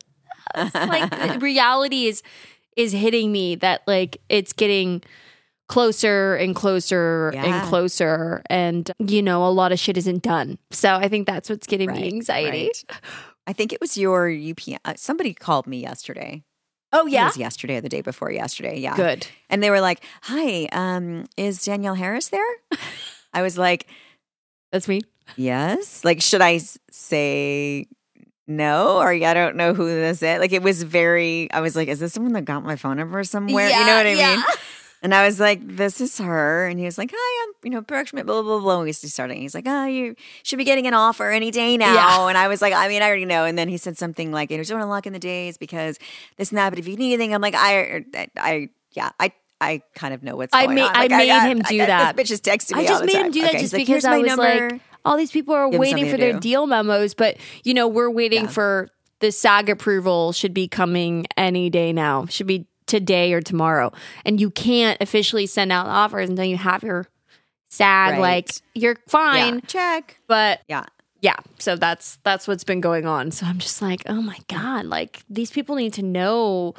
Like 0.73 1.41
reality 1.41 2.07
is 2.07 2.21
is 2.75 2.91
hitting 2.91 3.31
me 3.31 3.55
that 3.55 3.81
like 3.87 4.17
it's 4.29 4.51
getting 4.51 5.01
closer 5.69 6.35
and 6.35 6.53
closer 6.55 7.31
Yeah. 7.33 7.45
and 7.45 7.69
closer 7.69 8.41
and 8.49 8.91
you 8.99 9.21
know 9.23 9.45
a 9.45 9.49
lot 9.49 9.71
of 9.71 9.79
shit 9.79 9.95
isn't 9.97 10.21
done 10.21 10.57
so 10.71 10.93
i 10.93 11.07
think 11.07 11.25
that's 11.25 11.49
what's 11.49 11.65
getting 11.65 11.89
me 11.91 12.01
Right, 12.03 12.13
anxiety 12.13 12.69
right. 12.91 13.01
I 13.47 13.53
think 13.53 13.73
it 13.73 13.81
was 13.81 13.97
your 13.97 14.29
UPM. 14.29 14.77
Uh, 14.85 14.93
somebody 14.95 15.33
called 15.33 15.67
me 15.67 15.81
yesterday. 15.81 16.43
Oh 16.93 17.05
It 17.05 17.11
yeah 17.11 17.25
was 17.25 17.37
yesterday 17.37 17.77
or 17.77 17.81
the 17.81 17.89
day 17.89 18.01
before 18.01 18.31
yesterday. 18.31 18.79
Yeah. 18.79 18.95
good 18.95 19.27
And 19.49 19.61
they 19.61 19.69
were 19.69 19.81
like, 19.81 20.01
"Hi, 20.23 20.67
um, 20.71 21.25
is 21.35 21.63
Danielle 21.65 21.95
Harris 21.95 22.29
there?" 22.29 22.45
I 23.33 23.41
was 23.41 23.57
like, 23.57 23.87
that's 24.71 24.87
me 24.87 25.01
"Yes." 25.35 26.05
Like, 26.05 26.21
should 26.21 26.41
I 26.41 26.59
say 26.91 27.87
no 28.47 28.97
or 28.99 29.09
I 29.09 29.33
don't 29.33 29.55
know 29.55 29.73
who 29.73 29.85
this 29.87 30.21
is? 30.21 30.39
Like, 30.39 30.51
it 30.53 30.61
was 30.61 30.83
very. 30.83 31.51
I 31.51 31.61
was 31.61 31.75
like, 31.75 31.87
"Is 31.89 31.99
this 31.99 32.13
someone 32.13 32.33
that 32.33 32.45
got 32.45 32.63
my 32.63 32.75
phone 32.75 32.97
number 32.97 33.23
somewhere?" 33.23 33.67
you 33.69 33.85
know 33.85 33.95
what 33.97 34.05
I 34.05 34.13
Yeah, 34.13 34.35
mean? 34.35 34.43
And 35.03 35.13
I 35.13 35.25
was 35.25 35.39
like, 35.39 35.59
"This 35.63 35.99
is 36.01 36.17
her," 36.17 36.65
and 36.65 36.79
he 36.79 36.85
was 36.85 36.97
like, 36.97 37.11
"Hi, 37.13 37.43
I'm 37.47 37.53
you 37.63 37.69
know 37.69 37.81
Brooke 37.81 38.07
Schmidt." 38.07 38.25
Blah 38.25 38.41
blah 38.41 38.59
blah. 38.59 38.77
blah. 38.77 38.83
We 38.83 38.93
started. 38.93 39.35
He's 39.37 39.53
like, 39.53 39.65
"Oh, 39.67 39.85
you 39.85 40.15
should 40.43 40.57
be 40.57 40.63
getting 40.63 40.87
an 40.87 40.93
offer 40.93 41.29
any 41.29 41.51
day 41.51 41.75
now." 41.77 41.93
Yeah. 41.93 42.27
And 42.29 42.37
I 42.37 42.47
was 42.47 42.61
like, 42.61 42.73
"I 42.73 42.87
mean, 42.87 43.01
I 43.01 43.07
already 43.07 43.25
know." 43.25 43.43
And 43.43 43.57
then 43.57 43.67
he 43.67 43.77
said 43.77 43.97
something 43.97 44.31
like, 44.31 44.49
"You 44.49 44.57
know, 44.57 44.61
just 44.63 44.71
want 44.71 44.81
to 44.83 44.87
lock 44.87 45.05
in 45.05 45.11
the 45.13 45.19
days 45.19 45.57
because 45.57 45.99
this 46.37 46.49
and 46.49 46.57
that. 46.57 46.69
But 46.69 46.79
if 46.79 46.87
you 46.87 46.95
need 46.95 47.13
anything, 47.13 47.33
I'm 47.35 47.41
like, 47.41 47.53
I, 47.55 47.75
er, 47.75 48.01
I, 48.15 48.27
I 48.37 48.69
yeah, 48.93 49.11
I." 49.19 49.31
I 49.61 49.81
kind 49.95 50.13
of 50.13 50.23
know 50.23 50.35
what's 50.35 50.53
I 50.53 50.65
going 50.65 50.75
made- 50.75 50.81
on. 50.81 50.93
I 50.93 51.01
Like, 51.03 51.11
made 51.11 51.27
got- 51.27 51.47
him 51.49 51.61
I 51.63 51.69
do 51.69 51.77
that. 51.77 52.15
This 52.17 52.27
bitch 52.27 52.31
is 52.33 52.41
texting 52.41 52.75
me 52.75 52.83
I 52.83 52.85
just 52.87 53.05
made 53.05 53.13
time. 53.13 53.25
him 53.27 53.31
do 53.31 53.41
that 53.43 53.49
Okay, 53.51 53.59
just 53.61 53.71
like, 53.73 53.85
because 53.85 54.03
I 54.03 54.17
was 54.17 54.27
number." 54.27 54.69
like, 54.71 54.81
all 55.05 55.15
these 55.15 55.31
people 55.31 55.55
are 55.55 55.69
Give 55.69 55.79
waiting 55.79 56.09
for 56.09 56.17
their 56.17 56.33
do. 56.33 56.39
deal 56.41 56.67
memos, 56.67 57.13
but 57.13 57.37
you 57.63 57.73
know, 57.73 57.87
we're 57.87 58.09
waiting 58.09 58.41
Yeah. 58.43 58.49
for 58.49 58.89
the 59.21 59.31
SAG 59.31 59.69
approval 59.69 60.33
should 60.33 60.53
be 60.53 60.67
coming 60.67 61.27
any 61.37 61.69
day 61.69 61.93
now. 61.93 62.25
Should 62.25 62.47
be 62.47 62.67
today 62.87 63.33
or 63.33 63.41
tomorrow. 63.41 63.91
And 64.25 64.39
you 64.39 64.49
can't 64.51 64.99
officially 65.01 65.45
send 65.45 65.71
out 65.71 65.87
offers 65.87 66.29
until 66.29 66.45
you 66.45 66.57
have 66.57 66.83
your 66.83 67.07
SAG. 67.69 68.11
Right. 68.13 68.19
Like 68.19 68.51
you're 68.75 68.97
fine, 69.07 69.55
Yeah, 69.55 69.59
check. 69.67 70.17
but 70.27 70.61
Yeah. 70.67 70.85
yeah 71.21 71.37
so 71.59 71.75
that's 71.75 72.17
that's 72.23 72.47
what's 72.47 72.63
been 72.65 72.81
going 72.81 73.05
on 73.05 73.31
so 73.31 73.45
i'm 73.45 73.57
just 73.57 73.81
like 73.81 74.03
oh 74.07 74.21
my 74.21 74.37
god 74.49 74.85
like 74.85 75.23
these 75.29 75.49
people 75.51 75.75
need 75.75 75.93
to 75.93 76.03
know 76.03 76.73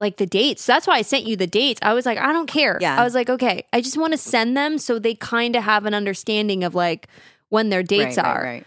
like 0.00 0.18
the 0.18 0.26
dates 0.26 0.66
that's 0.66 0.86
why 0.86 0.96
i 0.96 1.02
sent 1.02 1.24
you 1.24 1.34
the 1.34 1.46
dates 1.46 1.80
i 1.82 1.94
was 1.94 2.04
like 2.04 2.18
i 2.18 2.30
don't 2.32 2.46
care 2.46 2.76
Yeah. 2.80 3.00
i 3.00 3.04
was 3.04 3.14
like 3.14 3.30
okay 3.30 3.64
i 3.72 3.80
just 3.80 3.96
want 3.96 4.12
to 4.12 4.18
send 4.18 4.54
them 4.56 4.76
so 4.78 4.98
they 4.98 5.14
kind 5.14 5.56
of 5.56 5.62
have 5.62 5.86
an 5.86 5.94
understanding 5.94 6.62
of 6.62 6.74
like 6.74 7.08
when 7.48 7.70
their 7.70 7.82
dates 7.82 8.18
right, 8.18 8.26
are 8.26 8.42
right. 8.42 8.66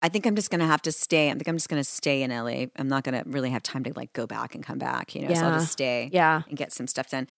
I 0.00 0.08
think 0.08 0.26
I'm 0.26 0.36
just 0.36 0.50
gonna 0.50 0.66
have 0.66 0.82
to 0.82 0.92
stay. 0.92 1.28
I 1.30 1.32
think 1.32 1.48
I'm 1.48 1.56
just 1.56 1.68
gonna 1.68 1.84
stay 1.84 2.22
in 2.22 2.30
LA. 2.30 2.66
I'm 2.76 2.88
not 2.88 3.02
gonna 3.04 3.22
really 3.26 3.50
have 3.50 3.62
time 3.62 3.84
to 3.84 3.92
like 3.96 4.12
go 4.12 4.26
back 4.26 4.54
and 4.54 4.64
come 4.64 4.78
back. 4.78 5.14
You 5.14 5.26
know, 5.26 5.34
so 5.34 5.44
I'll 5.46 5.58
just 5.58 5.72
stay. 5.72 6.08
Yeah. 6.12 6.42
and 6.48 6.56
get 6.56 6.72
some 6.72 6.86
stuff 6.86 7.10
done. 7.10 7.28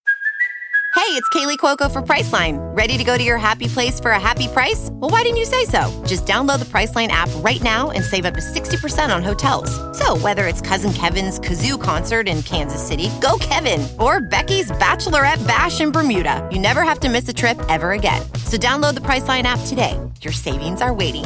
Hey, 0.93 1.17
it's 1.17 1.27
Kaley 1.29 1.57
Cuoco 1.57 1.89
for 1.91 2.01
Priceline. 2.01 2.57
Ready 2.75 2.97
to 2.97 3.03
go 3.05 3.17
to 3.17 3.23
your 3.23 3.37
happy 3.37 3.67
place 3.67 3.97
for 3.99 4.11
a 4.11 4.19
happy 4.19 4.49
price? 4.49 4.89
Well, 4.91 5.09
why 5.09 5.23
didn't 5.23 5.37
you 5.37 5.45
say 5.45 5.63
so? 5.63 5.89
Just 6.05 6.25
download 6.25 6.59
the 6.59 6.65
Priceline 6.65 7.07
app 7.07 7.29
right 7.37 7.61
now 7.63 7.91
and 7.91 8.03
save 8.03 8.25
up 8.25 8.33
to 8.33 8.41
60% 8.41 9.13
on 9.13 9.23
hotels. 9.23 9.71
So, 9.97 10.17
whether 10.17 10.47
it's 10.47 10.59
Cousin 10.59 10.91
Kevin's 10.91 11.39
Kazoo 11.39 11.81
concert 11.81 12.27
in 12.27 12.43
Kansas 12.43 12.85
City, 12.85 13.09
go 13.21 13.37
Kevin, 13.39 13.87
or 13.99 14.19
Becky's 14.19 14.69
Bachelorette 14.73 15.45
Bash 15.47 15.79
in 15.79 15.91
Bermuda, 15.91 16.47
you 16.51 16.59
never 16.59 16.83
have 16.83 16.99
to 16.99 17.09
miss 17.09 17.27
a 17.29 17.33
trip 17.33 17.59
ever 17.69 17.93
again. 17.93 18.21
So, 18.45 18.57
download 18.57 18.95
the 18.95 19.01
Priceline 19.01 19.43
app 19.43 19.65
today. 19.67 19.97
Your 20.21 20.33
savings 20.33 20.81
are 20.81 20.93
waiting. 20.93 21.25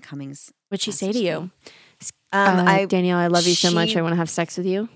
Cummings. 0.00 0.52
what'd 0.70 0.82
she 0.82 0.92
say 0.92 1.12
to 1.12 1.18
you. 1.18 1.36
Um, 2.32 2.58
Uh, 2.60 2.64
I 2.66 2.84
danielle 2.86 3.18
i 3.18 3.26
love 3.26 3.46
you 3.46 3.54
so 3.54 3.70
much 3.70 3.94
i 3.94 4.00
want 4.02 4.12
to 4.12 4.16
have 4.16 4.30
sex 4.30 4.56
with 4.56 4.66
you 4.66 4.88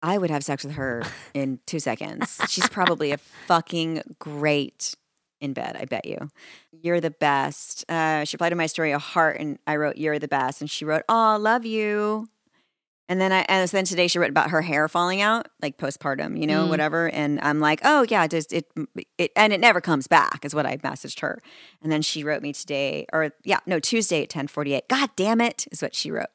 I 0.00 0.16
would 0.16 0.30
have 0.30 0.44
sex 0.44 0.62
with 0.62 0.74
her 0.74 1.02
in 1.34 1.58
two 1.66 1.80
seconds. 1.80 2.38
She's 2.48 2.68
probably 2.68 3.10
a 3.10 3.18
fucking 3.18 4.02
great 4.20 4.94
in 5.40 5.54
bed. 5.54 5.76
I 5.76 5.86
bet 5.86 6.04
you. 6.04 6.30
You're 6.70 7.00
the 7.00 7.10
best. 7.10 7.84
Uh, 7.90 8.24
she 8.24 8.36
replied 8.36 8.50
to 8.50 8.54
my 8.54 8.66
story 8.66 8.92
a 8.92 9.00
heart, 9.00 9.40
and 9.40 9.58
I 9.66 9.74
wrote 9.74 9.96
"You're 9.96 10.20
the 10.20 10.28
best," 10.28 10.60
and 10.60 10.70
she 10.70 10.84
wrote 10.84 11.02
"Oh, 11.08 11.36
love 11.40 11.66
you." 11.66 12.28
And 13.10 13.18
then 13.20 13.32
I 13.32 13.40
and 13.48 13.66
then 13.70 13.84
today 13.86 14.06
she 14.06 14.18
wrote 14.18 14.28
about 14.28 14.50
her 14.50 14.60
hair 14.60 14.86
falling 14.86 15.22
out, 15.22 15.48
like 15.62 15.78
postpartum, 15.78 16.38
you 16.38 16.46
know, 16.46 16.66
Mm. 16.66 16.68
whatever. 16.68 17.08
And 17.08 17.40
I'm 17.40 17.58
like, 17.58 17.80
oh 17.82 18.04
yeah, 18.08 18.26
just 18.26 18.52
it, 18.52 18.66
it, 19.16 19.32
and 19.34 19.52
it 19.52 19.60
never 19.60 19.80
comes 19.80 20.06
back, 20.06 20.44
is 20.44 20.54
what 20.54 20.66
I 20.66 20.76
messaged 20.76 21.20
her. 21.20 21.40
And 21.82 21.90
then 21.90 22.02
she 22.02 22.22
wrote 22.22 22.42
me 22.42 22.52
today, 22.52 23.06
or 23.12 23.32
yeah, 23.44 23.60
no, 23.64 23.80
Tuesday 23.80 24.22
at 24.24 24.28
ten 24.28 24.46
forty 24.46 24.74
eight. 24.74 24.88
God 24.88 25.08
damn 25.16 25.40
it, 25.40 25.66
is 25.72 25.80
what 25.80 25.94
she 25.94 26.10
wrote. 26.10 26.26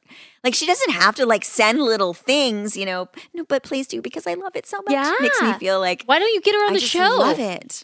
Like 0.43 0.55
she 0.55 0.65
doesn't 0.65 0.91
have 0.93 1.15
to 1.17 1.25
like 1.27 1.45
send 1.45 1.79
little 1.79 2.13
things, 2.15 2.75
you 2.75 2.85
know. 2.87 3.07
No, 3.35 3.43
but 3.45 3.61
please 3.63 3.85
do 3.87 4.01
because 4.01 4.25
I 4.25 4.33
love 4.33 4.55
it 4.55 4.65
so 4.65 4.77
much. 4.77 4.93
Yeah. 4.93 5.11
It 5.13 5.21
Makes 5.21 5.41
me 5.43 5.53
feel 5.53 5.79
like 5.79 6.03
why 6.07 6.17
don't 6.17 6.33
you 6.33 6.41
get 6.41 6.55
her 6.55 6.65
on 6.65 6.71
I 6.71 6.73
the 6.73 6.79
just 6.79 6.91
show 6.91 7.17
love 7.19 7.39
it. 7.39 7.83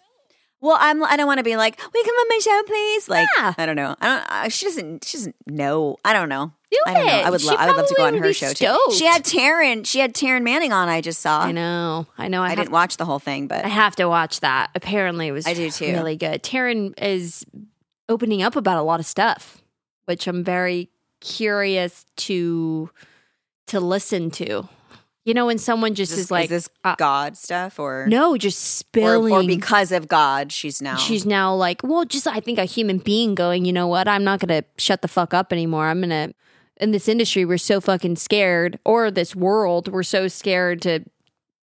Well, 0.62 0.78
I'm. 0.80 1.02
I 1.06 1.15
don't 1.15 1.28
want 1.28 1.38
to 1.38 1.43
be 1.43 1.56
like, 1.56 1.78
"Will 1.80 2.02
you 2.02 2.04
come 2.04 2.15
on 2.15 2.25
my 2.28 2.39
show, 2.39 2.63
please?" 2.67 3.08
Like, 3.08 3.28
Yeah. 3.38 3.54
I 3.58 3.65
don't 3.65 3.78
know. 3.78 3.95
I 4.02 4.06
don't. 4.08 4.25
I, 4.32 4.47
she 4.49 4.65
doesn't. 4.65 5.06
She 5.06 5.15
doesn't 5.17 5.36
know. 5.47 5.95
I 6.04 6.12
don't 6.12 6.28
know. 6.28 6.52
Do 6.71 6.77
I 6.86 6.93
don't 6.93 7.05
know. 7.08 7.12
it. 7.13 7.25
I 7.25 7.29
would. 7.32 7.41
She 7.41 7.47
Lo- 7.47 7.55
I 7.55 7.67
would 7.67 7.77
love 7.77 7.88
to 7.88 7.93
go 7.95 8.03
probably 8.03 8.08
on 8.08 8.13
would 8.15 8.21
her 8.23 8.29
be 8.29 8.34
show 8.34 8.49
too. 8.49 8.55
stoked. 8.65 8.93
She 8.93 9.05
had 9.05 9.23
Taryn. 9.23 9.86
She 9.88 9.99
had 9.99 10.13
Taryn 10.13 10.43
Manning 10.43 10.71
on. 10.71 10.88
I 10.88 11.01
just 11.01 11.19
saw. 11.21 11.41
i 11.41 11.51
know 11.51 12.05
i 12.17 12.27
know 12.27 12.41
i, 12.43 12.45
I 12.45 12.49
have 12.49 12.58
didn't 12.60 12.71
watch 12.71 12.97
the 12.97 13.05
whole 13.05 13.17
thing, 13.19 13.47
but 13.47 13.65
I 13.65 13.69
have 13.69 13.95
to 13.95 14.05
watch 14.08 14.41
that. 14.41 14.69
Apparently, 14.75 15.27
it 15.27 15.32
was 15.32 15.47
I 15.47 15.53
do 15.55 15.71
too. 15.71 15.88
really 15.93 16.15
good. 16.15 16.43
Taryn 16.43 16.93
is 17.01 17.43
opening 18.08 18.43
up 18.43 18.55
about 18.55 18.77
a 18.77 18.84
lot 18.84 18.99
of 18.99 19.05
stuff, 19.08 19.62
which 20.05 20.27
I'm 20.27 20.43
very 20.43 20.89
curious 21.21 22.05
to 22.17 22.89
to 23.67 23.79
listen 23.79 24.29
to. 24.32 24.67
You 25.25 25.34
know, 25.36 25.45
when 25.47 25.58
someone 25.60 25.93
just 25.93 26.12
is 26.13 26.19
is, 26.19 26.32
like, 26.32 26.45
is 26.45 26.49
this 26.49 26.69
uh, 26.84 26.95
God 26.97 27.38
stuff 27.38 27.77
or 27.77 28.08
no, 28.08 28.36
just 28.38 28.58
or, 28.58 28.65
spilling. 28.65 29.34
or 29.34 29.43
because 29.43 29.91
of 29.91 30.08
God, 30.08 30.51
she's 30.51 30.82
now 30.82 30.95
She's 30.97 31.25
now 31.25 31.53
like, 31.53 31.82
well, 31.84 32.05
just 32.05 32.25
I 32.25 32.39
think 32.39 32.58
a 32.58 32.65
human 32.65 32.97
being 32.99 33.36
going, 33.36 33.65
you 33.65 33.73
know 33.73 33.86
what? 33.88 34.08
I'm 34.08 34.23
not 34.23 34.39
going 34.39 34.62
to 34.63 34.67
shut 34.77 35.02
the 35.04 35.08
fuck 35.08 35.33
up 35.35 35.52
anymore. 35.54 35.85
I'm 35.87 36.00
going 36.00 36.10
to, 36.10 36.33
in 36.80 36.92
this 36.92 37.08
industry, 37.08 37.46
we're 37.46 37.58
so 37.58 37.82
fucking 37.82 38.15
scared, 38.15 38.80
or 38.86 39.12
this 39.12 39.36
world, 39.36 39.88
we're 39.92 40.04
so 40.04 40.27
scared 40.27 40.82
to 40.84 41.02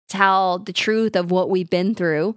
tell 0.07 0.60
the 0.60 0.74
truth 0.74 1.16
of 1.16 1.32
what 1.32 1.49
we've 1.49 1.70
been 1.70 1.93
through, 1.95 2.36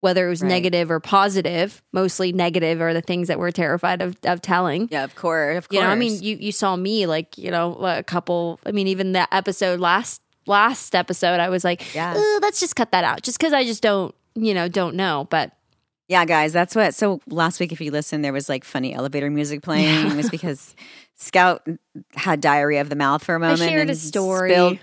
whether 0.00 0.26
it 0.26 0.30
was 0.30 0.42
Right. 0.42 0.48
negative 0.48 0.90
or 0.90 1.00
positive. 1.00 1.82
Mostly 1.92 2.32
negative 2.32 2.80
are 2.80 2.94
the 2.94 3.00
things 3.00 3.28
that 3.28 3.38
we're 3.38 3.50
terrified 3.50 4.02
of, 4.02 4.16
of 4.24 4.40
telling. 4.40 4.88
yeah, 4.90 5.04
of 5.04 5.14
course, 5.14 5.58
of 5.58 5.68
course. 5.68 5.76
You 5.76 5.82
know, 5.82 5.90
I 5.90 5.94
mean, 5.94 6.22
you 6.22 6.36
you 6.40 6.52
saw 6.52 6.76
me 6.76 7.06
like, 7.06 7.36
you 7.38 7.50
know, 7.50 7.74
a 7.76 8.02
couple. 8.02 8.60
I 8.66 8.72
mean, 8.72 8.88
even 8.88 9.12
that 9.12 9.28
episode 9.32 9.80
last 9.80 10.22
last 10.46 10.94
episode, 10.94 11.40
I 11.40 11.48
was 11.48 11.64
like, 11.64 11.94
Yeah. 11.94 12.14
"Uh, 12.16 12.38
let's 12.40 12.60
just 12.60 12.76
cut 12.76 12.92
that 12.92 13.04
out, 13.04 13.22
just 13.22 13.38
because 13.38 13.52
I 13.52 13.64
just 13.64 13.82
don't, 13.82 14.14
you 14.34 14.54
know, 14.54 14.68
don't 14.68 14.94
know. 14.96 15.26
But 15.28 15.52
Yeah, 16.08 16.24
guys, 16.24 16.52
that's 16.52 16.76
what. 16.76 16.94
So 16.94 17.20
last 17.26 17.58
week, 17.58 17.72
if 17.72 17.80
you 17.80 17.90
listen, 17.90 18.22
there 18.22 18.32
was 18.32 18.48
like 18.48 18.64
funny 18.64 18.94
elevator 18.94 19.28
music 19.28 19.62
playing. 19.62 20.12
It 20.12 20.16
was 20.16 20.30
because 20.36 20.76
Scout 21.18 21.66
had 22.14 22.40
diarrhea 22.42 22.80
of 22.82 22.90
the 22.90 22.96
mouth 22.96 23.24
for 23.24 23.34
a 23.34 23.40
moment. 23.40 23.58
shared 23.60 23.88
a 23.90 23.94
story. 23.94 24.50
spilled- 24.50 24.78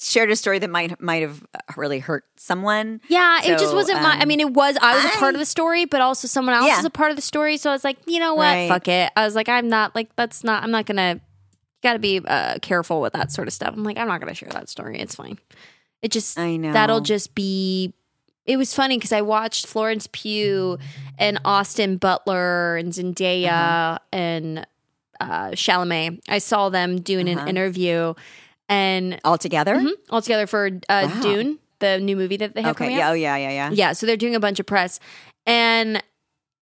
shared 0.00 0.30
a 0.30 0.36
story 0.36 0.58
that 0.60 0.70
might 0.70 1.00
might 1.00 1.22
have 1.22 1.44
really 1.76 1.98
hurt 1.98 2.24
someone. 2.36 3.00
Yeah, 3.08 3.40
it 3.42 3.58
just 3.58 3.74
wasn't 3.74 4.02
my. 4.02 4.16
I 4.18 4.22
um, 4.22 4.28
mean, 4.28 4.40
it 4.40 4.52
was. 4.52 4.76
I 4.82 4.94
was 4.96 5.04
a 5.06 5.16
part 5.16 5.34
of 5.34 5.38
the 5.38 5.46
story, 5.46 5.86
but 5.86 6.00
also 6.00 6.28
someone 6.28 6.54
else 6.54 6.66
Yeah. 6.66 6.76
was 6.76 6.84
a 6.84 6.90
part 6.90 7.10
of 7.10 7.16
the 7.16 7.22
story. 7.22 7.56
So 7.56 7.70
I 7.70 7.72
was 7.72 7.84
like, 7.84 7.96
you 8.06 8.20
know 8.20 8.34
what? 8.34 8.44
Right. 8.44 8.68
Fuck 8.68 8.86
it. 8.88 9.10
I 9.16 9.24
was 9.24 9.34
like, 9.34 9.48
I'm 9.48 9.68
not 9.68 9.94
like 9.94 10.14
that's 10.14 10.44
not. 10.44 10.62
I'm 10.62 10.70
not 10.70 10.86
gonna. 10.86 11.20
Got 11.82 11.92
to 11.94 11.98
be 12.00 12.20
uh, 12.26 12.58
careful 12.60 13.00
with 13.00 13.12
that 13.12 13.30
sort 13.32 13.46
of 13.48 13.54
stuff. 13.54 13.72
I'm 13.72 13.84
like, 13.84 13.96
I'm 13.98 14.08
not 14.08 14.20
gonna 14.20 14.34
share 14.34 14.48
that 14.50 14.68
story. 14.68 14.98
It's 15.00 15.14
fine. 15.14 15.38
It 16.02 16.10
just. 16.12 16.38
I 16.38 16.56
know 16.56 16.72
That'll 16.72 17.00
just 17.00 17.34
be. 17.34 17.94
It 18.44 18.56
was 18.56 18.74
funny 18.74 18.96
because 18.98 19.12
I 19.12 19.22
watched 19.22 19.66
Florence 19.66 20.08
Pugh 20.12 20.78
and 21.18 21.40
Austin 21.44 21.96
Butler 21.96 22.76
and 22.76 22.92
Zendaya 22.92 23.48
Uh-huh. 23.48 23.98
and 24.12 24.66
uh, 25.20 25.50
Chalamet. 25.50 26.20
I 26.28 26.38
saw 26.38 26.68
them 26.68 27.00
doing 27.00 27.28
Uh-huh. 27.28 27.40
an 27.42 27.48
interview 27.48 28.14
and 28.68 29.18
all 29.24 29.38
together. 29.38 29.74
Mhm, 29.76 29.92
all 30.10 30.22
together 30.22 30.46
for 30.46 30.66
uh, 30.88 31.08
Wow. 31.12 31.20
Dune, 31.22 31.58
the 31.80 31.98
new 31.98 32.16
movie 32.16 32.36
that 32.38 32.54
they 32.54 32.62
have 32.62 32.72
Okay. 32.76 32.86
coming 32.86 33.00
out. 33.00 33.10
Oh, 33.12 33.14
yeah. 33.14 33.36
Yeah. 33.36 33.50
Yeah. 33.50 33.70
Yeah, 33.72 33.92
so 33.92 34.06
they're 34.06 34.16
doing 34.16 34.34
a 34.34 34.40
bunch 34.40 34.60
of 34.60 34.66
press. 34.66 35.00
And, 35.46 36.02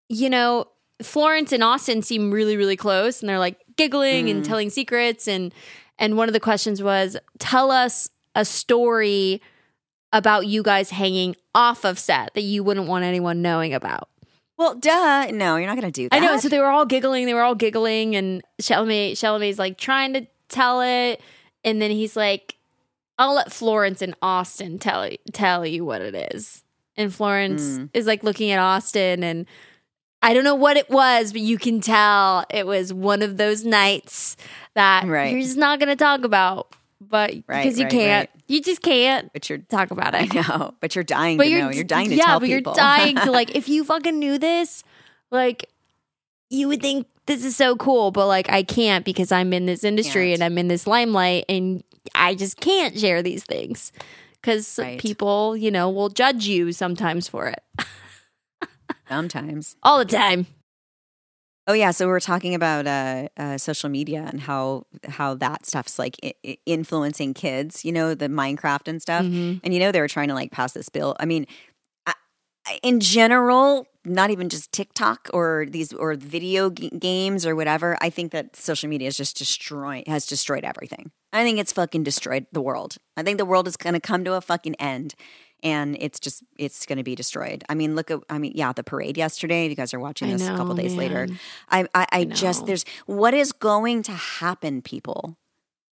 you 0.09 0.31
know, 0.31 0.69
Florence 1.03 1.53
and 1.53 1.63
Austin 1.65 2.03
seem 2.03 2.31
really, 2.31 2.57
really 2.57 2.77
close 2.77 3.21
and 3.21 3.29
they're 3.29 3.39
like 3.39 3.59
giggling 3.77 4.31
and 4.31 4.45
telling 4.45 4.71
secrets. 4.71 5.27
And 5.29 5.53
and 5.99 6.17
one 6.17 6.29
of 6.29 6.33
the 6.35 6.41
questions 6.41 6.83
was, 6.83 7.17
tell 7.39 7.71
us 7.71 8.09
a 8.35 8.45
story 8.45 9.41
about 10.13 10.47
you 10.47 10.63
guys 10.63 10.91
hanging 10.91 11.35
off 11.55 11.85
of 11.85 11.99
set 11.99 12.33
that 12.35 12.43
you 12.43 12.63
wouldn't 12.63 12.87
want 12.87 13.05
anyone 13.05 13.43
knowing 13.43 13.75
about. 13.75 14.09
Well, 14.59 14.75
duh. 14.75 15.27
No, 15.33 15.57
you're 15.57 15.67
not 15.67 15.77
going 15.79 15.91
to 15.93 16.01
do 16.03 16.09
that. 16.09 16.17
I 16.17 16.19
know. 16.19 16.39
So 16.39 16.49
they 16.49 16.59
were 16.59 16.67
all 16.71 16.87
giggling. 16.87 17.27
They 17.27 17.35
were 17.35 17.43
all 17.43 17.55
giggling, 17.55 18.17
and 18.17 18.43
Chalamet, 18.61 19.13
Chalamet's 19.13 19.59
like 19.59 19.77
trying 19.79 20.15
to 20.15 20.27
tell 20.49 20.81
it, 20.81 21.21
and 21.65 21.81
then 21.83 21.91
he's 21.91 22.17
like, 22.17 22.57
"I'll 23.19 23.35
let 23.35 23.53
Florence 23.53 24.01
and 24.03 24.15
Austin 24.23 24.79
tell 24.79 25.09
tell 25.33 25.67
you 25.67 25.85
what 25.85 26.01
it 26.01 26.15
is." 26.35 26.63
And 26.97 27.13
Florence 27.15 27.63
Mm. 27.63 27.91
is 27.93 28.07
like 28.07 28.23
looking 28.25 28.51
at 28.51 28.59
Austin, 28.59 29.23
and 29.23 29.45
I 30.23 30.33
don't 30.33 30.45
know 30.45 30.55
what 30.55 30.79
it 30.79 30.89
was, 30.89 31.33
but 31.33 31.43
you 31.43 31.59
can 31.59 31.81
tell 31.83 32.47
it 32.49 32.67
was 32.67 32.93
one 32.95 33.21
of 33.21 33.37
those 33.37 33.65
nights 33.65 34.39
that 34.75 35.05
Right. 35.07 35.31
you're 35.33 35.43
just 35.43 35.59
not 35.59 35.79
going 35.79 35.91
to 35.91 35.97
talk 35.97 36.25
about, 36.25 36.75
but 37.01 37.31
Right, 37.47 37.65
because 37.65 37.79
you 37.79 37.85
right, 37.85 37.91
can't, 37.93 38.31
right. 38.35 38.43
you 38.49 38.61
just 38.63 38.83
can't 38.83 39.33
but 39.33 39.49
you're. 39.49 39.59
talk 39.59 39.91
about 39.91 40.15
it. 40.15 40.35
I 40.37 40.41
know, 40.41 40.75
but 40.81 40.95
you're 40.95 41.05
dying 41.05 41.37
But 41.37 41.45
to 41.45 41.51
you're 41.51 41.61
know. 41.61 41.71
You're 41.71 41.85
dying 41.85 42.09
to 42.11 42.17
yeah, 42.17 42.25
tell 42.27 42.41
but 42.41 42.47
people. 42.47 42.73
you're 42.73 42.77
dying 42.77 43.17
to 43.17 43.31
like 43.31 43.55
if 43.55 43.69
you 43.69 43.85
fucking 43.85 44.19
knew 44.19 44.39
this, 44.39 44.83
like 45.31 45.69
you 46.51 46.69
would 46.69 46.81
think 46.81 47.07
this 47.27 47.45
is 47.45 47.57
so 47.57 47.77
cool, 47.77 48.11
but 48.13 48.27
like 48.29 48.49
I 48.51 48.63
can't 48.63 49.05
because 49.05 49.33
I'm 49.33 49.53
in 49.53 49.67
this 49.67 49.83
industry 49.85 50.29
Can't. 50.31 50.35
and 50.41 50.45
I'm 50.45 50.59
in 50.59 50.69
this 50.69 50.87
limelight 50.87 51.45
and 51.49 51.83
I 52.15 52.35
just 52.37 52.61
can't 52.61 52.99
share 52.99 53.21
these 53.23 53.43
things 53.45 53.93
because 54.41 54.79
people, 54.99 55.57
you 55.57 55.71
know, 55.73 55.91
will 55.91 56.09
judge 56.09 56.47
you 56.47 56.71
sometimes 56.73 57.27
for 57.29 57.49
it 57.49 57.63
Sometimes. 59.09 59.77
all 59.83 59.99
the 59.99 60.05
time. 60.05 60.47
Oh 61.69 61.73
yeah, 61.73 61.91
so 61.91 62.07
we 62.07 62.13
were 62.13 62.21
talking 62.21 62.55
about 62.55 62.87
uh, 62.87 63.29
uh, 63.37 63.59
social 63.59 63.89
media 63.89 64.25
and 64.31 64.41
how 64.41 64.87
how 65.09 65.35
that 65.35 65.67
stuff's 65.67 65.99
like 65.99 66.17
I- 66.23 66.59
influencing 66.65 67.35
kids. 67.35 67.85
You 67.85 67.93
know, 67.93 68.15
the 68.15 68.29
Minecraft 68.29 68.87
and 68.87 69.03
stuff. 69.03 69.25
Mm-hmm. 69.25 69.59
And 69.65 69.75
you 69.75 69.81
know, 69.81 69.91
they 69.91 70.01
were 70.01 70.09
trying 70.09 70.29
to 70.29 70.35
like 70.35 70.53
pass 70.53 70.73
this 70.73 70.89
bill. 70.89 71.17
I 71.19 71.27
mean, 71.27 71.47
I, 72.07 72.15
I- 72.67 72.79
in 72.85 73.01
general, 73.01 73.87
not 74.05 74.31
even 74.31 74.49
just 74.49 74.71
TikTok 74.71 75.29
or 75.35 75.67
these 75.69 75.93
or 75.93 76.15
video 76.15 76.71
g- 76.71 76.91
games 76.91 77.45
or 77.45 77.57
whatever. 77.57 77.99
I 78.01 78.11
think 78.11 78.31
that 78.31 78.55
social 78.55 78.89
media 78.89 79.09
is 79.09 79.17
just 79.17 79.37
destroying 79.37 80.05
has 80.07 80.25
destroyed 80.25 80.63
everything. 80.65 81.11
I 81.33 81.43
think 81.43 81.59
it's 81.59 81.73
fucking 81.73 82.05
destroyed 82.05 82.47
the 82.53 82.63
world. 82.63 82.97
I 83.17 83.25
think 83.25 83.39
the 83.39 83.45
world 83.45 83.67
is 83.67 83.77
going 83.77 83.95
to 83.95 84.01
come 84.01 84.23
to 84.25 84.35
a 84.35 84.41
fucking 84.41 84.77
end. 84.77 85.17
And 85.63 85.97
it's 85.99 86.21
just, 86.21 86.45
it's 86.59 86.87
going 86.87 86.99
to 86.99 87.05
be 87.05 87.15
destroyed. 87.15 87.65
I 87.69 87.75
mean, 87.75 87.95
look 87.97 88.11
at, 88.11 88.21
I 88.29 88.39
mean, 88.39 88.53
yeah, 88.55 88.73
the 88.73 88.85
parade 88.85 89.17
yesterday. 89.17 89.65
If 89.65 89.71
you 89.71 89.77
guys 89.77 89.95
are 89.95 90.01
watching 90.01 90.29
I 90.29 90.33
this 90.33 90.47
a 90.47 90.51
couple 90.51 90.75
know, 90.75 90.83
days 90.83 90.95
later, 90.95 91.27
man. 91.27 91.39
I, 91.69 91.89
I, 91.95 92.07
I 92.13 92.25
just 92.25 92.67
there's 92.67 92.85
what 93.07 93.35
is 93.35 93.53
going 93.53 94.03
to 94.05 94.13
happen, 94.13 94.83
people. 94.83 95.39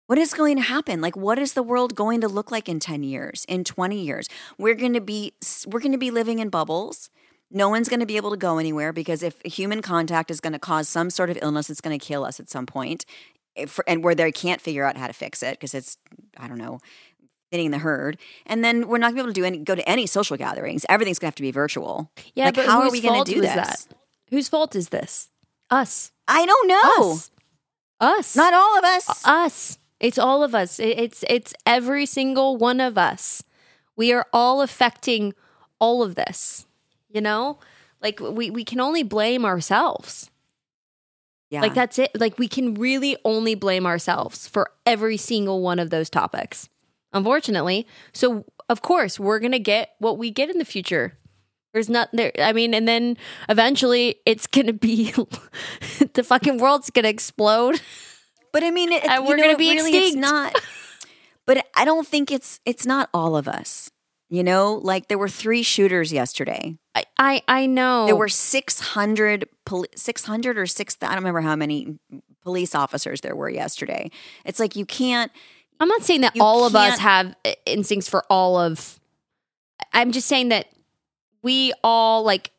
What 0.07 0.19
is 0.19 0.33
going 0.33 0.57
to 0.57 0.63
happen? 0.63 1.01
Like, 1.01 1.17
what 1.17 1.39
is 1.39 1.53
the 1.53 1.63
world 1.63 1.95
going 1.95 2.21
to 2.23 2.29
look 2.29 2.51
like 2.51 2.69
in 2.69 2.81
ten 2.81 3.05
years, 3.05 3.45
in 3.49 3.63
twenty 3.63 4.03
years? 4.03 4.29
We're 4.59 4.75
going 4.75 4.95
to 4.95 5.01
be 5.01 5.35
we're 5.67 5.79
going 5.79 5.93
to 5.93 5.99
be 5.99 6.11
living 6.11 6.41
in 6.41 6.49
bubbles. 6.49 7.11
No 7.51 7.69
one's 7.69 7.89
going 7.89 8.01
to 8.01 8.07
be 8.07 8.17
able 8.17 8.31
to 8.31 8.37
go 8.37 8.59
anywhere 8.59 8.93
because 8.93 9.23
if 9.23 9.41
human 9.43 9.83
contact 9.83 10.31
is 10.31 10.41
going 10.41 10.53
to 10.53 10.59
cause 10.59 10.89
some 10.89 11.11
sort 11.11 11.31
of 11.31 11.39
illness, 11.43 11.69
it's 11.69 11.81
going 11.81 11.97
to 11.99 12.05
kill 12.05 12.25
us 12.25 12.41
at 12.41 12.49
some 12.49 12.67
point. 12.67 13.05
Eh, 13.57 13.63
if, 13.63 13.79
and 13.87 14.03
where 14.03 14.15
they 14.15 14.33
can't 14.33 14.61
figure 14.61 14.85
out 14.85 14.97
how 14.97 15.07
to 15.07 15.13
fix 15.13 15.43
it 15.43 15.53
because 15.53 15.75
it's 15.75 15.97
I 16.37 16.49
don't 16.49 16.59
know 16.59 16.81
thinning 17.51 17.71
the 17.71 17.79
herd, 17.79 18.19
and 18.47 18.65
then 18.65 18.89
we're 18.89 18.99
not 18.99 19.15
going 19.15 19.17
to 19.17 19.23
be 19.25 19.27
able 19.27 19.35
to 19.35 19.41
do 19.41 19.45
any 19.45 19.59
go 19.59 19.75
to 19.75 19.89
any 19.89 20.07
social 20.07 20.37
gatherings. 20.37 20.87
Everything's 20.89 21.19
going 21.19 21.29
to 21.29 21.33
have 21.33 21.37
to 21.37 21.43
be 21.43 21.51
virtual. 21.51 22.11
Yeah, 22.35 22.47
like, 22.47 22.55
but 22.55 22.67
how 22.67 22.83
are 22.83 22.91
we 22.91 23.01
gonna 23.01 23.25
do 23.25 23.41
this? 23.41 23.55
that? 23.55 23.87
Whose 24.31 24.49
fault 24.49 24.77
is 24.77 24.91
this? 24.91 25.31
Us. 25.71 26.13
I 26.29 26.47
don't 26.47 26.69
know. 26.69 27.13
Us. 27.13 27.31
Us. 28.01 28.37
Not 28.37 28.55
all 28.55 28.79
of 28.79 28.85
us. 28.85 29.27
us. 29.27 29.79
It's 29.99 30.19
all 30.19 30.43
of 30.43 30.55
us. 30.55 30.79
It's 30.81 31.25
it's 31.29 31.53
every 31.67 32.07
single 32.07 32.57
one 32.57 32.81
of 32.81 32.97
us. 32.97 33.43
We 33.97 34.13
are 34.13 34.27
all 34.33 34.63
affecting 34.63 35.35
all 35.79 36.03
of 36.03 36.15
this. 36.15 36.67
You 37.09 37.21
know? 37.21 37.59
Like 38.01 38.21
we 38.21 38.51
we 38.51 38.65
can 38.65 38.81
only 38.81 39.03
blame 39.03 39.45
ourselves. 39.45 40.31
yeah. 41.51 41.61
Like 41.61 41.75
that's 41.75 41.99
it. 41.99 42.11
Like 42.19 42.39
we 42.39 42.49
can 42.49 42.75
really 42.75 43.17
only 43.25 43.55
blame 43.55 43.85
ourselves 43.85 44.49
for 44.49 44.71
every 44.87 45.17
single 45.19 45.61
one 45.61 45.79
of 45.79 45.91
those 45.91 46.09
topics. 46.09 46.69
Unfortunately. 47.13 47.87
So 48.13 48.45
of 48.69 48.83
course, 48.83 49.19
we're 49.19 49.41
going 49.41 49.53
to 49.53 49.59
get 49.59 49.91
what 49.99 50.17
we 50.19 50.31
get 50.31 50.49
in 50.51 50.59
the 50.59 50.65
future. 50.65 51.17
There's 51.73 51.89
not 51.89 52.09
there 52.13 52.33
I 52.39 52.53
mean 52.53 52.75
and 52.75 52.87
then 52.89 53.17
eventually 53.49 54.17
it's 54.27 54.47
going 54.47 54.67
to 54.67 54.73
be 54.73 55.13
the 56.15 56.25
fucking 56.25 56.59
world's 56.59 56.91
going 56.91 57.05
to 57.05 57.09
explode. 57.09 57.81
But 58.53 58.65
I 58.65 58.71
mean, 58.73 58.91
it, 58.91 59.05
And 59.05 59.25
we're 59.27 59.37
know, 59.37 59.45
gonna 59.45 59.57
be 59.57 59.71
really, 59.71 59.93
It's 59.93 60.15
extinct. 60.15 60.21
not. 60.21 60.61
But 61.47 61.67
I 61.77 61.85
don't 61.85 62.07
think 62.07 62.31
it's 62.31 62.61
it's 62.65 62.85
not 62.87 63.09
all 63.15 63.37
of 63.37 63.47
us. 63.49 63.91
You 64.29 64.43
know, 64.45 64.75
like 64.75 65.09
there 65.09 65.19
were 65.19 65.29
three 65.29 65.63
shooters 65.63 66.13
yesterday. 66.13 66.77
I 66.95 67.05
I, 67.19 67.43
I 67.49 67.67
know. 67.67 68.07
There 68.07 68.17
were 68.17 68.29
six 68.29 68.81
hundred, 68.81 69.49
six 69.97 70.25
hundred 70.25 70.59
or 70.59 70.67
six. 70.67 70.97
I 71.03 71.07
don't 71.09 71.17
remember 71.17 71.41
how 71.41 71.57
many 71.57 71.99
police 72.43 72.75
officers 72.75 73.21
there 73.21 73.35
were 73.35 73.51
yesterday. 73.51 74.11
It's 74.45 74.61
like 74.61 74.77
you 74.77 74.87
can't. 74.87 75.31
I'm 75.81 75.89
not 75.89 76.03
saying 76.03 76.20
that 76.20 76.37
You 76.37 76.43
all 76.43 76.64
of 76.66 76.76
us 76.76 76.99
have 76.99 77.35
uh, 77.45 77.53
instincts 77.66 78.09
for 78.09 78.24
all 78.31 78.57
of. 78.59 79.01
I'm 79.93 80.12
just 80.12 80.28
saying 80.28 80.51
that 80.51 80.66
we 81.43 81.72
all 81.83 82.22
like, 82.22 82.53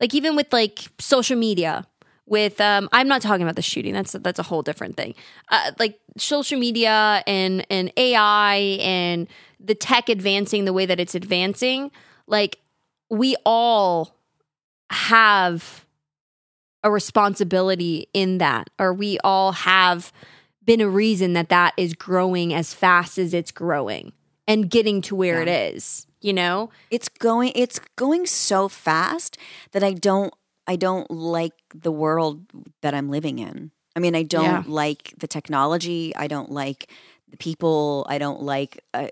like 0.00 0.14
even 0.14 0.36
with 0.36 0.52
like 0.52 0.80
social 0.98 1.36
media. 1.36 1.86
With 2.26 2.60
um, 2.60 2.90
I'm 2.92 3.08
not 3.08 3.22
talking 3.22 3.42
about 3.42 3.56
the 3.56 3.62
shooting. 3.62 3.94
That's 3.94 4.12
that's 4.12 4.38
a 4.38 4.42
whole 4.42 4.60
different 4.60 4.98
thing. 4.98 5.14
Uh, 5.48 5.72
like 5.78 5.98
social 6.18 6.58
media 6.58 7.22
and 7.26 7.66
and 7.70 7.90
AI 7.96 8.56
and 8.82 9.28
the 9.58 9.74
tech 9.74 10.10
advancing 10.10 10.66
the 10.66 10.74
way 10.74 10.84
that 10.84 11.00
it's 11.00 11.14
advancing. 11.14 11.90
Like 12.26 12.58
we 13.08 13.34
all 13.46 14.14
have 14.90 15.86
a 16.84 16.90
responsibility 16.90 18.08
in 18.12 18.38
that, 18.38 18.68
or 18.78 18.92
we 18.92 19.18
all 19.24 19.52
have 19.52 20.12
been 20.68 20.80
a 20.82 20.88
reason 20.88 21.32
that 21.32 21.48
that 21.48 21.72
is 21.78 21.94
growing 21.94 22.52
as 22.52 22.74
fast 22.74 23.16
as 23.16 23.32
it's 23.32 23.50
growing 23.50 24.12
and 24.46 24.68
getting 24.70 25.00
to 25.00 25.16
where 25.16 25.36
Yeah. 25.42 25.50
it 25.50 25.74
is. 25.74 26.06
You 26.20 26.32
know, 26.34 26.70
It's 26.90 27.08
going. 27.08 27.52
It's 27.54 27.80
going 27.96 28.26
so 28.26 28.68
fast 28.68 29.38
that 29.72 29.82
I 29.82 29.92
don't. 29.94 30.32
I 30.66 30.76
don't 30.76 31.10
like 31.10 31.54
the 31.74 31.90
world 31.92 32.42
that 32.82 32.92
I'm 32.92 33.08
living 33.08 33.38
in. 33.38 33.70
I 33.96 34.00
mean, 34.00 34.14
I 34.14 34.24
don't 34.24 34.44
Yeah. 34.44 34.62
like 34.66 35.14
the 35.18 35.26
technology. 35.26 36.14
I 36.14 36.26
don't 36.28 36.50
like 36.50 36.90
the 37.30 37.38
people. 37.38 38.04
I 38.08 38.18
don't 38.18 38.42
like 38.42 38.84
uh, 38.92 39.08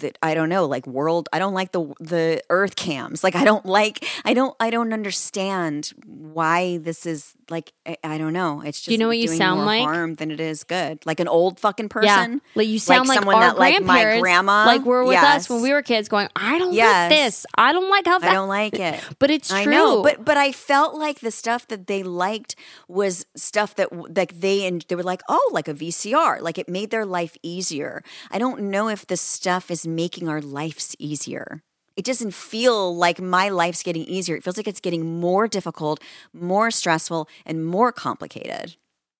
that. 0.00 0.18
I 0.22 0.34
don't 0.34 0.48
know, 0.48 0.66
like 0.66 0.86
world. 0.86 1.28
I 1.32 1.38
don't 1.38 1.54
like 1.54 1.72
the 1.72 1.92
the 2.00 2.42
Earth 2.50 2.76
cams. 2.76 3.22
Like 3.24 3.34
I 3.36 3.44
don't 3.44 3.64
like. 3.66 4.04
I 4.24 4.34
don't. 4.34 4.54
I 4.60 4.70
don't 4.70 4.92
understand 4.92 5.92
why 6.06 6.78
this 6.78 7.06
is 7.06 7.34
like. 7.50 7.72
I, 7.86 7.96
I 8.04 8.18
don't 8.18 8.32
know. 8.32 8.60
It's 8.62 8.80
just 8.80 8.88
you 8.92 8.98
know 8.98 9.08
what 9.08 9.18
you 9.18 9.28
sound 9.28 9.64
like? 9.64 9.82
harm 9.82 10.14
than 10.14 10.30
it 10.30 10.40
is 10.40 10.64
good. 10.64 11.04
Like 11.06 11.20
an 11.20 11.28
old 11.28 11.58
fucking 11.60 11.88
person. 11.88 12.32
yeah, 12.32 12.38
like 12.54 12.68
you 12.68 12.78
sound 12.78 13.08
like, 13.08 13.18
someone 13.18 13.36
our 13.36 13.40
that 13.42 13.58
like 13.58 13.82
my 13.82 14.18
grandma. 14.20 14.64
like 14.66 14.84
were 14.84 15.04
with 15.04 15.16
us 15.18 15.48
when 15.48 15.62
we 15.62 15.72
were 15.72 15.82
kids, 15.82 16.08
going, 16.08 16.28
"I 16.36 16.58
don't 16.58 16.72
Yes. 16.72 17.10
like 17.10 17.18
this. 17.18 17.46
I 17.56 17.72
don't 17.72 17.90
like 17.90 18.06
how 18.06 18.18
That. 18.18 18.30
I 18.30 18.34
don't 18.34 18.48
like 18.48 18.78
it. 18.78 19.00
But 19.18 19.30
it's 19.30 19.50
I 19.50 19.64
true. 19.64 19.72
know, 19.72 20.02
but 20.02 20.24
but 20.24 20.36
I 20.36 20.52
felt 20.52 20.94
like 20.94 21.20
the 21.20 21.30
stuff 21.30 21.66
that 21.68 21.86
they 21.86 22.02
liked 22.02 22.54
was 22.88 23.26
stuff 23.36 23.74
that 23.76 23.88
like 24.16 24.38
they 24.40 24.66
and 24.66 24.84
they 24.88 24.94
were 24.94 25.02
like, 25.02 25.22
oh, 25.28 25.50
like 25.52 25.68
a 25.68 25.74
VCR, 25.74 26.40
like 26.40 26.58
it 26.58 26.68
made 26.68 26.90
their 26.90 27.06
life 27.06 27.36
easier. 27.42 28.02
I 28.30 28.38
don't 28.38 28.62
know 28.70 28.88
if 28.88 29.06
this 29.06 29.20
stuff 29.20 29.70
is 29.70 29.77
making 29.86 30.28
our 30.28 30.40
lives 30.40 30.94
easier. 30.98 31.62
it 31.96 32.04
doesn't 32.04 32.32
feel 32.32 32.94
like 32.96 33.20
my 33.20 33.48
life's 33.48 33.82
getting 33.82 34.04
easier. 34.04 34.36
It 34.36 34.44
feels 34.44 34.56
like 34.56 34.68
it's 34.68 34.78
getting 34.80 35.18
more 35.20 35.48
difficult, 35.48 36.00
more 36.32 36.70
stressful, 36.70 37.28
and 37.44 37.66
more 37.66 37.90
complicated. 37.90 38.76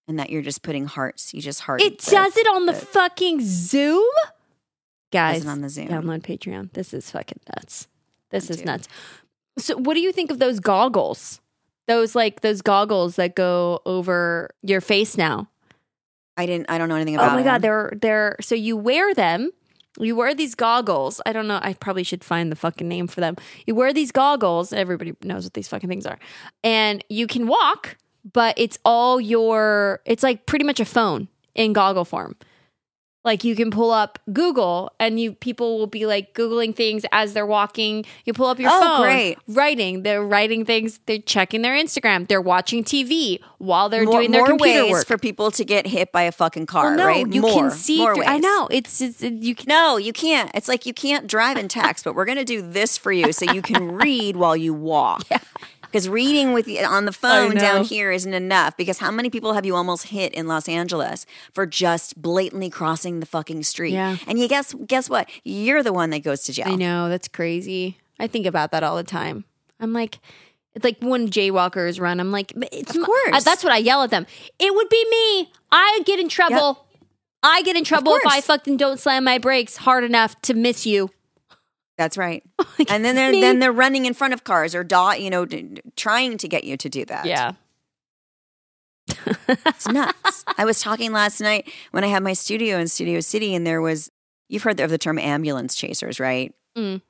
And 0.06 0.18
that 0.18 0.30
you're 0.30 0.42
just 0.42 0.62
putting 0.62 0.86
hearts. 0.86 1.34
You 1.34 1.42
just 1.42 1.62
heart. 1.62 1.82
It 1.82 1.98
does 1.98 2.36
it 2.36 2.46
on 2.46 2.66
the 2.66 2.72
fucking 2.72 3.40
Zoom? 3.42 4.08
Guys, 5.10 5.44
on 5.44 5.60
the 5.60 5.68
Zoom. 5.68 5.88
download 5.88 6.22
Patreon. 6.22 6.72
This 6.72 6.94
is 6.94 7.10
fucking 7.10 7.40
nuts. 7.56 7.88
This 8.30 8.48
is 8.48 8.64
nuts. 8.64 8.88
So, 9.58 9.76
what 9.76 9.94
do 9.94 10.00
you 10.00 10.12
think 10.12 10.30
of 10.30 10.38
those 10.38 10.60
goggles? 10.60 11.40
Those 11.88 12.14
like 12.14 12.42
those 12.42 12.62
goggles 12.62 13.16
that 13.16 13.34
go 13.34 13.80
over 13.84 14.50
your 14.62 14.80
face 14.80 15.16
now. 15.16 15.48
I 16.36 16.46
didn't. 16.46 16.70
I 16.70 16.78
don't 16.78 16.88
know 16.88 16.94
anything 16.94 17.16
oh 17.16 17.22
about. 17.22 17.32
Oh 17.32 17.36
my 17.36 17.42
god, 17.42 17.62
they're 17.62 17.92
they're 18.00 18.36
so 18.40 18.54
you 18.54 18.76
wear 18.76 19.14
them. 19.14 19.50
You 20.00 20.16
wear 20.16 20.34
these 20.34 20.54
goggles. 20.54 21.20
I 21.26 21.32
don't 21.32 21.48
know. 21.48 21.60
I 21.62 21.74
probably 21.74 22.04
should 22.04 22.24
find 22.24 22.50
the 22.52 22.56
fucking 22.56 22.88
name 22.88 23.06
for 23.06 23.20
them. 23.20 23.36
You 23.66 23.74
wear 23.74 23.92
these 23.92 24.12
goggles. 24.12 24.72
Everybody 24.72 25.14
knows 25.22 25.44
what 25.44 25.54
these 25.54 25.68
fucking 25.68 25.88
things 25.88 26.06
are. 26.06 26.18
And 26.62 27.04
you 27.08 27.26
can 27.26 27.46
walk, 27.46 27.96
but 28.32 28.54
it's 28.56 28.78
all 28.84 29.20
your 29.20 30.00
it's 30.04 30.22
like 30.22 30.46
pretty 30.46 30.64
much 30.64 30.80
a 30.80 30.84
phone 30.84 31.28
in 31.54 31.72
goggle 31.72 32.04
form. 32.04 32.36
Like 33.24 33.42
you 33.44 33.54
can 33.56 33.70
pull 33.70 33.90
up 33.90 34.18
Google 34.32 34.92
and 35.00 35.18
you 35.20 35.32
people 35.32 35.78
will 35.78 35.88
be 35.88 36.06
like 36.06 36.34
googling 36.34 36.74
things 36.74 37.04
as 37.12 37.34
they're 37.34 37.44
walking. 37.44 38.04
You 38.24 38.32
pull 38.32 38.46
up 38.46 38.58
your 38.58 38.70
Oh, 38.72 38.80
phone, 38.80 39.02
great. 39.02 39.38
writing. 39.48 40.02
They're 40.02 40.24
writing 40.24 40.64
things. 40.64 41.00
They're 41.04 41.18
checking 41.18 41.60
their 41.62 41.74
Instagram. 41.74 42.28
They're 42.28 42.40
watching 42.40 42.84
TV 42.84 43.40
while 43.58 43.88
they're 43.88 44.04
more, 44.04 44.20
doing 44.20 44.30
their 44.30 44.42
more 44.42 44.48
computer 44.50 44.84
ways 44.84 44.92
work. 44.92 45.06
for 45.06 45.18
people 45.18 45.50
to 45.50 45.64
get 45.64 45.86
hit 45.86 46.10
by 46.12 46.22
a 46.22 46.32
fucking 46.32 46.66
car, 46.66 46.86
well, 46.90 46.96
no, 46.96 47.06
right? 47.06 47.30
you 47.30 47.42
more, 47.42 47.52
can 47.52 47.70
see. 47.72 47.98
more 47.98 48.14
through- 48.14 48.24
I 48.24 48.38
know 48.38 48.68
it's, 48.70 49.00
it's 49.00 49.20
you 49.20 49.54
can. 49.54 49.66
No, 49.68 49.96
you 49.96 50.12
can't. 50.12 50.50
It's 50.54 50.68
like 50.68 50.86
you 50.86 50.94
can't 50.94 51.26
drive 51.26 51.56
and 51.58 51.68
text, 51.68 52.04
but 52.04 52.14
we're 52.14 52.24
going 52.24 52.38
to 52.38 52.44
do 52.44 52.62
this 52.62 52.96
for 52.96 53.10
you 53.12 53.32
so 53.32 53.52
you 53.52 53.62
can 53.62 53.90
read 53.96 54.36
while 54.36 54.56
you 54.56 54.72
walk. 54.72 55.24
Because 55.90 56.08
reading 56.08 56.52
with 56.52 56.66
the, 56.66 56.84
on 56.84 57.06
the 57.06 57.12
phone 57.12 57.54
down 57.54 57.84
here 57.84 58.10
isn't 58.12 58.34
enough. 58.34 58.76
Because 58.76 58.98
how 58.98 59.10
many 59.10 59.30
people 59.30 59.54
have 59.54 59.64
you 59.64 59.74
almost 59.74 60.08
hit 60.08 60.34
in 60.34 60.46
Los 60.46 60.68
Angeles 60.68 61.24
for 61.52 61.66
just 61.66 62.20
blatantly 62.20 62.68
crossing 62.70 63.20
the 63.20 63.26
fucking 63.26 63.62
street? 63.62 63.92
Yeah. 63.92 64.16
And 64.26 64.38
you 64.38 64.48
guess 64.48 64.74
guess 64.86 65.08
what? 65.08 65.28
You're 65.44 65.82
the 65.82 65.92
one 65.92 66.10
that 66.10 66.20
goes 66.20 66.42
to 66.44 66.52
jail. 66.52 66.68
I 66.68 66.74
know 66.74 67.08
that's 67.08 67.28
crazy. 67.28 67.98
I 68.20 68.26
think 68.26 68.46
about 68.46 68.70
that 68.72 68.82
all 68.82 68.96
the 68.96 69.04
time. 69.04 69.44
I'm 69.80 69.92
like, 69.92 70.18
it's 70.74 70.84
like 70.84 70.98
when 71.00 71.28
jaywalkers 71.28 72.00
run. 72.00 72.20
I'm 72.20 72.30
like, 72.32 72.52
it's 72.72 72.94
Of 72.94 73.04
course. 73.04 73.44
That's 73.44 73.64
what 73.64 73.72
I 73.72 73.78
yell 73.78 74.02
at 74.02 74.10
them. 74.10 74.26
It 74.58 74.74
would 74.74 74.88
be 74.88 75.04
me. 75.10 75.52
I 75.72 76.02
get 76.04 76.20
in 76.20 76.28
trouble. 76.28 76.86
I 77.42 77.62
get 77.62 77.76
in 77.76 77.84
trouble 77.84 78.14
if. 78.16 78.26
I 78.26 78.40
fucking 78.40 78.76
don't 78.76 78.98
slam 78.98 79.24
my 79.24 79.38
brakes 79.38 79.76
hard 79.76 80.04
enough 80.04 80.40
to 80.42 80.54
miss 80.54 80.86
you. 80.86 81.10
That's 81.98 82.16
right. 82.16 82.42
Like, 82.78 82.92
and 82.92 83.04
then 83.04 83.16
they're 83.16 83.32
then 83.32 83.58
they're 83.58 83.72
running 83.72 84.06
in 84.06 84.14
front 84.14 84.32
of 84.32 84.44
cars 84.44 84.72
or 84.72 84.84
daw, 84.84 85.10
you 85.10 85.30
know, 85.30 85.48
trying 85.96 86.38
to 86.38 86.46
get 86.46 86.62
you 86.62 86.76
to 86.76 86.88
do 86.88 87.04
that. 87.06 87.26
Yeah. 87.26 87.54
It's 89.48 89.88
nuts. 89.88 90.44
I 90.58 90.64
was 90.64 90.80
talking 90.80 91.10
last 91.10 91.40
night 91.40 91.68
when 91.90 92.04
I 92.04 92.06
had 92.06 92.22
my 92.22 92.34
studio 92.34 92.78
in 92.78 92.86
Studio 92.86 93.18
City, 93.18 93.52
and 93.54 93.66
there 93.66 93.80
was, 93.80 94.12
you've 94.48 94.62
heard 94.62 94.78
of 94.78 94.90
the 94.90 94.98
term 94.98 95.18
ambulance 95.18 95.74
chasers, 95.74 96.20
right? 96.20 96.54
Mm. 96.76 97.00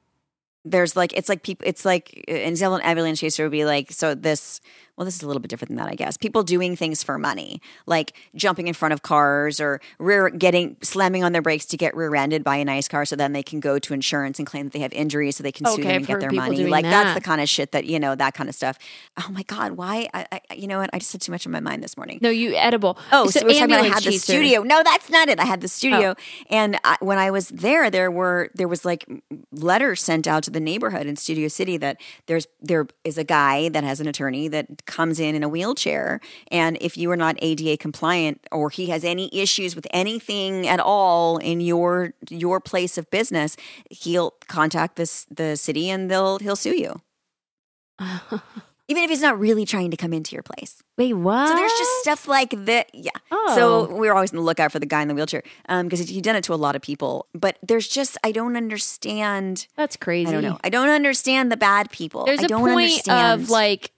There's 0.65 0.97
like, 0.97 1.13
it's 1.13 1.29
like 1.29 1.43
people, 1.43 1.67
it's 1.69 1.85
like, 1.85 2.25
an 2.29 2.37
example, 2.37 2.77
an 2.77 2.83
ambulance 2.83 3.21
chaser 3.21 3.43
would 3.43 3.53
be 3.53 3.67
like, 3.67 3.93
so 3.93 4.15
this, 4.15 4.63
well, 4.99 5.05
this 5.05 5.15
is 5.15 5.23
a 5.23 5.29
little 5.29 5.41
bit 5.41 5.49
different 5.49 5.69
than 5.69 5.77
that, 5.77 5.89
I 5.89 5.95
guess. 5.95 6.17
People 6.17 6.43
doing 6.43 6.75
things 6.75 7.05
for 7.05 7.19
money, 7.19 7.63
like 7.87 8.15
jumping 8.35 8.67
in 8.67 8.75
front 8.75 8.93
of 8.93 9.03
cars 9.03 9.61
or 9.61 9.81
rear, 10.01 10.29
getting, 10.29 10.77
slamming 10.83 11.23
on 11.23 11.31
their 11.31 11.41
brakes 11.41 11.65
to 11.67 11.77
get 11.77 11.95
rear 11.97 12.13
ended 12.17 12.43
by 12.43 12.57
a 12.57 12.65
nice 12.65 12.89
car 12.89 13.05
so 13.05 13.15
then 13.15 13.33
they 13.33 13.45
can 13.45 13.61
go 13.61 13.79
to 13.79 13.95
insurance 13.95 14.41
and 14.41 14.47
claim 14.49 14.67
that 14.67 14.73
they 14.73 14.81
have 14.81 14.93
injuries 14.93 15.37
so 15.37 15.45
they 15.45 15.53
can 15.53 15.67
sue 15.67 15.75
Okay, 15.75 15.83
them 15.83 15.91
I've 15.91 15.97
and 15.99 16.07
get 16.09 16.21
their 16.21 16.33
money. 16.33 16.67
Like, 16.67 16.85
that's 16.85 17.15
the 17.15 17.21
kind 17.21 17.41
of 17.41 17.49
shit 17.49 17.71
that, 17.73 17.85
you 17.85 18.01
know, 18.01 18.17
that 18.17 18.35
kind 18.35 18.49
of 18.49 18.57
stuff. 18.57 18.77
Oh 19.19 19.29
my 19.31 19.45
God, 19.45 19.73
why? 19.73 20.09
I, 20.13 20.27
I, 20.33 20.55
you 20.55 20.67
know 20.67 20.79
what? 20.81 20.91
I 20.93 20.99
just 20.99 21.13
had 21.13 21.21
too 21.21 21.31
much 21.31 21.47
on 21.47 21.53
my 21.53 21.61
mind 21.61 21.85
this 21.85 21.97
morning. 21.97 22.19
No, 22.21 22.31
you 22.31 22.57
edible. 22.57 22.99
Oh, 23.13 23.29
so, 23.31 23.41
we're 23.45 23.53
talking 23.53 23.65
about 23.67 23.85
I 23.85 23.89
had 23.89 24.03
the 24.03 24.19
studio. 24.19 24.65
No, 24.65 24.83
that's 24.83 25.09
not 25.11 25.29
it. 25.29 25.39
I 25.39 25.45
had 25.45 25.61
the 25.61 25.69
studio, 25.69 26.17
Oh. 26.19 26.23
and 26.51 26.77
I, 26.83 26.97
when 27.01 27.19
I 27.19 27.31
was 27.31 27.51
there, 27.51 27.89
there 27.89 28.11
were 28.11 28.51
there 28.55 28.67
was 28.67 28.85
like 28.85 29.07
letters 29.53 30.03
sent 30.03 30.27
out 30.27 30.43
to 30.45 30.51
the 30.51 30.61
neighborhood 30.61 31.07
in 31.07 31.15
Studio 31.15 31.47
City 31.47 31.77
that 31.77 32.01
there's 32.27 32.49
there 32.61 32.89
is 33.05 33.17
a 33.17 33.25
guy 33.25 33.69
that 33.69 33.85
has 33.85 34.01
an 34.01 34.09
attorney 34.09 34.49
that 34.49 34.87
comes 34.89 35.21
in 35.21 35.37
in 35.37 35.45
a 35.45 35.49
wheelchair, 35.49 36.21
and 36.51 36.77
if 36.81 36.97
you 36.97 37.11
are 37.13 37.17
not 37.17 37.37
ADA 37.39 37.77
compliant 37.77 38.45
or 38.51 38.71
he 38.71 38.87
has 38.87 39.05
any 39.05 39.31
issues 39.33 39.77
with 39.77 39.87
anything 39.93 40.67
at 40.67 40.81
all 40.81 41.37
in 41.39 41.61
your 41.61 42.15
your 42.29 42.59
place 42.61 42.99
of 42.99 43.09
business, 43.11 43.57
he'll 43.91 44.33
contact 44.49 44.97
this 44.97 45.25
the 45.31 45.57
city 45.57 45.89
and 45.89 46.11
they'll 46.11 46.39
he'll 46.41 46.57
sue 46.57 46.77
you. 46.77 47.01
Even 48.91 49.05
if 49.05 49.11
he's 49.11 49.21
not 49.21 49.39
really 49.39 49.67
trying 49.67 49.91
to 49.91 49.99
come 49.99 50.15
into 50.15 50.35
your 50.35 50.43
place. 50.43 50.83
Wait, 50.97 51.13
what? 51.13 51.49
So 51.49 51.55
there's 51.55 51.73
just 51.73 51.91
stuff 52.01 52.27
like 52.27 52.55
that. 52.65 52.89
Yeah. 52.95 53.11
Oh. 53.31 53.55
So 53.55 53.95
we're 53.95 54.15
always 54.15 54.33
on 54.33 54.37
the 54.37 54.43
lookout 54.43 54.73
for 54.73 54.79
the 54.79 54.87
guy 54.87 55.03
in 55.03 55.09
the 55.09 55.15
wheelchair 55.15 55.43
um, 55.69 55.87
because 55.87 56.09
he'd 56.09 56.25
done 56.25 56.37
it 56.37 56.45
to 56.45 56.55
a 56.55 56.57
lot 56.57 56.75
of 56.75 56.81
people. 56.81 57.27
But 57.35 57.59
there's 57.63 57.87
just 57.87 58.17
I 58.25 58.33
don't 58.33 58.57
understand. 58.57 59.67
That's 59.77 59.97
crazy. 59.97 60.31
I 60.31 60.33
don't 60.33 60.43
know. 60.43 60.59
I 60.65 60.71
don't 60.71 60.89
understand 60.89 61.53
the 61.53 61.59
bad 61.59 61.91
people. 61.91 62.25
There's 62.25 62.41
I 62.41 62.45
a 62.45 62.49
don't 62.49 62.63
point 62.63 62.93
understand. 62.93 63.43
of 63.43 63.51
like, 63.51 63.91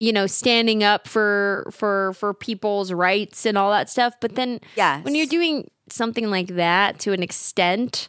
you 0.00 0.12
know, 0.12 0.26
standing 0.26 0.82
up 0.82 1.06
for 1.08 1.68
for 1.70 2.12
for 2.14 2.34
people's 2.34 2.92
rights 2.92 3.46
and 3.46 3.56
all 3.56 3.70
that 3.70 3.88
stuff. 3.88 4.14
But 4.20 4.34
then, 4.34 4.60
Yes. 4.76 5.04
when 5.04 5.14
you're 5.14 5.26
doing 5.26 5.70
something 5.88 6.30
like 6.30 6.48
that 6.48 6.98
to 7.00 7.12
an 7.12 7.22
extent, 7.22 8.08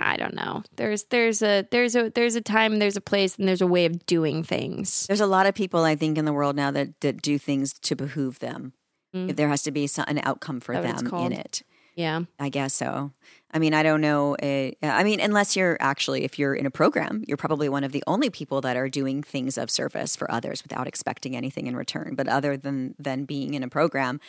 I 0.00 0.16
don't 0.18 0.34
know. 0.34 0.64
There's 0.76 1.04
there's 1.04 1.42
a 1.42 1.66
there's 1.70 1.94
a 1.94 2.10
there's 2.10 2.34
a 2.34 2.40
time, 2.40 2.78
there's 2.78 2.96
a 2.96 3.00
place, 3.00 3.36
and 3.36 3.46
there's 3.46 3.60
a 3.60 3.66
way 3.66 3.84
of 3.86 4.04
doing 4.06 4.42
things. 4.42 5.06
There's 5.06 5.20
a 5.20 5.26
lot 5.26 5.46
of 5.46 5.54
people 5.54 5.84
I 5.84 5.94
think 5.94 6.18
in 6.18 6.24
the 6.24 6.32
world 6.32 6.56
now 6.56 6.70
that, 6.72 7.00
that 7.00 7.22
do 7.22 7.38
things 7.38 7.72
to 7.80 7.94
behoove 7.94 8.40
them. 8.40 8.72
Mm. 9.14 9.30
If 9.30 9.36
there 9.36 9.48
has 9.48 9.62
to 9.62 9.70
be 9.70 9.86
some, 9.86 10.04
an 10.08 10.20
outcome 10.24 10.60
for 10.60 10.72
Is 10.74 10.82
that 10.82 10.94
what 10.94 11.02
it's 11.02 11.10
them 11.10 11.20
in 11.26 11.32
it. 11.32 11.62
Yeah. 11.94 12.22
I 12.38 12.48
guess 12.48 12.74
so. 12.74 13.12
I 13.56 13.58
mean, 13.58 13.72
I 13.72 13.82
don't 13.82 14.02
know. 14.02 14.34
Uh, 14.34 14.72
I 14.82 15.02
mean, 15.02 15.18
unless 15.18 15.56
you're 15.56 15.78
actually, 15.80 16.24
if 16.24 16.38
you're 16.38 16.54
in 16.54 16.66
a 16.66 16.70
program, 16.70 17.24
you're 17.26 17.38
probably 17.38 17.70
one 17.70 17.84
of 17.84 17.92
the 17.92 18.04
only 18.06 18.28
people 18.28 18.60
that 18.60 18.76
are 18.76 18.90
doing 18.90 19.22
things 19.22 19.56
of 19.56 19.70
service 19.70 20.14
for 20.14 20.30
others 20.30 20.62
without 20.62 20.86
expecting 20.86 21.34
anything 21.34 21.66
in 21.66 21.74
return. 21.74 22.16
But 22.16 22.28
other 22.28 22.58
than 22.58 22.94
than 22.98 23.24
being 23.24 23.54
in 23.54 23.62
a 23.62 23.68
program, 23.68 24.20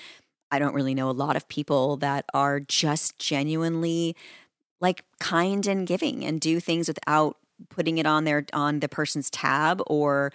I 0.49 0.59
don't 0.59 0.73
really 0.73 0.95
know 0.95 1.09
a 1.09 1.11
lot 1.11 1.35
of 1.35 1.45
people 1.49 1.97
that 1.97 2.23
are 2.33 2.61
just 2.61 3.19
genuinely 3.19 4.15
like 4.79 5.03
kind 5.19 5.67
and 5.67 5.85
giving 5.85 6.23
and 6.23 6.39
do 6.39 6.61
things 6.61 6.87
without 6.87 7.35
putting 7.69 7.97
it 7.97 8.05
on 8.05 8.23
their 8.23 8.45
on 8.53 8.79
the 8.79 8.87
person's 8.87 9.29
tab 9.29 9.81
or 9.87 10.31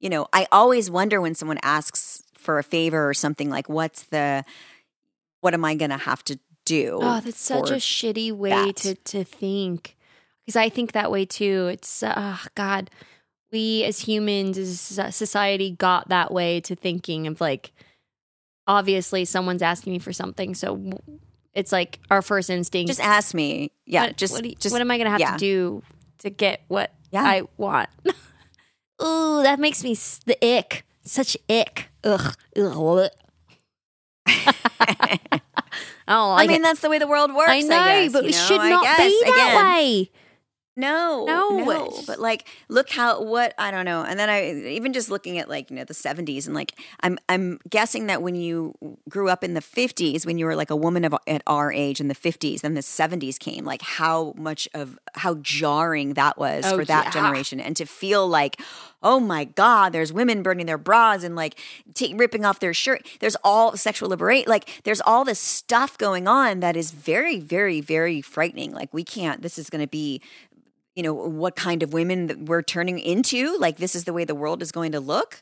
you 0.00 0.10
know 0.10 0.26
i 0.32 0.44
always 0.50 0.90
wonder 0.90 1.20
when 1.20 1.36
someone 1.36 1.58
asks 1.62 2.24
for 2.36 2.58
a 2.58 2.64
favor 2.64 3.08
or 3.08 3.14
something 3.14 3.48
like 3.48 3.68
what's 3.68 4.02
the 4.06 4.44
what 5.40 5.54
am 5.54 5.64
i 5.64 5.76
going 5.76 5.92
to 5.92 5.96
have 5.96 6.24
to 6.24 6.36
do 6.64 6.98
Oh, 7.02 7.20
that's 7.20 7.40
such 7.40 7.70
a 7.70 7.74
shitty 7.74 8.32
way 8.32 8.50
that? 8.50 8.76
to 8.76 8.94
to 8.94 9.24
think. 9.24 9.96
Because 10.44 10.56
I 10.56 10.68
think 10.68 10.92
that 10.92 11.10
way 11.10 11.24
too. 11.24 11.68
It's 11.72 12.02
uh, 12.02 12.36
God, 12.54 12.90
we 13.52 13.84
as 13.84 14.00
humans, 14.00 14.58
as 14.58 14.80
society, 15.14 15.70
got 15.70 16.08
that 16.08 16.32
way 16.32 16.60
to 16.62 16.74
thinking 16.76 17.26
of 17.26 17.40
like, 17.40 17.72
obviously, 18.66 19.24
someone's 19.24 19.62
asking 19.62 19.94
me 19.94 19.98
for 19.98 20.12
something, 20.12 20.54
so 20.54 20.98
it's 21.54 21.72
like 21.72 21.98
our 22.10 22.20
first 22.20 22.50
instinct. 22.50 22.88
just 22.88 23.00
ask 23.00 23.32
me 23.34 23.70
yeah 23.86 24.06
what, 24.06 24.16
just 24.16 24.32
what, 24.34 24.44
you- 24.44 24.56
just 24.56 24.72
what 24.72 24.80
am 24.80 24.90
I 24.90 24.96
going 24.98 25.06
to 25.06 25.10
have 25.12 25.20
yeah. 25.20 25.32
to 25.32 25.38
do 25.38 25.82
to 26.18 26.30
get 26.30 26.62
what 26.68 26.92
Yeah. 27.10 27.22
I 27.24 27.42
want? 27.56 27.88
Ooh, 29.02 29.42
that 29.42 29.58
makes 29.60 29.82
me 29.84 29.94
the 30.26 30.36
ick. 30.58 30.84
Such 31.04 31.36
ick. 31.48 31.88
Ugh. 32.04 32.34
Ugh. 32.56 33.08
Oh, 36.06 36.12
I 36.12 36.16
don't 36.16 36.30
like 36.36 36.48
i 36.48 36.52
mean 36.52 36.60
it. 36.60 36.62
that's 36.64 36.80
the 36.80 36.90
way 36.90 36.98
the 36.98 37.06
world 37.06 37.34
works 37.34 37.50
I 37.50 37.60
know, 37.60 37.68
guess, 37.68 38.12
but 38.12 38.24
you 38.24 38.28
it 38.30 38.34
should 38.34 38.58
not 38.58 38.82
guess, 38.84 38.98
be 39.10 39.22
that 39.24 39.52
again. 39.54 39.66
way. 39.66 40.10
No, 40.76 41.24
No. 41.24 41.50
no, 41.64 42.02
But 42.06 42.18
like, 42.18 42.48
look 42.68 42.90
how 42.90 43.22
what 43.22 43.54
I 43.58 43.70
don't 43.70 43.84
know. 43.84 44.02
And 44.02 44.18
then 44.18 44.28
I 44.28 44.52
even 44.70 44.92
just 44.92 45.08
looking 45.08 45.38
at 45.38 45.48
like 45.48 45.70
you 45.70 45.76
know 45.76 45.84
the 45.84 45.94
seventies 45.94 46.46
and 46.46 46.54
like 46.54 46.72
I'm 47.00 47.16
I'm 47.28 47.60
guessing 47.70 48.06
that 48.08 48.22
when 48.22 48.34
you 48.34 48.74
grew 49.08 49.28
up 49.28 49.44
in 49.44 49.54
the 49.54 49.60
fifties, 49.60 50.26
when 50.26 50.36
you 50.36 50.46
were 50.46 50.56
like 50.56 50.70
a 50.70 50.76
woman 50.76 51.04
of 51.04 51.14
at 51.28 51.42
our 51.46 51.72
age 51.72 52.00
in 52.00 52.08
the 52.08 52.14
fifties, 52.14 52.62
then 52.62 52.74
the 52.74 52.82
seventies 52.82 53.38
came. 53.38 53.64
Like 53.64 53.82
how 53.82 54.34
much 54.36 54.68
of 54.74 54.98
how 55.14 55.34
jarring 55.36 56.14
that 56.14 56.38
was 56.38 56.64
Oh, 56.66 56.76
for 56.78 56.84
that 56.86 57.04
yeah. 57.06 57.10
generation, 57.12 57.60
and 57.60 57.76
to 57.76 57.86
feel 57.86 58.26
like. 58.26 58.60
Oh 59.06 59.20
my 59.20 59.44
God! 59.44 59.92
There's 59.92 60.14
women 60.14 60.42
burning 60.42 60.64
their 60.64 60.78
bras 60.78 61.24
and 61.24 61.36
like 61.36 61.60
ta- 61.92 62.14
ripping 62.14 62.46
off 62.46 62.60
their 62.60 62.72
shirt. 62.72 63.06
There's 63.20 63.36
all 63.44 63.76
sexual 63.76 64.08
liberate. 64.08 64.48
Like 64.48 64.80
there's 64.84 65.02
all 65.02 65.26
this 65.26 65.38
stuff 65.38 65.98
going 65.98 66.26
on 66.26 66.60
that 66.60 66.74
is 66.74 66.90
very, 66.90 67.38
very, 67.38 67.82
very 67.82 68.22
frightening. 68.22 68.72
Like 68.72 68.94
we 68.94 69.04
can't. 69.04 69.42
This 69.42 69.58
is 69.58 69.68
going 69.68 69.82
to 69.82 69.86
be 69.86 70.22
you 70.94 71.02
know 71.02 71.12
what 71.12 71.56
kind 71.56 71.82
of 71.82 71.92
women 71.92 72.44
we're 72.46 72.62
turning 72.62 72.98
into 72.98 73.56
like 73.58 73.78
this 73.78 73.94
is 73.94 74.04
the 74.04 74.12
way 74.12 74.24
the 74.24 74.34
world 74.34 74.62
is 74.62 74.72
going 74.72 74.92
to 74.92 75.00
look 75.00 75.40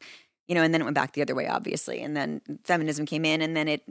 you 0.49 0.55
know 0.55 0.63
and 0.63 0.73
then 0.73 0.81
it 0.81 0.85
went 0.85 0.95
back 0.95 1.13
the 1.13 1.23
other 1.23 1.35
way 1.35 1.47
obviously 1.47 2.01
and 2.01 2.17
then 2.17 2.41
feminism 2.65 3.07
came 3.07 3.25
in 3.25 3.43
and 3.43 3.57
then 3.57 3.69
it 3.69 3.83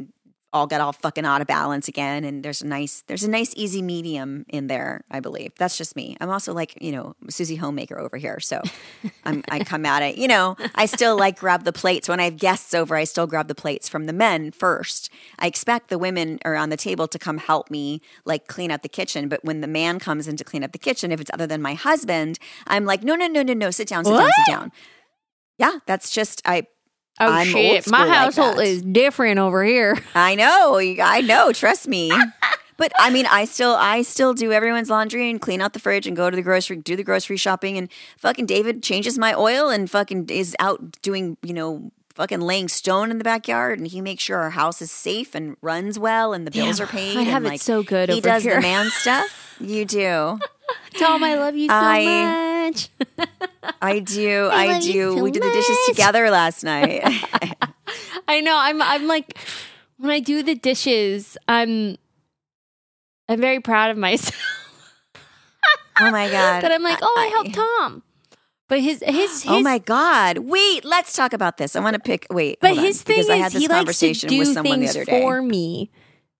all 0.53 0.67
get 0.67 0.81
all 0.81 0.91
fucking 0.91 1.25
out 1.25 1.41
of 1.41 1.47
balance 1.47 1.87
again 1.87 2.23
and 2.23 2.43
there's 2.43 2.61
a 2.61 2.67
nice 2.67 3.03
there's 3.07 3.23
a 3.23 3.29
nice 3.29 3.53
easy 3.55 3.81
medium 3.81 4.45
in 4.49 4.67
there 4.67 5.03
i 5.09 5.19
believe. 5.19 5.53
That's 5.57 5.77
just 5.77 5.95
me. 5.95 6.17
I'm 6.19 6.29
also 6.29 6.53
like 6.53 6.77
you 6.81 6.91
know 6.91 7.15
susie 7.29 7.55
homemaker 7.55 7.99
over 7.99 8.17
here 8.17 8.39
so 8.39 8.61
i'm 9.25 9.43
i 9.49 9.63
come 9.63 9.85
at 9.85 10.01
it 10.01 10.17
you 10.17 10.27
know 10.27 10.57
i 10.75 10.85
still 10.85 11.17
like 11.17 11.39
grab 11.39 11.63
the 11.63 11.73
plates. 11.73 12.09
When 12.09 12.19
i 12.19 12.25
have 12.25 12.37
guests 12.37 12.73
over 12.73 12.95
i 12.95 13.03
still 13.03 13.27
grab 13.27 13.47
the 13.47 13.55
plates 13.55 13.87
from 13.87 14.05
the 14.05 14.13
men 14.13 14.51
first. 14.51 15.09
I 15.39 15.47
expect 15.47 15.89
the 15.89 15.97
women 15.97 16.39
are 16.43 16.55
on 16.55 16.69
the 16.69 16.77
table 16.77 17.07
to 17.07 17.19
come 17.19 17.37
help 17.37 17.71
me 17.71 18.01
like 18.25 18.47
clean 18.47 18.71
up 18.71 18.81
the 18.81 18.89
kitchen 18.89 19.29
but 19.29 19.43
when 19.43 19.61
the 19.61 19.67
man 19.67 19.99
comes 19.99 20.27
in 20.27 20.35
to 20.37 20.43
clean 20.43 20.63
up 20.63 20.71
the 20.71 20.77
kitchen 20.77 21.11
if 21.11 21.21
it's 21.21 21.31
other 21.33 21.47
than 21.47 21.61
my 21.61 21.73
husband 21.73 22.39
i'm 22.67 22.85
like 22.85 23.03
no 23.03 23.15
no 23.15 23.27
no 23.27 23.41
no 23.41 23.53
no 23.53 23.71
sit 23.71 23.87
down 23.87 24.03
sit 24.03 24.11
down 24.11 24.29
sit 24.45 24.51
down. 24.51 24.71
Yeah 25.57 25.79
that's 25.85 26.09
just 26.09 26.41
i 26.45 26.67
Oh 27.19 27.31
I'm 27.31 27.47
shit! 27.47 27.89
My 27.89 28.05
like 28.05 28.09
household 28.17 28.57
that. 28.57 28.65
is 28.65 28.81
different 28.81 29.37
over 29.39 29.63
here. 29.63 29.97
I 30.15 30.35
know, 30.35 30.77
I 30.79 31.21
know. 31.21 31.51
Trust 31.51 31.87
me. 31.87 32.11
But 32.77 32.91
I 32.97 33.11
mean, 33.11 33.27
I 33.27 33.45
still, 33.45 33.75
I 33.75 34.01
still 34.01 34.33
do 34.33 34.51
everyone's 34.51 34.89
laundry 34.89 35.29
and 35.29 35.39
clean 35.39 35.61
out 35.61 35.73
the 35.73 35.79
fridge 35.79 36.07
and 36.07 36.17
go 36.17 36.31
to 36.31 36.35
the 36.35 36.41
grocery, 36.41 36.77
do 36.77 36.95
the 36.95 37.03
grocery 37.03 37.37
shopping, 37.37 37.77
and 37.77 37.89
fucking 38.17 38.47
David 38.47 38.81
changes 38.81 39.19
my 39.19 39.35
oil 39.35 39.69
and 39.69 39.87
fucking 39.91 40.29
is 40.29 40.55
out 40.59 40.99
doing, 41.03 41.37
you 41.43 41.53
know, 41.53 41.91
fucking 42.15 42.41
laying 42.41 42.67
stone 42.67 43.11
in 43.11 43.19
the 43.19 43.23
backyard, 43.23 43.77
and 43.77 43.87
he 43.87 44.01
makes 44.01 44.23
sure 44.23 44.39
our 44.39 44.49
house 44.49 44.81
is 44.81 44.91
safe 44.91 45.35
and 45.35 45.57
runs 45.61 45.99
well, 45.99 46.33
and 46.33 46.47
the 46.47 46.51
bills 46.51 46.77
Damn, 46.79 46.87
are 46.87 46.91
paid. 46.91 47.17
I 47.17 47.21
have 47.21 47.37
and, 47.37 47.45
it 47.45 47.49
like, 47.49 47.61
so 47.61 47.83
good 47.83 48.09
He 48.09 48.15
over 48.17 48.27
does 48.27 48.43
here. 48.43 48.55
the 48.55 48.61
man 48.61 48.89
stuff. 48.89 49.37
You 49.61 49.85
do. 49.85 50.39
Tom, 50.97 51.23
I 51.23 51.35
love 51.35 51.55
you 51.55 51.67
so 51.67 51.75
I- 51.75 52.03
much. 52.03 52.50
I 53.81 53.99
do. 53.99 54.49
I 54.51 54.75
I, 54.75 54.79
do. 54.79 55.15
so 55.17 55.23
we 55.23 55.31
did 55.31 55.43
the 55.43 55.51
dishes 55.51 55.77
together 55.87 56.29
last 56.29 56.63
night. 56.63 57.01
I 58.27 58.41
know. 58.41 58.57
I'm. 58.57 58.81
I'm 58.81 59.07
like 59.07 59.37
when 59.97 60.11
I 60.11 60.19
do 60.19 60.43
the 60.43 60.55
dishes. 60.55 61.37
I'm. 61.47 61.97
I'm 63.29 63.39
very 63.39 63.59
proud 63.59 63.91
of 63.91 63.97
myself. 63.97 64.35
oh 65.99 66.11
my 66.11 66.29
god. 66.29 66.63
that 66.63 66.71
I'm 66.71 66.83
like, 66.83 66.99
oh, 67.01 67.15
I 67.17 67.27
helped 67.27 67.53
Tom. 67.53 68.03
But 68.67 68.79
his 68.79 69.03
his, 69.05 69.05
oh 69.05 69.11
his 69.11 69.45
oh 69.47 69.61
my 69.61 69.79
god! 69.79 70.37
Wait, 70.37 70.85
let's 70.85 71.11
talk 71.13 71.33
about 71.33 71.57
this. 71.57 71.75
I 71.75 71.81
want 71.81 71.95
to 71.95 71.99
pick. 71.99 72.25
Wait, 72.29 72.57
But 72.61 72.69
hold 72.69 72.79
on, 72.79 72.85
his 72.85 73.01
thing 73.01 73.19
is 73.19 73.29
I 73.29 73.35
had 73.35 73.51
this 73.51 73.61
he 73.61 73.67
likes 73.67 73.99
to 73.99 74.13
do 74.13 74.39
with 74.39 74.53
someone 74.53 74.79
the 74.79 74.85
things 74.87 74.95
other 74.95 75.05
day. 75.05 75.21
for 75.21 75.41
me. 75.41 75.91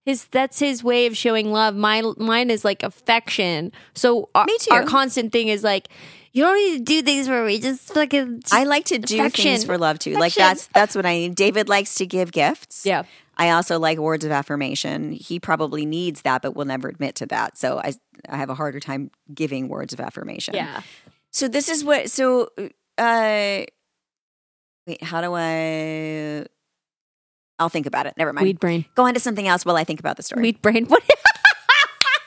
His 0.06 0.26
that's 0.32 0.58
his 0.58 0.84
way 0.84 1.06
of 1.08 1.16
showing 1.18 1.52
love. 1.52 1.76
My 1.76 2.02
mine 2.18 2.50
is 2.50 2.64
like 2.64 2.84
affection. 2.84 3.72
So 3.94 4.30
uh, 4.34 4.40
our, 4.40 4.46
Me 4.46 4.58
too. 4.60 4.72
our 4.74 4.84
constant 4.84 5.32
thing 5.34 5.50
is 5.50 5.64
like, 5.64 5.90
you 6.34 6.44
don't 6.44 6.56
need 6.56 6.78
to 6.80 6.84
do 6.84 7.02
things 7.02 7.28
for 7.28 7.44
me. 7.46 7.60
Just 7.60 7.94
fucking. 7.94 8.42
just 8.42 8.54
I 8.54 8.64
like 8.64 8.86
to 8.86 8.98
do 9.00 9.20
affection. 9.20 9.44
things 9.44 9.64
for 9.66 9.78
love 9.78 10.00
too. 10.00 10.14
Like 10.14 10.34
that's 10.34 10.68
that's 10.68 10.96
what 10.96 11.06
I 11.06 11.14
need. 11.14 11.36
David 11.36 11.68
likes 11.70 11.96
to 11.96 12.06
give 12.06 12.32
gifts. 12.32 12.86
Yeah. 12.86 13.04
I 13.38 13.52
also 13.52 13.80
like 13.80 13.98
words 13.98 14.24
of 14.24 14.32
affirmation. 14.32 15.12
He 15.14 15.40
probably 15.40 15.86
needs 15.86 16.22
that, 16.22 16.42
but 16.42 16.56
will 16.56 16.66
never 16.66 16.88
admit 16.88 17.16
to 17.16 17.26
that. 17.28 17.58
So 17.58 17.80
I 17.80 17.94
I 18.30 18.38
have 18.38 18.50
a 18.50 18.56
harder 18.56 18.80
time 18.80 19.12
giving 19.34 19.68
words 19.68 19.94
of 19.94 20.00
affirmation. 20.00 20.54
Yeah. 20.54 20.82
So 21.32 21.48
this 21.48 21.70
is 21.70 21.84
what. 21.84 22.12
So 22.12 22.50
uh, 22.98 23.66
wait, 24.88 25.04
how 25.04 25.22
do 25.22 25.34
I? 25.36 26.46
I'll 27.60 27.70
think 27.70 27.86
about 27.86 28.08
it. 28.08 28.16
Never 28.18 28.34
mind. 28.34 28.44
Weed 28.46 28.60
brain. 28.60 28.86
Go 28.96 29.06
on 29.06 29.14
to 29.14 29.20
something 29.20 29.48
else 29.48 29.66
while 29.66 29.76
I 29.78 29.84
think 29.84 30.00
about 30.00 30.18
the 30.18 30.24
story. 30.24 30.42
Weed 30.42 30.62
brain. 30.62 30.86
What? 30.90 31.04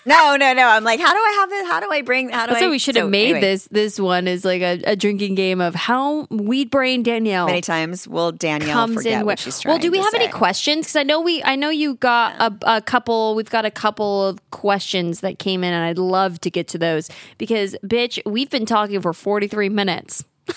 No, 0.07 0.37
no, 0.37 0.53
no. 0.53 0.67
I'm 0.69 0.85
like, 0.85 1.01
how 1.01 1.13
do 1.13 1.19
I 1.19 1.37
have 1.41 1.51
this? 1.51 1.67
How 1.67 1.81
do 1.81 1.91
I 1.91 2.03
bring? 2.03 2.29
How 2.29 2.45
do 2.47 2.53
That's 2.53 2.63
I? 2.63 2.67
why 2.67 2.71
we 2.71 2.79
should 2.79 2.97
have 2.97 3.07
so, 3.07 3.11
made 3.11 3.25
anyway, 3.31 3.41
this. 3.41 3.69
This 3.71 3.99
one 3.99 4.29
is 4.29 4.45
like 4.45 4.61
a, 4.61 4.81
a 4.85 4.97
drinking 4.97 5.35
game 5.35 5.61
of 5.63 5.75
how 5.75 6.27
weed 6.31 6.71
brain 6.71 7.03
Danielle 7.03 7.47
Many 7.47 7.63
times 7.63 8.07
will 8.07 8.31
Danielle 8.33 8.73
comes 8.73 8.97
forget 8.97 9.21
in. 9.21 9.27
what 9.27 9.39
she's 9.39 9.61
trying 9.61 9.73
well, 9.73 9.79
do 9.81 9.91
we 9.91 9.99
have 9.99 10.13
any 10.15 10.29
questions? 10.29 10.87
Because 10.87 10.97
I 10.97 11.05
know 11.05 11.21
we, 11.23 11.43
I 11.43 11.57
know 11.57 11.71
you 11.71 11.95
got 11.95 12.35
a, 12.39 12.77
a 12.77 12.81
couple. 12.83 13.35
We've 13.35 13.49
got 13.49 13.65
a 13.65 13.71
couple 13.71 14.27
of 14.27 14.39
questions 14.51 15.21
that 15.21 15.39
came 15.39 15.65
in, 15.65 15.73
and 15.73 15.85
I'd 15.85 15.99
love 15.99 16.39
to 16.41 16.51
get 16.51 16.69
to 16.69 16.79
those 16.79 17.09
because, 17.39 17.75
bitch, 17.85 18.19
we've 18.27 18.51
been 18.51 18.67
talking 18.67 19.01
for 19.01 19.13
forty 19.15 19.49
three 19.49 19.69
minutes. 19.69 20.25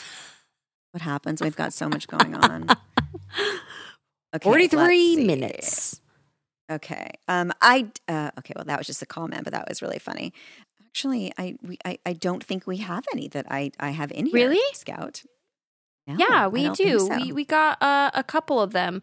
What 0.92 1.02
happens? 1.04 1.42
We've 1.42 1.56
got 1.56 1.74
so 1.74 1.88
much 1.90 2.08
going 2.08 2.34
on. 2.34 2.68
Okay, 4.36 4.44
Forty 4.44 4.64
let's 4.64 4.74
three 4.74 5.16
see. 5.16 5.26
minutes. 5.28 6.02
Okay. 6.70 7.12
Um. 7.28 7.52
I. 7.62 7.90
Uh, 8.08 8.32
okay. 8.40 8.54
Well, 8.56 8.66
that 8.66 8.78
was 8.78 8.88
just 8.88 9.02
a 9.02 9.06
comment, 9.06 9.44
but 9.44 9.54
that 9.54 9.68
was 9.70 9.82
really 9.82 10.00
funny. 10.00 10.34
Actually, 10.86 11.32
I. 11.38 11.56
We. 11.62 11.78
I. 11.86 11.98
I 12.06 12.14
don't 12.14 12.44
think 12.44 12.68
we 12.68 12.78
have 12.78 13.06
any 13.14 13.28
that 13.30 13.46
I. 13.50 13.72
I 13.80 13.92
have 13.92 14.12
in 14.12 14.26
here. 14.28 14.34
Really? 14.34 14.60
Scout. 14.74 15.24
No, 16.08 16.16
yeah, 16.18 16.48
we 16.48 16.70
do. 16.70 17.00
so. 17.00 17.16
We 17.18 17.32
we 17.34 17.46
got 17.46 17.82
uh, 17.82 18.12
a 18.14 18.24
couple 18.24 18.62
of 18.62 18.72
them. 18.72 19.02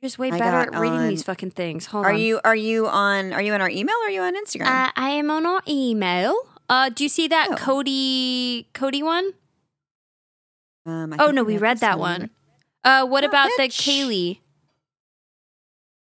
You're 0.00 0.08
just 0.08 0.18
way 0.18 0.30
I 0.30 0.38
better 0.38 0.56
at 0.74 0.78
reading 0.78 0.98
on- 0.98 1.08
these 1.08 1.22
fucking 1.22 1.50
things. 1.50 1.86
Hold 1.86 2.06
Are 2.06 2.12
on. 2.12 2.18
you? 2.18 2.40
Are 2.44 2.56
you 2.56 2.86
on? 2.88 3.32
Are 3.34 3.42
you 3.42 3.52
on 3.52 3.60
our 3.60 3.68
email? 3.68 3.94
or 4.02 4.06
Are 4.06 4.10
you 4.10 4.22
on 4.22 4.34
Instagram? 4.34 4.66
Uh, 4.66 4.90
I 4.96 5.10
am 5.10 5.30
on 5.30 5.44
our 5.44 5.60
email. 5.68 6.34
Uh, 6.70 6.88
do 6.88 7.02
you 7.04 7.08
see 7.10 7.28
that 7.28 7.48
Oh. 7.50 7.56
Cody 7.56 8.68
Cody 8.72 9.02
one? 9.02 9.32
um, 10.86 11.12
I 11.12 11.16
Oh 11.20 11.30
no, 11.30 11.42
we 11.44 11.58
read 11.58 11.78
that 11.78 11.98
one. 11.98 12.30
Uh, 12.84 13.04
what 13.06 13.24
Oh, 13.24 13.28
about 13.28 13.50
the. 13.58 13.64
Kaylee? 13.64 14.38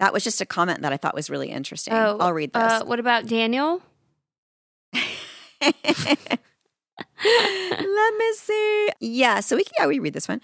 That 0.00 0.12
was 0.12 0.24
just 0.24 0.40
a 0.40 0.46
comment 0.46 0.82
that 0.82 0.92
I 0.92 0.96
thought 0.96 1.14
was 1.14 1.30
really 1.30 1.50
interesting. 1.50 1.94
Oh, 1.94 2.16
I'll 2.20 2.32
read 2.32 2.52
this. 2.52 2.62
Uh, 2.62 2.84
what 2.84 2.98
about 2.98 3.26
Daniel? 3.26 3.80
Let 5.62 5.74
me 8.18 8.32
see. 8.34 8.88
Yeah, 9.00 9.40
so 9.40 9.56
we 9.56 9.64
can, 9.64 9.72
yeah, 9.78 9.86
we 9.86 9.98
read 9.98 10.12
this 10.12 10.28
one. 10.28 10.40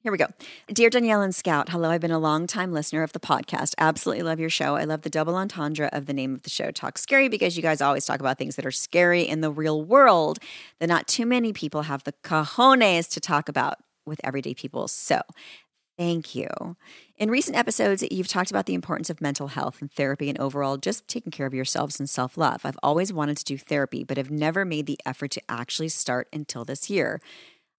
Here 0.00 0.12
we 0.12 0.18
go. 0.18 0.26
Dear 0.72 0.90
Danielle 0.90 1.22
and 1.22 1.34
Scout, 1.34 1.70
hello. 1.70 1.90
I've 1.90 2.00
been 2.00 2.10
a 2.10 2.18
long 2.18 2.46
time 2.46 2.72
listener 2.72 3.02
of 3.02 3.12
the 3.12 3.20
podcast. 3.20 3.74
Absolutely 3.78 4.22
love 4.22 4.38
your 4.38 4.50
show. 4.50 4.76
I 4.76 4.84
love 4.84 5.02
the 5.02 5.10
double 5.10 5.34
entendre 5.34 5.88
of 5.92 6.06
the 6.06 6.12
name 6.12 6.34
of 6.34 6.42
the 6.42 6.50
show, 6.50 6.70
Talk 6.70 6.98
Scary, 6.98 7.28
because 7.28 7.56
you 7.56 7.62
guys 7.62 7.80
always 7.80 8.06
talk 8.06 8.20
about 8.20 8.38
things 8.38 8.56
that 8.56 8.66
are 8.66 8.70
scary 8.70 9.22
in 9.22 9.40
the 9.40 9.50
real 9.50 9.82
world 9.82 10.38
that 10.80 10.88
not 10.88 11.08
too 11.08 11.26
many 11.26 11.52
people 11.52 11.82
have 11.82 12.04
the 12.04 12.14
cojones 12.24 13.08
to 13.10 13.20
talk 13.20 13.48
about 13.48 13.78
with 14.06 14.20
everyday 14.22 14.54
people. 14.54 14.86
So 14.88 15.20
Thank 15.98 16.36
you. 16.36 16.48
In 17.18 17.32
recent 17.32 17.56
episodes, 17.56 18.04
you've 18.12 18.28
talked 18.28 18.52
about 18.52 18.66
the 18.66 18.74
importance 18.74 19.10
of 19.10 19.20
mental 19.20 19.48
health 19.48 19.80
and 19.80 19.90
therapy 19.90 20.28
and 20.28 20.38
overall 20.38 20.76
just 20.76 21.08
taking 21.08 21.32
care 21.32 21.46
of 21.46 21.54
yourselves 21.54 21.98
and 21.98 22.08
self 22.08 22.36
love. 22.38 22.60
I've 22.64 22.78
always 22.80 23.12
wanted 23.12 23.36
to 23.38 23.44
do 23.44 23.58
therapy, 23.58 24.04
but 24.04 24.16
have 24.18 24.30
never 24.30 24.64
made 24.64 24.86
the 24.86 25.00
effort 25.04 25.32
to 25.32 25.42
actually 25.48 25.88
start 25.88 26.28
until 26.32 26.64
this 26.64 26.88
year. 26.88 27.20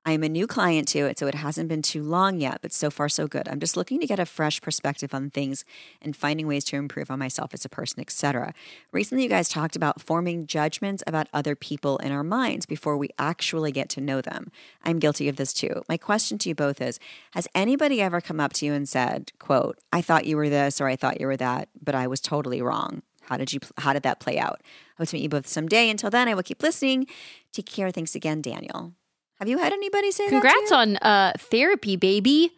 I 0.09 0.13
am 0.13 0.23
a 0.23 0.29
new 0.29 0.47
client 0.47 0.87
to 0.87 1.05
it, 1.05 1.19
so 1.19 1.27
it 1.27 1.35
hasn't 1.35 1.69
been 1.69 1.83
too 1.83 2.01
long 2.01 2.41
yet, 2.41 2.63
but 2.63 2.73
so 2.73 2.89
far 2.89 3.09
so 3.09 3.27
good. 3.27 3.47
I'm 3.47 3.59
just 3.59 3.77
looking 3.77 3.99
to 3.99 4.07
get 4.07 4.17
a 4.17 4.25
fresh 4.25 4.59
perspective 4.59 5.13
on 5.13 5.29
things 5.29 5.63
and 6.01 6.15
finding 6.15 6.47
ways 6.47 6.63
to 6.63 6.77
improve 6.77 7.11
on 7.11 7.19
myself 7.19 7.53
as 7.53 7.63
a 7.63 7.69
person, 7.69 7.99
etc. 7.99 8.55
Recently 8.91 9.21
you 9.21 9.29
guys 9.29 9.47
talked 9.47 9.75
about 9.75 10.01
forming 10.01 10.47
judgments 10.47 11.03
about 11.05 11.27
other 11.31 11.55
people 11.55 11.97
in 11.97 12.11
our 12.11 12.23
minds 12.23 12.65
before 12.65 12.97
we 12.97 13.09
actually 13.19 13.71
get 13.71 13.87
to 13.89 14.01
know 14.01 14.19
them. 14.19 14.51
I'm 14.83 14.97
guilty 14.97 15.29
of 15.29 15.35
this 15.35 15.53
too. 15.53 15.83
My 15.87 15.97
question 15.97 16.39
to 16.39 16.49
you 16.49 16.55
both 16.55 16.81
is, 16.81 16.99
has 17.33 17.47
anybody 17.53 18.01
ever 18.01 18.19
come 18.19 18.39
up 18.39 18.53
to 18.53 18.65
you 18.65 18.73
and 18.73 18.89
said, 18.89 19.31
quote, 19.37 19.77
I 19.93 20.01
thought 20.01 20.25
you 20.25 20.37
were 20.37 20.49
this 20.49 20.81
or 20.81 20.87
I 20.87 20.95
thought 20.95 21.21
you 21.21 21.27
were 21.27 21.37
that, 21.37 21.69
but 21.79 21.93
I 21.93 22.07
was 22.07 22.19
totally 22.19 22.63
wrong? 22.63 23.03
How 23.21 23.37
did 23.37 23.53
you 23.53 23.59
how 23.77 23.93
did 23.93 24.01
that 24.01 24.19
play 24.19 24.39
out? 24.39 24.59
I 24.63 25.03
hope 25.03 25.09
to 25.09 25.17
meet 25.17 25.21
you 25.21 25.29
both 25.29 25.45
someday. 25.45 25.87
Until 25.87 26.09
then, 26.09 26.27
I 26.27 26.33
will 26.33 26.41
keep 26.41 26.63
listening. 26.63 27.05
Take 27.53 27.67
care. 27.67 27.91
Thanks 27.91 28.15
again, 28.15 28.41
Daniel. 28.41 28.93
Have 29.39 29.47
you 29.47 29.57
had 29.57 29.71
anybody 29.73 30.11
say 30.11 30.27
Congrats 30.29 30.69
that? 30.69 30.85
to 30.85 30.89
you? 30.91 30.95
on 30.95 30.97
uh 30.97 31.33
therapy, 31.37 31.95
baby. 31.95 32.51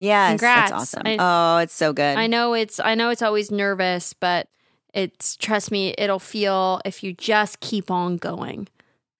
Yes, 0.00 0.30
Congrats. 0.32 0.70
that's 0.70 0.82
awesome. 0.94 1.02
I- 1.06 1.16
oh, 1.18 1.58
it's 1.58 1.74
so 1.74 1.92
good. 1.92 2.16
I 2.16 2.26
know 2.26 2.54
it's 2.54 2.80
I 2.80 2.94
know 2.94 3.10
it's 3.10 3.22
always 3.22 3.50
nervous, 3.50 4.12
but 4.14 4.48
it's 4.94 5.36
trust 5.36 5.70
me, 5.70 5.94
it'll 5.98 6.18
feel 6.18 6.80
if 6.84 7.02
you 7.02 7.12
just 7.12 7.60
keep 7.60 7.90
on 7.90 8.16
going. 8.16 8.68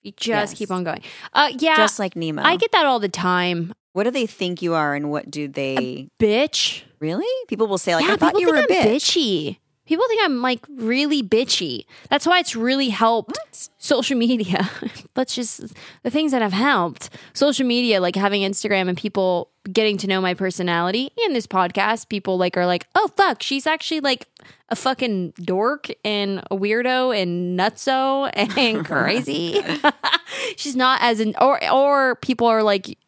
You 0.03 0.13
just 0.13 0.53
Yes. 0.53 0.55
keep 0.55 0.71
on 0.71 0.85
going. 0.85 1.03
Uh 1.35 1.51
yeah. 1.59 1.77
Just 1.77 1.99
like 1.99 2.17
Nemo. 2.17 2.43
I 2.43 2.57
get 2.57 2.73
that 2.73 2.87
all 2.87 3.01
the 3.01 3.09
time. 3.09 3.75
what 3.93 4.05
do 4.05 4.11
they 4.13 4.27
think 4.27 4.63
you 4.63 4.75
are, 4.75 4.95
and 4.95 5.11
what 5.11 5.29
do 5.31 5.49
they 5.49 6.09
Bitch. 6.21 6.83
really? 7.01 7.27
People 7.49 7.67
will 7.67 7.79
say 7.79 7.97
like, 7.97 8.07
yeah, 8.07 8.13
"I 8.15 8.17
thought 8.17 8.39
you 8.39 8.49
were 8.49 8.57
a 8.59 8.67
bitch." 8.67 8.95
bitchy. 8.95 9.59
People 9.89 10.05
think 10.07 10.21
I'm 10.23 10.43
like 10.43 10.67
really 10.69 11.23
bitchy. 11.23 11.87
That's 12.11 12.27
why 12.27 12.41
it's 12.41 12.55
really 12.55 12.91
helped 12.91 13.39
social 13.79 14.19
media. 14.19 14.69
Let's 15.17 15.35
just 15.35 15.63
the 16.03 16.11
things 16.11 16.33
that 16.33 16.43
have 16.43 16.53
helped 16.53 17.09
social 17.33 17.67
media, 17.67 17.99
like 17.99 18.15
having 18.15 18.43
Instagram 18.43 18.91
and 18.91 18.99
people 18.99 19.49
getting 19.73 19.97
to 19.97 20.07
know 20.07 20.21
my 20.21 20.35
personality 20.35 21.11
and 21.25 21.35
this 21.35 21.47
podcast. 21.47 22.11
People 22.11 22.37
like 22.37 22.59
are 22.59 22.67
like, 22.67 22.87
oh 22.95 23.09
fuck, 23.17 23.43
she's 23.43 23.67
actually 23.67 24.01
like 24.01 24.29
a 24.69 24.77
fucking 24.77 25.31
dork 25.43 25.89
and 26.05 26.41
a 26.51 26.55
weirdo 26.55 27.19
and 27.19 27.59
nutso 27.59 28.31
and 28.35 28.85
crazy. 28.85 29.63
she's 30.57 30.77
not 30.77 31.01
as 31.01 31.19
in 31.19 31.35
or 31.41 31.67
or 31.73 32.17
people 32.17 32.47
are 32.47 32.63
like 32.63 32.99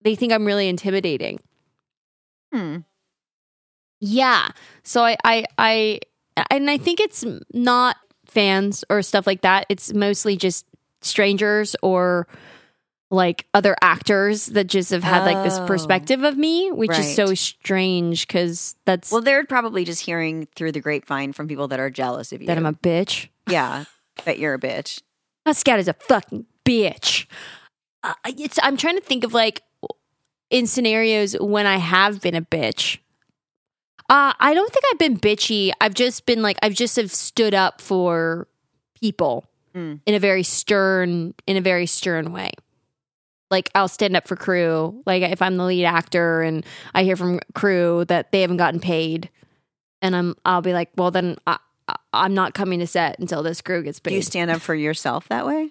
they 0.00 0.14
think 0.14 0.32
I'm 0.32 0.46
really 0.46 0.70
intimidating. 0.70 1.38
Hmm. 2.50 2.78
Yeah. 4.00 4.48
So 4.82 5.04
I, 5.04 5.16
I, 5.24 5.44
I, 5.58 6.00
and 6.50 6.70
I 6.70 6.78
think 6.78 7.00
it's 7.00 7.24
not 7.52 7.96
fans 8.26 8.84
or 8.90 9.02
stuff 9.02 9.26
like 9.26 9.40
that. 9.42 9.66
It's 9.68 9.92
mostly 9.92 10.36
just 10.36 10.64
strangers 11.02 11.74
or 11.82 12.26
like 13.12 13.46
other 13.54 13.74
actors 13.82 14.46
that 14.46 14.68
just 14.68 14.90
have 14.92 15.02
had 15.02 15.24
like 15.24 15.42
this 15.44 15.58
Oh. 15.58 15.66
perspective 15.66 16.22
of 16.22 16.36
me, 16.36 16.70
which 16.70 16.96
is 16.96 17.16
so 17.16 17.34
strange 17.34 18.26
because 18.26 18.76
that's 18.84 19.10
Well, 19.10 19.20
they're 19.20 19.44
probably 19.44 19.84
just 19.84 20.02
hearing 20.04 20.46
through 20.54 20.70
the 20.72 20.80
grapevine 20.80 21.32
from 21.32 21.48
people 21.48 21.66
that 21.68 21.80
are 21.80 21.90
jealous 21.90 22.32
of 22.32 22.40
you. 22.40 22.46
that 22.46 22.56
I'm 22.56 22.66
a 22.66 22.72
bitch. 22.72 23.28
yeah, 23.48 23.84
that 24.24 24.38
you're 24.38 24.54
a 24.54 24.60
bitch. 24.60 25.02
Scout 25.52 25.80
is 25.80 25.88
a 25.88 25.94
fucking 25.94 26.46
bitch. 26.64 27.26
Uh, 28.04 28.14
it's 28.26 28.58
I'm 28.62 28.76
trying 28.76 28.94
to 28.96 29.02
think 29.02 29.24
of 29.24 29.34
like 29.34 29.62
in 30.50 30.68
scenarios 30.68 31.34
when 31.40 31.66
I 31.66 31.78
have 31.78 32.20
been 32.20 32.36
a 32.36 32.42
bitch. 32.42 32.98
Uh, 34.10 34.32
I 34.40 34.52
don't 34.54 34.70
think 34.72 34.84
I've 34.90 34.98
been 34.98 35.16
bitchy. 35.16 35.70
I've 35.80 35.94
just 35.94 36.26
been 36.26 36.42
like 36.42 36.58
I've 36.62 36.74
just 36.74 36.96
have 36.96 37.10
stood 37.12 37.54
up 37.54 37.80
for 37.80 38.48
people 39.00 39.46
Mm. 39.72 40.00
in 40.04 40.14
a 40.16 40.18
very 40.18 40.42
stern 40.42 41.32
in 41.46 41.56
a 41.56 41.60
very 41.60 41.86
stern 41.86 42.32
way. 42.32 42.50
Like 43.52 43.70
I'll 43.72 43.86
stand 43.86 44.16
up 44.16 44.26
for 44.26 44.34
crew. 44.34 45.00
Like 45.06 45.22
if 45.22 45.40
I'm 45.40 45.56
the 45.56 45.64
lead 45.64 45.84
actor 45.84 46.42
and 46.42 46.66
I 46.92 47.04
hear 47.04 47.14
from 47.14 47.38
crew 47.54 48.04
that 48.06 48.32
they 48.32 48.40
haven't 48.40 48.56
gotten 48.56 48.80
paid, 48.80 49.30
and 50.02 50.16
I'm 50.16 50.34
I'll 50.44 50.60
be 50.60 50.72
like, 50.72 50.90
well 50.96 51.12
then 51.12 51.36
I, 51.46 51.58
I, 51.86 51.94
I'm 52.12 52.34
not 52.34 52.52
coming 52.52 52.80
to 52.80 52.86
set 52.88 53.20
until 53.20 53.44
this 53.44 53.60
crew 53.60 53.84
gets 53.84 54.00
paid. 54.00 54.10
Do 54.10 54.16
you 54.16 54.22
stand 54.22 54.50
up 54.50 54.60
for 54.60 54.74
yourself 54.74 55.28
that 55.28 55.46
way? 55.46 55.70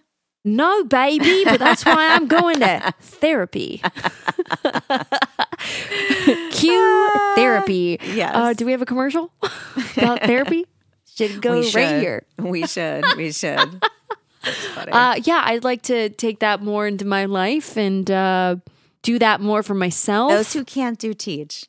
No, 0.56 0.84
baby, 0.84 1.44
but 1.46 1.60
that's 1.60 1.86
why 1.86 2.10
I'm 2.16 2.28
going 2.28 2.60
to 2.60 2.94
therapy. 3.02 3.82
Cue 6.52 7.10
therapy. 7.36 7.98
yes. 8.04 8.32
Uh, 8.36 8.54
do 8.54 8.66
we 8.66 8.72
have 8.72 8.82
a 8.82 8.86
commercial 8.86 9.32
about 9.98 10.22
therapy? 10.22 10.66
Should 11.16 11.42
go 11.42 11.62
right 11.74 12.00
here. 12.02 12.26
We 12.38 12.66
should. 12.66 13.04
We 13.18 13.34
should. 13.34 13.84
Uh, 14.78 15.20
yeah, 15.26 15.42
I'd 15.46 15.66
like 15.66 15.82
to 15.84 16.08
take 16.10 16.40
that 16.40 16.62
more 16.62 16.88
into 16.88 17.04
my 17.04 17.26
life 17.26 17.76
and 17.78 18.10
uh, 18.10 18.56
do 19.02 19.20
that 19.20 19.42
more 19.42 19.62
for 19.62 19.74
myself. 19.74 20.32
Those 20.32 20.54
who 20.54 20.64
can't 20.64 20.98
do 20.98 21.14
teach. 21.14 21.66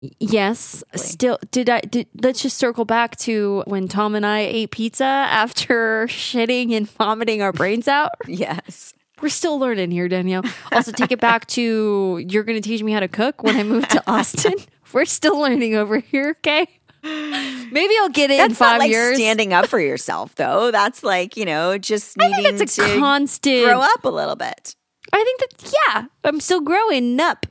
Yes. 0.00 0.82
Still, 0.94 1.38
did 1.50 1.68
I? 1.70 1.80
Did, 1.80 2.06
let's 2.22 2.42
just 2.42 2.58
circle 2.58 2.84
back 2.84 3.16
to 3.18 3.62
when 3.66 3.88
Tom 3.88 4.14
and 4.14 4.24
I 4.26 4.40
ate 4.40 4.70
pizza 4.70 5.04
after 5.04 6.06
shitting 6.08 6.72
and 6.72 6.88
vomiting 6.90 7.42
our 7.42 7.52
brains 7.52 7.88
out. 7.88 8.12
Yes. 8.28 8.94
We're 9.20 9.30
still 9.30 9.58
learning 9.58 9.90
here, 9.90 10.06
Danielle. 10.08 10.44
Also, 10.70 10.92
take 10.92 11.10
it 11.10 11.18
back 11.20 11.48
to 11.48 12.24
you're 12.28 12.44
going 12.44 12.60
to 12.60 12.66
teach 12.68 12.84
me 12.84 12.92
how 12.92 13.00
to 13.00 13.08
cook 13.08 13.42
when 13.42 13.56
I 13.56 13.64
move 13.64 13.88
to 13.88 14.00
Austin. 14.10 14.54
We're 14.92 15.06
still 15.06 15.40
learning 15.40 15.74
over 15.74 15.98
here, 15.98 16.36
okay? 16.38 16.68
Maybe 17.02 17.94
I'll 18.00 18.08
get 18.10 18.30
it 18.30 18.34
in 18.34 18.48
That's 18.48 18.58
five 18.58 18.74
not 18.74 18.78
like 18.80 18.90
years. 18.90 19.16
standing 19.16 19.52
up 19.52 19.66
for 19.66 19.80
yourself, 19.80 20.36
though. 20.36 20.70
That's 20.70 21.02
like 21.02 21.36
you 21.36 21.44
know, 21.44 21.78
just 21.78 22.20
I 22.20 22.28
think 22.32 22.60
it's 22.60 22.78
a 22.78 22.98
constant. 22.98 23.64
grow 23.64 23.80
up 23.80 24.04
a 24.04 24.08
little 24.08 24.36
bit. 24.36 24.76
I 25.12 25.24
think 25.24 25.40
that 25.40 25.74
yeah, 25.88 26.04
I'm 26.22 26.38
still 26.38 26.60
growing 26.60 27.18
up. 27.18 27.46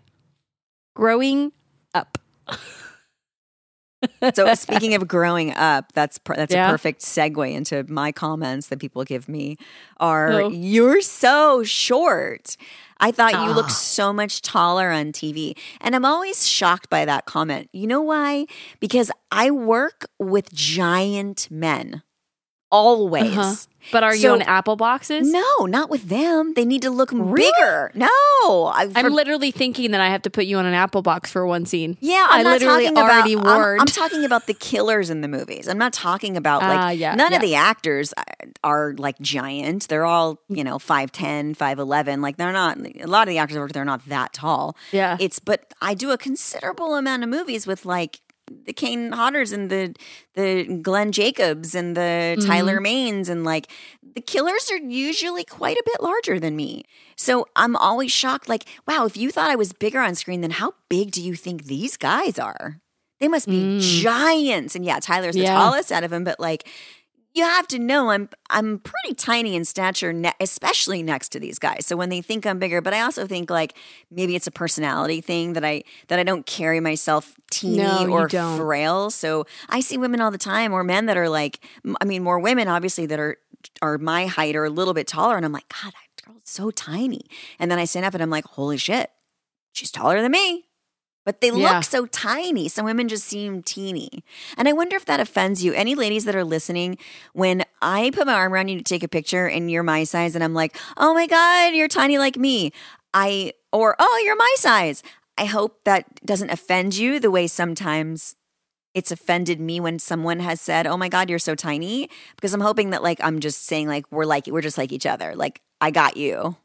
Growing 0.96 1.52
up. 1.94 2.18
So 4.36 4.54
speaking 4.54 4.94
of 4.94 5.08
growing 5.08 5.54
up, 5.56 5.92
that's 5.94 6.18
per- 6.20 6.36
that's 6.36 6.54
Yeah. 6.54 6.68
a 6.68 6.72
perfect 6.72 7.02
segue 7.02 7.52
into 7.52 7.84
my 7.88 8.12
comments 8.12 8.68
that 8.68 8.80
people 8.80 9.04
give 9.04 9.28
me. 9.28 9.58
Are 10.00 10.32
Oh. 10.32 10.50
you're 10.50 11.02
so 11.02 11.64
short? 11.64 12.58
I 13.00 13.12
thought 13.12 13.34
you 13.34 13.52
Ah. 13.52 13.54
looked 13.56 13.72
so 13.72 14.12
much 14.14 14.42
taller 14.42 14.90
on 14.92 15.12
TV, 15.12 15.56
and 15.82 15.96
I'm 15.96 16.06
always 16.06 16.48
shocked 16.48 16.90
by 16.90 17.06
that 17.06 17.26
comment. 17.26 17.70
You 17.74 17.88
know 17.88 18.02
why? 18.02 18.46
Because 18.80 19.12
I 19.32 19.52
work 19.52 20.08
with 20.20 20.52
giant 20.54 21.48
men, 21.52 22.02
always. 22.72 23.38
Uh-huh. 23.38 23.56
But 23.90 24.04
are 24.04 24.14
you 24.14 24.32
on 24.32 24.42
Apple 24.42 24.76
boxes? 24.76 25.32
No, 25.32 25.66
not 25.66 25.90
with 25.90 26.10
them. 26.10 26.54
They 26.56 26.66
need 26.66 26.82
to 26.82 26.90
look 26.90 27.12
bigger. 27.12 27.92
No, 27.96 28.08
I, 28.08 28.92
I'm 28.94 29.06
for- 29.06 29.10
literally 29.10 29.50
thinking 29.52 29.92
that 29.92 30.02
I 30.02 30.10
have 30.10 30.24
to 30.24 30.30
put 30.30 30.46
you 30.46 30.58
on 30.58 30.66
an 30.66 30.74
Apple 30.74 31.02
box 31.02 31.32
for 31.32 31.48
one 31.48 31.66
scene. 31.66 31.96
Yeah, 32.02 32.28
I'm 32.30 32.42
I 32.42 32.44
not 32.44 32.50
literally 32.60 32.84
talking 32.84 32.98
already 32.98 33.34
about. 33.34 33.48
I'm-. 33.48 33.80
I'm, 33.82 33.86
talking 33.86 34.26
about 34.26 34.46
the 34.48 34.54
killers 34.54 35.10
in 35.10 35.22
the 35.22 35.30
movies. 35.30 35.70
I'm 35.70 35.78
not 35.78 35.94
talking 35.94 36.36
about 36.36 36.64
like 36.64 36.78
Ah, 36.78 36.90
yeah, 36.90 37.16
none 37.16 37.32
yeah. 37.32 37.38
of 37.38 37.42
the 37.42 37.56
actors 37.56 38.14
are 38.62 38.94
like 38.98 39.18
giant. 39.20 39.88
They're 39.88 40.06
all 40.06 40.42
you 40.50 40.66
know 40.66 40.80
5'10", 40.80 41.56
5'11". 41.56 42.22
Like 42.22 42.36
they're 42.36 42.52
not. 42.52 42.78
A 42.80 43.08
lot 43.08 43.30
of 43.30 43.32
the 43.32 43.38
actors 43.38 43.58
work 43.58 43.72
they're 43.72 43.86
not 43.86 44.06
that 44.08 44.34
tall. 44.34 44.76
Yeah. 44.92 45.16
it's 45.20 45.40
but 45.40 45.74
I 45.82 45.94
do 45.94 46.12
a 46.12 46.18
considerable 46.18 46.96
amount 46.96 47.24
of 47.24 47.30
movies 47.30 47.66
with 47.66 47.86
like 47.86 48.20
the 48.66 48.74
Kane 48.74 49.12
Hodders 49.12 49.54
and 49.54 49.70
the 49.70 49.94
the 50.36 50.80
Glenn 50.82 51.12
Jacobs 51.12 51.76
and 51.76 51.96
the 51.96 52.36
Mm-hmm. 52.38 52.48
Tyler 52.48 52.80
Manes 52.80 53.30
and 53.30 53.44
like 53.44 53.68
the 54.16 54.22
killers 54.22 54.70
are 54.72 54.78
usually 54.78 55.44
quite 55.44 55.78
a 55.78 55.84
bit 55.86 56.02
larger 56.02 56.40
than 56.40 56.56
me. 56.56 56.84
So 57.16 57.46
I'm 57.56 57.76
always 57.76 58.12
shocked 58.12 58.48
like 58.50 58.66
wow, 58.88 59.06
if 59.06 59.16
you 59.18 59.32
thought 59.32 59.50
I 59.50 59.56
was 59.56 59.74
bigger 59.74 60.00
on 60.00 60.16
screen 60.16 60.42
then 60.42 60.52
how 60.52 60.74
big 60.90 61.12
do 61.12 61.22
you 61.22 61.36
think 61.36 61.66
these 61.66 61.98
guys 61.98 62.38
are? 62.40 62.80
They 63.20 63.28
must 63.28 63.48
be 63.48 63.80
giants. 63.82 64.76
And 64.76 64.86
yeah, 64.86 65.00
Tyler's 65.00 65.36
the 65.36 65.42
Mm. 65.42 65.46
Yeah. 65.46 65.56
tallest 65.58 65.92
out 65.92 66.04
of 66.04 66.12
them 66.12 66.24
but 66.24 66.40
like 66.40 66.68
you 67.38 67.44
have 67.44 67.68
to 67.68 67.80
know 67.80 68.10
I'm 68.10 68.30
I'm 68.50 68.80
pretty 68.80 69.14
tiny 69.16 69.56
in 69.56 69.64
stature, 69.64 70.12
ne- 70.12 70.34
especially 70.40 71.04
next 71.04 71.30
to 71.30 71.40
these 71.40 71.60
guys. 71.60 71.86
So 71.86 71.96
when 71.96 72.10
they 72.10 72.22
think 72.22 72.46
I'm 72.46 72.58
bigger, 72.60 72.82
but 72.82 72.94
I 72.94 73.02
also 73.02 73.28
think 73.28 73.50
like 73.50 73.76
maybe 74.10 74.36
it's 74.36 74.48
a 74.48 74.52
personality 74.52 75.22
thing 75.22 75.54
that 75.54 75.64
I 75.64 75.84
that 76.08 76.18
I 76.20 76.24
don't 76.24 76.46
carry 76.46 76.80
myself 76.80 77.36
teeny 77.52 77.78
No, 77.78 78.08
or 78.10 78.28
frail. 78.30 79.12
So 79.12 79.46
I 79.70 79.82
see 79.82 79.98
women 79.98 80.20
all 80.20 80.32
the 80.32 80.38
time, 80.38 80.74
or 80.74 80.84
men 80.84 81.06
that 81.06 81.18
are 81.18 81.30
like, 81.30 81.64
I 82.02 82.06
mean, 82.06 82.24
more 82.24 82.40
women 82.40 82.68
obviously 82.68 83.06
that 83.06 83.20
are 83.20 83.38
are 83.82 83.98
my 83.98 84.26
height 84.26 84.56
or 84.56 84.66
a 84.66 84.70
little 84.70 84.94
bit 84.94 85.08
taller, 85.08 85.38
and 85.38 85.46
I'm 85.46 85.52
like, 85.52 85.70
God, 85.70 85.94
that 85.94 86.26
girl's 86.26 86.42
so 86.44 86.72
tiny. 86.72 87.22
And 87.60 87.70
then 87.70 87.78
I 87.80 87.86
stand 87.86 88.06
up 88.06 88.14
and 88.14 88.24
I'm 88.24 88.30
like, 88.30 88.46
holy 88.46 88.78
shit, 88.78 89.12
she's 89.74 89.92
taller 89.92 90.22
than 90.22 90.32
me. 90.32 90.67
But 91.28 91.42
they 91.42 91.52
Yeah. 91.52 91.74
look 91.74 91.84
so 91.84 92.06
tiny. 92.06 92.70
Some 92.70 92.86
women 92.86 93.10
just 93.10 93.26
seem 93.26 93.62
teeny. 93.62 94.24
And 94.56 94.66
I 94.66 94.72
wonder 94.72 94.96
if 94.96 95.04
that 95.08 95.20
offends 95.20 95.62
you. 95.62 95.74
Any 95.74 95.94
ladies 95.94 96.24
that 96.24 96.38
are 96.38 96.46
listening, 96.46 96.98
when 97.34 97.66
I 97.82 98.12
put 98.12 98.28
my 98.28 98.34
arm 98.34 98.54
around 98.54 98.70
you 98.70 98.78
to 98.78 98.84
take 98.84 99.04
a 99.04 99.10
picture 99.10 99.46
and 99.46 99.70
you're 99.70 99.84
my 99.84 100.06
size 100.06 100.36
and 100.36 100.44
I'm 100.44 100.54
like, 100.54 100.78
oh 100.96 101.14
my 101.14 101.28
God, 101.28 101.74
you're 101.74 101.90
tiny 101.90 102.18
like 102.18 102.38
me. 102.38 102.72
I, 103.14 103.52
or, 103.74 103.98
oh, 104.00 104.22
you're 104.24 104.38
my 104.38 104.56
size. 104.58 105.04
I 105.38 105.44
hope 105.44 105.84
that 105.84 106.26
doesn't 106.26 106.50
offend 106.50 106.96
you 106.96 107.20
the 107.20 107.30
way 107.30 107.48
sometimes 107.48 108.38
it's 108.94 109.12
offended 109.12 109.60
me 109.60 109.82
when 109.82 110.00
someone 110.00 110.40
has 110.40 110.62
said, 110.62 110.88
oh 110.88 110.96
my 110.96 111.10
God, 111.10 111.30
you're 111.30 111.40
so 111.40 111.56
tiny. 111.56 112.10
Because 112.38 112.54
I'm 112.54 112.62
hoping 112.62 112.92
that 112.92 113.04
like, 113.04 113.20
I'm 113.22 113.42
just 113.42 113.66
saying 113.66 113.90
like, 113.90 114.10
we're 114.14 114.24
like, 114.24 114.48
we're 114.48 114.62
just 114.62 114.78
like 114.78 114.94
each 114.94 115.06
other. 115.06 115.36
Like, 115.36 115.62
I 115.82 115.92
got 115.92 116.16
you. 116.16 116.56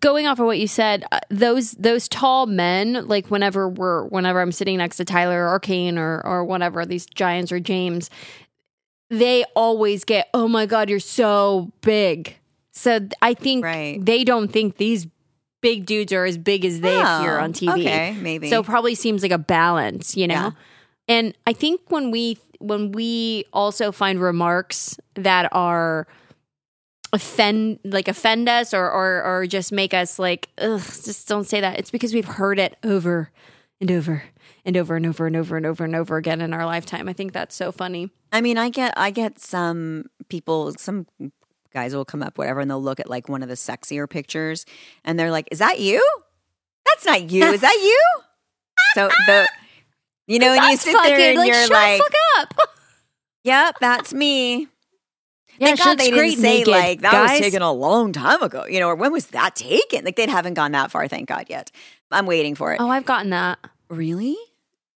Going 0.00 0.26
off 0.26 0.38
of 0.38 0.46
what 0.46 0.58
you 0.58 0.66
said, 0.66 1.04
uh, 1.12 1.20
those 1.28 1.72
those 1.72 2.08
tall 2.08 2.46
men, 2.46 3.06
like 3.08 3.26
whenever 3.30 3.68
we're 3.68 4.04
whenever 4.06 4.40
I'm 4.40 4.52
sitting 4.52 4.78
next 4.78 4.96
to 4.98 5.04
Tyler 5.04 5.48
or 5.48 5.58
Kane 5.60 5.98
or 5.98 6.20
or 6.24 6.44
whatever 6.44 6.86
these 6.86 7.06
giants 7.06 7.52
or 7.52 7.60
James, 7.60 8.08
they 9.10 9.44
always 9.54 10.04
get, 10.04 10.28
"Oh 10.32 10.48
my 10.48 10.66
god, 10.66 10.88
you're 10.88 11.00
so 11.00 11.70
big." 11.82 12.36
So 12.72 13.00
I 13.20 13.34
think 13.34 13.64
Right. 13.64 13.98
they 14.04 14.24
don't 14.24 14.48
think 14.50 14.76
these 14.76 15.06
big 15.60 15.84
dudes 15.84 16.12
are 16.12 16.24
as 16.24 16.38
big 16.38 16.64
as 16.64 16.80
they 16.80 16.94
appear 16.98 17.38
Oh, 17.38 17.42
on 17.42 17.52
TV. 17.52 17.80
okay, 17.80 18.16
maybe. 18.20 18.48
So 18.48 18.60
it 18.60 18.66
probably 18.66 18.94
seems 18.94 19.22
like 19.22 19.32
a 19.32 19.36
balance, 19.38 20.16
you 20.16 20.26
know. 20.26 20.34
Yeah. 20.34 20.50
And 21.08 21.34
I 21.46 21.52
think 21.52 21.80
when 21.88 22.10
we 22.10 22.38
when 22.60 22.92
we 22.92 23.44
also 23.52 23.90
find 23.90 24.20
remarks 24.20 24.98
that 25.16 25.48
are 25.52 26.06
offend 27.12 27.78
like 27.84 28.08
offend 28.08 28.48
us 28.48 28.72
or 28.72 28.90
or 28.90 29.22
or 29.24 29.46
just 29.46 29.72
make 29.72 29.92
us 29.92 30.18
like 30.18 30.48
ugh 30.58 30.80
just 30.80 31.26
don't 31.26 31.44
say 31.44 31.60
that 31.60 31.78
it's 31.78 31.90
because 31.90 32.14
we've 32.14 32.24
heard 32.24 32.58
it 32.58 32.76
over 32.84 33.30
and 33.80 33.90
over 33.90 34.22
and 34.64 34.76
over 34.76 34.94
and 34.96 35.06
over 35.06 35.26
and 35.26 35.36
over 35.36 35.56
and 35.56 35.66
over 35.66 35.84
and 35.84 35.96
over 35.96 36.16
again 36.16 36.40
in 36.40 36.54
our 36.54 36.64
lifetime 36.64 37.08
i 37.08 37.12
think 37.12 37.32
that's 37.32 37.54
so 37.56 37.72
funny 37.72 38.10
I 38.32 38.40
mean, 38.40 38.58
I 38.58 38.68
get 38.70 38.94
I 38.96 39.10
get 39.10 39.38
some 39.38 40.04
people, 40.28 40.72
some 40.78 41.06
guys 41.72 41.94
will 41.94 42.04
come 42.04 42.22
up, 42.22 42.38
whatever, 42.38 42.60
and 42.60 42.70
they'll 42.70 42.82
look 42.82 43.00
at 43.00 43.10
like 43.10 43.28
one 43.28 43.42
of 43.42 43.48
the 43.48 43.54
sexier 43.54 44.08
pictures, 44.08 44.64
and 45.04 45.18
they're 45.18 45.30
like, 45.30 45.48
"Is 45.50 45.58
that 45.58 45.80
you? 45.80 46.04
That's 46.86 47.04
not 47.04 47.30
you. 47.30 47.44
Is 47.44 47.60
that 47.60 47.74
you?" 47.74 48.00
So 48.94 49.08
the, 49.26 49.48
you 50.26 50.38
know, 50.38 50.52
and 50.52 50.64
you 50.64 50.76
sit 50.76 50.96
there 51.04 51.30
and 51.30 51.38
like, 51.38 51.46
you're 51.48 51.62
shut 51.62 51.70
like, 51.70 52.00
fuck 52.00 52.14
up 52.38 52.54
"Yep, 53.44 53.76
that's 53.80 54.12
me." 54.14 54.68
Yeah 55.60 55.66
Thank 55.68 55.78
God 55.78 55.98
they 55.98 56.10
didn't 56.10 56.38
say 56.40 56.58
naked, 56.58 56.68
like 56.68 57.00
that 57.02 57.12
guys. 57.12 57.30
was 57.30 57.40
taken 57.40 57.62
a 57.62 57.72
long 57.72 58.12
time 58.12 58.42
ago, 58.42 58.64
you 58.66 58.80
know, 58.80 58.88
or 58.88 58.96
when 58.96 59.12
was 59.12 59.26
that 59.28 59.54
taken? 59.54 60.04
Like 60.04 60.16
they 60.16 60.26
haven't 60.28 60.54
gone 60.54 60.72
that 60.72 60.90
far, 60.90 61.06
thank 61.06 61.28
God 61.28 61.46
yet. 61.48 61.70
I'm 62.10 62.26
waiting 62.26 62.56
for 62.56 62.72
it. 62.74 62.80
oh 62.80 62.88
i've 62.90 63.04
gotten 63.04 63.30
that 63.30 63.58
Really? 63.88 64.36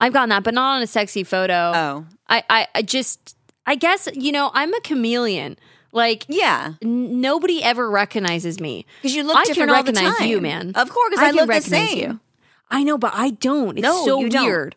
i've 0.01 0.13
gotten 0.13 0.31
that 0.31 0.43
but 0.43 0.53
not 0.55 0.77
on 0.79 0.83
a 0.83 0.87
sexy 0.89 1.23
photo 1.23 1.73
Oh, 1.75 2.07
I, 2.29 2.43
I 2.51 2.67
i 2.75 2.83
just 2.83 3.37
i 3.67 3.77
guess 3.77 4.09
you 4.15 4.33
know 4.33 4.51
i'm 4.53 4.75
a 4.75 4.81
chameleon 4.81 5.57
like 5.93 6.25
yeah. 6.29 6.73
n- 6.83 7.21
nobody 7.21 7.63
ever 7.63 7.89
recognizes 7.89 8.59
me 8.61 8.85
Because 9.01 9.15
you 9.15 9.23
look 9.23 9.37
I 9.37 9.45
different 9.45 9.69
can 9.71 9.77
all 9.77 9.83
the 9.85 9.93
recognize 9.93 10.29
you, 10.29 10.41
man. 10.41 10.73
Of 10.75 10.91
course, 10.91 11.17
I, 11.19 11.27
can 11.27 11.35
look 11.37 11.45
the 11.47 11.49
recognize 11.55 11.89
same. 11.91 11.99
you. 11.99 12.21
I 12.69 12.83
know, 12.83 12.99
but 12.99 13.13
I 13.15 13.31
don't. 13.31 13.79
It's 13.79 13.83
No, 13.85 14.05
so 14.05 14.19
you 14.19 14.29
don't. 14.29 14.75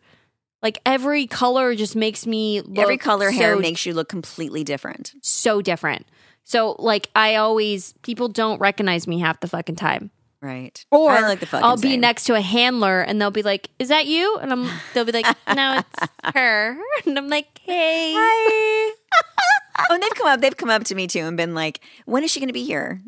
Weird. 0.62 0.74
Like 0.74 0.80
every 0.86 1.26
color 1.26 1.74
just 1.74 1.96
makes 1.96 2.26
me 2.26 2.60
look 2.60 2.78
Every 2.78 2.98
color 2.98 3.30
hair 3.30 3.56
makes 3.56 3.86
you 3.86 3.94
look 3.94 4.08
completely 4.08 4.64
different. 4.64 5.12
so 5.22 5.62
different. 5.62 6.06
So 6.44 6.76
like 6.78 7.10
I 7.14 7.36
always 7.36 7.92
people 8.02 8.28
don't 8.28 8.58
recognize 8.60 9.06
me 9.06 9.18
half 9.20 9.40
the 9.40 9.48
fucking 9.48 9.76
time. 9.76 10.10
Right. 10.40 10.84
Or 10.92 11.10
I 11.10 11.22
like 11.22 11.40
the 11.40 11.46
fucking 11.46 11.64
I'll 11.64 11.76
be 11.76 11.90
same. 11.92 12.00
next 12.00 12.24
to 12.24 12.34
a 12.34 12.40
handler 12.40 13.00
and 13.00 13.20
they'll 13.20 13.32
be 13.32 13.42
like, 13.42 13.70
"Is 13.80 13.88
that 13.88 14.06
you?" 14.06 14.38
And 14.40 14.52
I'm 14.52 14.70
they'll 14.94 15.04
be 15.04 15.10
like, 15.12 15.26
"No, 15.54 15.80
it's 15.80 16.08
her." 16.34 16.78
And 17.04 17.18
I'm 17.18 17.28
like, 17.28 17.58
"Hey." 17.60 18.12
Hi. 18.16 18.94
oh, 19.90 19.94
and 19.94 20.02
they've 20.02 20.14
come 20.14 20.28
up. 20.28 20.40
They've 20.40 20.56
come 20.56 20.70
up 20.70 20.84
to 20.84 20.94
me 20.94 21.08
too 21.08 21.20
and 21.20 21.36
been 21.36 21.54
like, 21.54 21.80
"When 22.06 22.22
is 22.22 22.30
she 22.30 22.38
going 22.38 22.48
to 22.48 22.52
be 22.54 22.64
here?" 22.64 23.02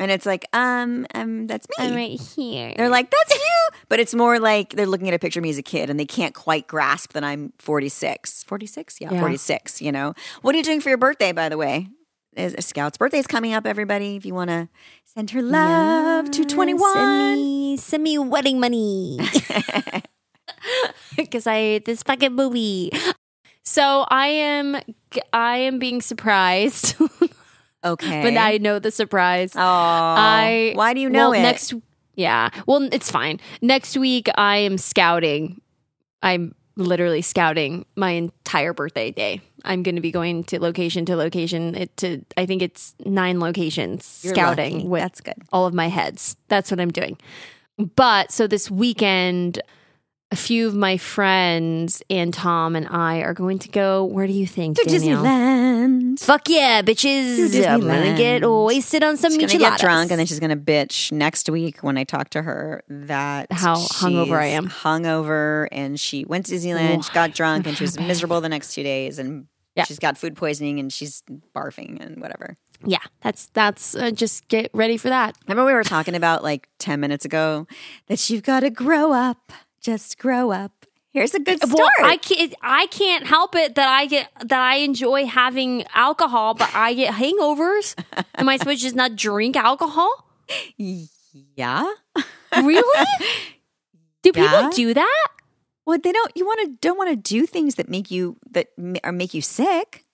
And 0.00 0.10
it's 0.10 0.26
like, 0.26 0.46
um, 0.52 1.06
um, 1.14 1.46
that's 1.46 1.68
me. 1.78 1.86
I'm 1.86 1.94
right 1.94 2.18
here. 2.18 2.74
They're 2.76 2.88
like, 2.88 3.10
"That's 3.10 3.34
you," 3.34 3.68
but 3.88 4.00
it's 4.00 4.14
more 4.14 4.40
like 4.40 4.70
they're 4.70 4.86
looking 4.86 5.06
at 5.08 5.14
a 5.14 5.18
picture 5.18 5.38
of 5.40 5.42
me 5.42 5.50
as 5.50 5.58
a 5.58 5.62
kid, 5.62 5.90
and 5.90 6.00
they 6.00 6.06
can't 6.06 6.34
quite 6.34 6.66
grasp 6.66 7.12
that 7.12 7.22
I'm 7.22 7.52
46. 7.58 8.42
46, 8.44 8.96
yeah, 9.00 9.12
Yeah. 9.12 9.20
46. 9.20 9.82
You 9.82 9.92
know, 9.92 10.14
what 10.40 10.54
are 10.54 10.58
you 10.58 10.64
doing 10.64 10.80
for 10.80 10.88
your 10.88 10.98
birthday? 10.98 11.32
By 11.32 11.48
the 11.50 11.58
way, 11.58 11.86
is 12.34 12.56
Scout's 12.64 12.96
birthday 12.96 13.18
is 13.18 13.26
coming 13.26 13.52
up. 13.52 13.66
Everybody, 13.66 14.16
if 14.16 14.24
you 14.24 14.34
want 14.34 14.48
to 14.50 14.68
send 15.04 15.30
her 15.32 15.42
love 15.42 16.30
to 16.30 16.44
21, 16.44 16.92
Send 16.94 17.20
me, 17.42 17.76
send 17.76 18.02
me 18.02 18.18
wedding 18.18 18.58
money. 18.58 19.18
Because 21.16 21.46
I 21.46 21.56
ate 21.56 21.84
this 21.84 22.02
fucking 22.02 22.32
movie. 22.34 22.90
So 23.64 24.06
I 24.08 24.26
am, 24.28 24.80
I 25.32 25.56
am 25.58 25.78
being 25.78 26.00
surprised, 26.00 26.96
okay. 27.84 28.22
but 28.22 28.36
I 28.36 28.58
know 28.58 28.78
the 28.78 28.90
surprise. 28.90 29.52
oh, 29.54 29.60
I 29.60 30.72
why 30.74 30.94
do 30.94 31.00
you 31.00 31.10
know 31.10 31.30
well, 31.30 31.40
it? 31.40 31.42
Next, 31.42 31.74
yeah. 32.14 32.50
Well, 32.66 32.88
it's 32.92 33.10
fine. 33.10 33.40
Next 33.60 33.96
week, 33.96 34.28
I 34.36 34.58
am 34.58 34.78
scouting. 34.78 35.60
I'm 36.22 36.54
literally 36.76 37.22
scouting 37.22 37.84
my 37.96 38.10
entire 38.10 38.72
birthday 38.72 39.10
day. 39.10 39.40
I'm 39.64 39.82
going 39.82 39.96
to 39.96 40.00
be 40.00 40.10
going 40.10 40.44
to 40.44 40.60
location 40.60 41.04
to 41.06 41.16
location. 41.16 41.74
It 41.74 41.96
to 41.98 42.24
I 42.36 42.46
think 42.46 42.62
it's 42.62 42.94
nine 43.04 43.40
locations 43.40 44.20
You're 44.24 44.34
scouting 44.34 44.74
lucky. 44.74 44.88
with 44.88 45.02
That's 45.02 45.20
good. 45.20 45.34
all 45.52 45.66
of 45.66 45.74
my 45.74 45.88
heads. 45.88 46.36
That's 46.48 46.70
what 46.70 46.80
I'm 46.80 46.90
doing. 46.90 47.18
But 47.78 48.30
so 48.32 48.46
this 48.46 48.70
weekend, 48.70 49.60
a 50.32 50.36
few 50.36 50.66
of 50.68 50.74
my 50.74 50.96
friends 50.96 52.02
and 52.08 52.32
Tom 52.32 52.76
and 52.76 52.86
I 52.88 53.18
are 53.22 53.34
going 53.34 53.58
to 53.60 53.68
go. 53.68 54.04
Where 54.04 54.26
do 54.26 54.32
you 54.32 54.46
think? 54.46 54.76
to 54.76 54.84
Danielle? 54.84 55.24
Disneyland. 55.24 56.20
Fuck 56.20 56.48
yeah, 56.48 56.82
bitches! 56.82 57.52
To 57.52 57.68
I'm 57.68 57.80
gonna 57.80 58.16
get 58.16 58.48
wasted 58.48 59.02
on 59.02 59.16
some 59.16 59.32
She's 59.32 59.40
gonna 59.40 59.52
micheladas. 59.52 59.70
get 59.70 59.80
drunk, 59.80 60.10
and 60.10 60.18
then 60.20 60.26
she's 60.26 60.38
gonna 60.40 60.56
bitch 60.56 61.10
next 61.12 61.48
week 61.48 61.78
when 61.80 61.96
I 61.96 62.04
talk 62.04 62.30
to 62.30 62.42
her 62.42 62.82
that 62.88 63.50
How 63.52 63.74
hungover 63.76 64.38
I 64.38 64.46
am. 64.46 64.68
Hungover, 64.68 65.66
and 65.72 65.98
she 65.98 66.24
went 66.24 66.46
to 66.46 66.52
Disneyland. 66.54 67.04
She 67.06 67.12
got 67.12 67.34
drunk, 67.34 67.66
and 67.66 67.76
she 67.76 67.84
was 67.84 67.98
miserable 67.98 68.40
the 68.40 68.48
next 68.48 68.74
two 68.74 68.82
days, 68.82 69.18
and 69.18 69.46
Yeah. 69.76 69.84
she's 69.84 69.98
got 69.98 70.18
food 70.18 70.36
poisoning, 70.36 70.78
and 70.78 70.92
she's 70.92 71.22
barfing 71.56 72.00
and 72.04 72.20
whatever. 72.20 72.56
Yeah, 72.84 72.98
that's 73.22 73.46
that's 73.52 73.94
uh, 73.94 74.10
just 74.10 74.48
get 74.48 74.70
ready 74.74 74.96
for 74.96 75.08
that. 75.08 75.36
Remember 75.46 75.66
we 75.66 75.72
were 75.74 75.84
talking 75.84 76.14
about 76.14 76.42
like 76.42 76.68
ten 76.78 77.00
minutes 77.00 77.24
ago 77.24 77.66
that 78.06 78.30
you've 78.30 78.42
got 78.42 78.60
to 78.60 78.70
grow 78.70 79.12
up, 79.12 79.52
just 79.80 80.18
grow 80.18 80.50
up. 80.50 80.86
Here's 81.12 81.34
a 81.34 81.40
good 81.40 81.58
start. 81.58 81.74
Well, 81.76 81.90
I 82.10 82.16
can't 82.18 82.54
I 82.62 82.86
can't 82.86 83.26
help 83.26 83.56
it 83.56 83.74
that 83.74 83.88
I 83.88 84.06
get 84.06 84.30
that 84.44 84.60
I 84.60 84.76
enjoy 84.76 85.26
having 85.26 85.84
alcohol, 85.92 86.54
but 86.54 86.70
I 86.72 86.94
get 86.94 87.14
hangovers. 87.14 87.96
Am 88.36 88.48
I 88.48 88.56
supposed 88.58 88.78
to 88.78 88.84
just 88.84 88.94
not 88.94 89.16
drink 89.16 89.56
alcohol? 89.56 90.10
yeah. 90.76 91.86
Really? 92.52 93.06
Do 94.22 94.32
people 94.32 94.70
do 94.70 94.92
that? 94.92 95.28
Well, 95.86 95.98
they 96.02 96.10
don't. 96.10 96.32
You 96.34 96.44
want 96.44 96.60
to 96.62 96.76
don't 96.80 96.98
want 96.98 97.10
to 97.10 97.16
do 97.16 97.46
things 97.46 97.76
that 97.76 97.88
make 97.88 98.10
you 98.10 98.36
that 98.50 98.68
or 99.04 99.12
make 99.12 99.34
you 99.34 99.40
sick. 99.40 100.04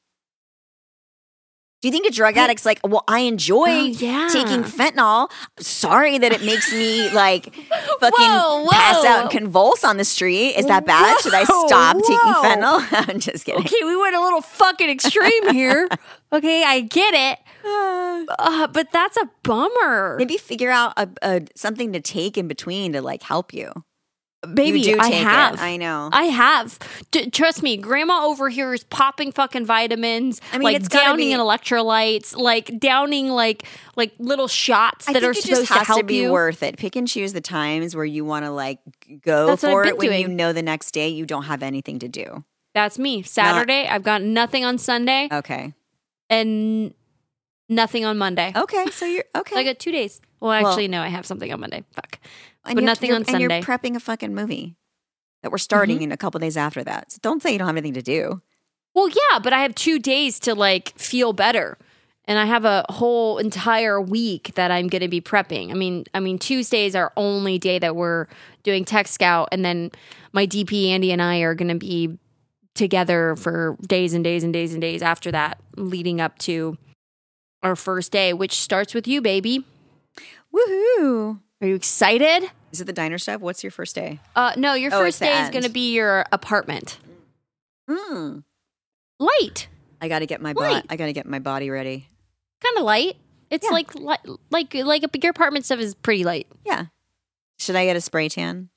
Do 1.86 1.88
you 1.88 1.92
think 1.92 2.06
a 2.06 2.10
drug 2.10 2.36
addict's 2.36 2.66
like, 2.66 2.80
well, 2.82 3.04
I 3.06 3.20
enjoy 3.20 3.64
Oh, 3.68 3.84
yeah. 3.84 4.28
taking 4.32 4.64
fentanyl. 4.64 5.30
Sorry 5.60 6.18
that 6.18 6.32
it 6.32 6.42
makes 6.44 6.72
me 6.72 7.08
like 7.12 7.54
fucking 8.00 8.26
Whoa, 8.26 8.66
pass 8.72 9.04
out 9.04 9.20
and 9.22 9.30
convulse 9.30 9.84
on 9.84 9.96
the 9.96 10.04
street. 10.04 10.54
Is 10.56 10.66
that 10.66 10.84
bad? 10.84 11.20
Should 11.20 11.32
I 11.34 11.44
Whoa, 11.44 11.66
stop 11.68 11.96
taking 11.98 12.18
fentanyl? 12.18 12.84
I'm 13.08 13.20
just 13.20 13.44
kidding. 13.44 13.60
Okay, 13.60 13.84
we 13.84 13.96
went 13.96 14.16
a 14.16 14.20
little 14.20 14.40
fucking 14.40 14.90
extreme 14.90 15.52
here. 15.52 15.88
Okay, 16.32 16.64
I 16.64 16.80
get 16.80 17.14
it. 17.14 17.38
Uh, 18.38 18.66
but 18.68 18.90
that's 18.92 19.16
a 19.16 19.28
bummer. 19.44 20.16
Maybe 20.18 20.36
figure 20.36 20.70
out 20.70 20.92
a, 20.96 21.08
a 21.22 21.42
something 21.54 21.92
to 21.92 22.00
take 22.00 22.36
in 22.36 22.48
between 22.48 22.92
to 22.94 23.02
like 23.02 23.22
help 23.22 23.52
you. 23.54 23.70
Baby, 24.54 24.94
I 24.94 25.08
take 25.10 25.12
it. 25.20 25.24
have. 25.24 25.60
I 25.60 25.76
know. 25.76 26.08
I 26.12 26.24
have. 26.24 26.78
D- 27.10 27.30
trust 27.30 27.62
me, 27.62 27.76
grandma 27.76 28.26
over 28.26 28.48
here 28.48 28.72
is 28.74 28.84
popping 28.84 29.32
fucking 29.32 29.64
vitamins. 29.64 30.40
I 30.52 30.58
mean, 30.58 30.64
like 30.64 30.76
it's 30.76 30.88
downing 30.88 31.28
be- 31.28 31.32
in 31.32 31.40
electrolytes, 31.40 32.36
like 32.36 32.78
downing 32.78 33.28
like 33.30 33.64
like 33.96 34.12
little 34.18 34.46
shots 34.46 35.06
that 35.06 35.24
are 35.24 35.34
supposed 35.34 35.66
to 35.68 35.74
help 35.84 36.00
to 36.00 36.04
be 36.06 36.22
you. 36.22 36.32
worth 36.32 36.62
it. 36.62 36.76
Pick 36.76 36.94
and 36.96 37.08
choose 37.08 37.32
the 37.32 37.40
times 37.40 37.96
where 37.96 38.04
you 38.04 38.24
want 38.24 38.44
to 38.44 38.50
like 38.52 38.78
go 39.22 39.46
That's 39.48 39.62
for 39.64 39.84
it 39.84 39.98
when 39.98 40.12
you 40.20 40.28
know 40.28 40.52
the 40.52 40.62
next 40.62 40.92
day 40.92 41.08
you 41.08 41.26
don't 41.26 41.44
have 41.44 41.62
anything 41.62 41.98
to 42.00 42.08
do. 42.08 42.44
That's 42.74 42.98
me. 42.98 43.22
Saturday, 43.22 43.88
I've 43.88 44.02
got 44.04 44.22
nothing 44.22 44.64
on 44.64 44.76
Sunday 44.78 45.28
Okay. 45.32 45.72
and 46.28 46.92
nothing 47.68 48.04
on 48.04 48.18
Monday. 48.18 48.52
Okay. 48.54 48.86
So 48.90 49.06
you're 49.06 49.24
okay. 49.34 49.54
So 49.54 49.60
I 49.60 49.64
got 49.64 49.78
two 49.78 49.92
days. 49.92 50.20
Well, 50.40 50.50
Well- 50.50 50.68
actually, 50.68 50.88
no, 50.88 51.00
I 51.00 51.08
have 51.08 51.26
something 51.26 51.50
on 51.52 51.58
Monday. 51.58 51.84
Fuck. 51.94 52.18
And 52.66 52.76
but 52.76 52.84
nothing 52.84 53.10
on 53.12 53.18
And 53.18 53.26
Sunday. 53.28 53.56
you're 53.56 53.62
prepping 53.64 53.96
a 53.96 54.00
fucking 54.00 54.34
movie 54.34 54.76
that 55.42 55.50
we're 55.50 55.58
starting 55.58 55.96
Mm-hmm. 55.96 56.04
in 56.04 56.12
a 56.12 56.16
couple 56.16 56.40
days 56.40 56.56
after 56.56 56.82
that. 56.84 57.12
So 57.12 57.18
don't 57.22 57.42
say 57.42 57.52
you 57.52 57.58
don't 57.58 57.66
have 57.68 57.76
anything 57.76 57.94
to 57.94 58.02
do. 58.02 58.42
Well, 58.94 59.08
yeah, 59.08 59.38
but 59.42 59.52
I 59.52 59.60
have 59.62 59.74
two 59.74 59.98
days 59.98 60.38
to 60.40 60.54
like 60.54 60.98
feel 60.98 61.32
better. 61.32 61.76
And 62.28 62.38
I 62.40 62.46
have 62.46 62.64
a 62.64 62.84
whole 62.88 63.38
entire 63.38 64.00
week 64.00 64.52
that 64.56 64.72
I'm 64.72 64.88
going 64.88 65.02
to 65.02 65.08
be 65.08 65.20
prepping. 65.20 65.70
I 65.70 65.74
mean, 65.74 66.04
I 66.12 66.18
mean 66.20 66.38
Tuesday's 66.40 66.96
our 66.96 67.12
only 67.16 67.56
day 67.58 67.78
that 67.78 67.94
we're 67.94 68.26
doing 68.64 68.84
Tech 68.84 69.06
Scout 69.06 69.48
and 69.52 69.64
then 69.64 69.92
my 70.32 70.44
DP 70.46 70.88
Andy 70.88 71.12
and 71.12 71.22
I 71.22 71.38
are 71.40 71.54
going 71.54 71.68
to 71.68 71.76
be 71.76 72.18
together 72.74 73.36
for 73.36 73.76
days 73.86 74.12
and 74.12 74.24
days 74.24 74.42
and 74.42 74.52
days 74.52 74.72
and 74.72 74.80
days 74.82 75.02
after 75.02 75.30
that 75.30 75.60
leading 75.76 76.20
up 76.20 76.36
to 76.40 76.76
our 77.62 77.76
first 77.76 78.10
day, 78.12 78.32
which 78.32 78.54
starts 78.60 78.92
with 78.92 79.06
you, 79.06 79.20
baby. 79.22 79.64
Woohoo! 80.54 81.40
Are 81.60 81.66
you 81.66 81.74
excited? 81.74 82.50
Is 82.72 82.80
it 82.80 82.84
the 82.84 82.92
diner 82.92 83.18
stuff? 83.18 83.40
What's 83.40 83.64
your 83.64 83.70
first 83.70 83.94
day? 83.94 84.20
Uh 84.34 84.52
no, 84.56 84.74
your 84.74 84.94
Oh, 84.94 84.98
first 84.98 85.18
the 85.20 85.26
day 85.26 85.32
is 85.32 85.44
end. 85.46 85.52
going 85.52 85.64
to 85.64 85.70
be 85.70 85.92
your 85.94 86.24
apartment. 86.32 86.98
Hmm. 87.90 88.40
Light. 89.18 89.68
I 90.00 90.08
got 90.08 90.18
to 90.18 90.26
get 90.26 90.42
my 90.42 90.52
body. 90.52 90.84
I 90.90 90.96
got 90.96 91.06
to 91.06 91.12
get 91.12 91.26
my 91.26 91.38
body 91.38 91.70
ready. 91.70 92.08
Kind 92.62 92.76
of 92.76 92.84
light. 92.84 93.16
It's 93.50 93.64
Yeah. 93.64 93.70
like 93.72 93.94
like 93.94 94.20
like 94.50 94.74
like 94.74 95.22
your 95.24 95.30
apartment 95.30 95.64
stuff 95.64 95.78
is 95.80 95.94
pretty 95.94 96.24
light. 96.24 96.46
Yeah. 96.64 96.86
Should 97.58 97.76
I 97.76 97.86
get 97.86 97.96
a 97.96 98.00
spray 98.00 98.28
tan? 98.28 98.68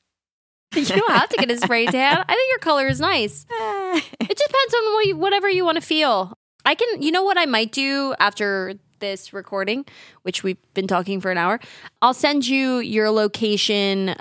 You 0.76 0.86
don't 0.86 1.12
have 1.12 1.30
to 1.30 1.38
get 1.38 1.50
a 1.52 1.58
spray 1.58 1.86
tan. 1.88 2.24
I 2.28 2.34
think 2.36 2.50
your 2.52 2.60
color 2.60 2.88
is 2.88 3.00
nice. 3.00 3.46
It 3.92 4.38
just 4.38 4.48
depends 4.52 4.74
on 4.76 4.94
what 4.94 5.06
you, 5.08 5.18
whatever 5.18 5.50
you 5.50 5.66
want 5.66 5.76
to 5.78 5.82
feel. 5.82 6.38
I 6.64 6.76
can, 6.76 7.02
you 7.02 7.10
know 7.12 7.24
what 7.24 7.38
I 7.40 7.48
might 7.48 7.72
do 7.72 8.14
after 8.20 8.76
this 9.00 9.34
recording, 9.34 9.86
which 10.24 10.44
we've 10.44 10.58
been 10.74 10.88
talking 10.88 11.20
for 11.22 11.32
an 11.32 11.38
hour. 11.38 11.60
I'll 12.02 12.14
send 12.14 12.48
you 12.48 12.78
your 12.80 13.10
location 13.12 14.16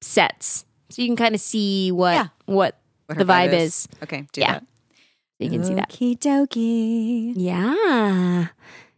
sets 0.00 0.64
so 0.90 1.00
you 1.02 1.08
can 1.08 1.16
kind 1.16 1.34
of 1.34 1.40
see 1.40 1.90
what 1.92 2.14
Yeah. 2.14 2.26
what, 2.46 2.78
What 3.06 3.18
the 3.18 3.24
vibe 3.24 3.52
is. 3.52 3.88
Okay. 4.02 4.26
Do 4.32 4.40
Yeah. 4.40 4.52
that. 4.54 4.60
So 5.38 5.44
you 5.44 5.50
can 5.50 5.64
see 5.64 5.74
that. 5.74 5.90
Okie 5.90 6.18
dokie. 6.18 7.32
Yeah. 7.36 8.48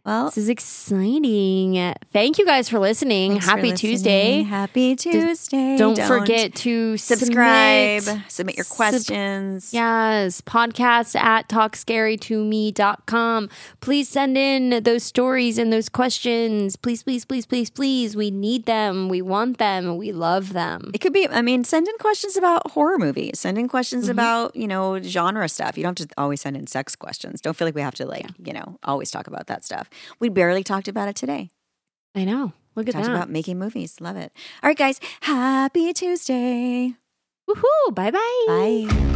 Well, 0.05 0.25
This 0.25 0.37
is 0.37 0.49
exciting. 0.49 1.95
Thank 2.13 2.37
you 2.37 2.45
guys 2.45 2.69
for 2.69 2.77
listening. 2.77 3.31
thanks 3.31 3.45
for 3.45 3.49
Happy 3.51 3.71
listening. 3.71 3.91
Tuesday. 3.91 4.43
Happy 4.43 4.95
Tuesday. 4.95 5.77
Don't, 5.77 5.97
forget 5.99 6.53
to 6.55 6.95
subscribe. 6.97 8.01
submit- 8.03 8.31
Submit, 8.31 8.55
your 8.57 8.65
Sub- 8.65 8.75
questions. 8.75 9.73
Yes, 9.73 10.41
podcast 10.41 11.15
at 11.19 11.49
talkscarytome.com. 11.49 13.49
Please 13.81 14.07
send 14.09 14.37
in 14.37 14.83
those 14.83 15.01
stories 15.03 15.57
and 15.57 15.73
those 15.73 15.89
questions. 15.89 16.75
Please, 16.75 17.01
please, 17.03 17.25
please, 17.25 17.45
please, 17.47 17.69
please. 17.71 18.15
We 18.15 18.29
need 18.31 18.65
them. 18.65 19.09
We 19.09 19.21
want 19.23 19.57
them. 19.57 19.97
We 19.97 20.11
love 20.11 20.53
them. 20.53 20.91
It 20.93 20.99
could 20.99 21.13
be, 21.13 21.27
I 21.27 21.41
mean, 21.41 21.63
send 21.63 21.87
in 21.87 21.97
questions 21.97 22.37
about 22.37 22.69
horror 22.71 22.97
movies. 22.99 23.39
Send 23.39 23.57
in 23.57 23.67
questions 23.67 24.03
Mm-hmm. 24.05 24.11
about, 24.11 24.55
you 24.55 24.67
know, 24.67 25.01
genre 25.01 25.47
stuff. 25.49 25.77
You 25.77 25.83
don't 25.83 25.97
have 25.97 26.07
to 26.09 26.13
always 26.17 26.41
send 26.41 26.55
in 26.57 26.67
sex 26.67 26.95
questions. 26.95 27.41
Don't 27.41 27.55
feel 27.55 27.65
like 27.67 27.73
we 27.75 27.81
have 27.81 27.95
to, 27.95 28.05
like, 28.05 28.27
you 28.43 28.53
know, 28.53 28.77
always 28.83 29.09
talk 29.09 29.25
about 29.27 29.47
that 29.47 29.63
stuff. 29.65 29.89
We 30.19 30.29
barely 30.29 30.63
talked 30.63 30.87
about 30.87 31.07
it 31.09 31.15
today. 31.15 31.49
I 32.13 32.23
know. 32.25 32.53
Look 32.75 32.87
at 32.89 32.93
Talked 32.93 33.05
that. 33.05 33.15
about 33.15 33.29
making 33.29 33.57
movies. 33.57 34.01
Love 34.01 34.17
it. 34.17 34.31
All 34.61 34.67
right, 34.69 34.77
guys. 34.77 34.99
Happy 35.21 35.93
Tuesday. 35.93 36.95
Woohoo. 37.49 37.93
Bye-bye. 37.95 38.43
Bye. 38.47 39.11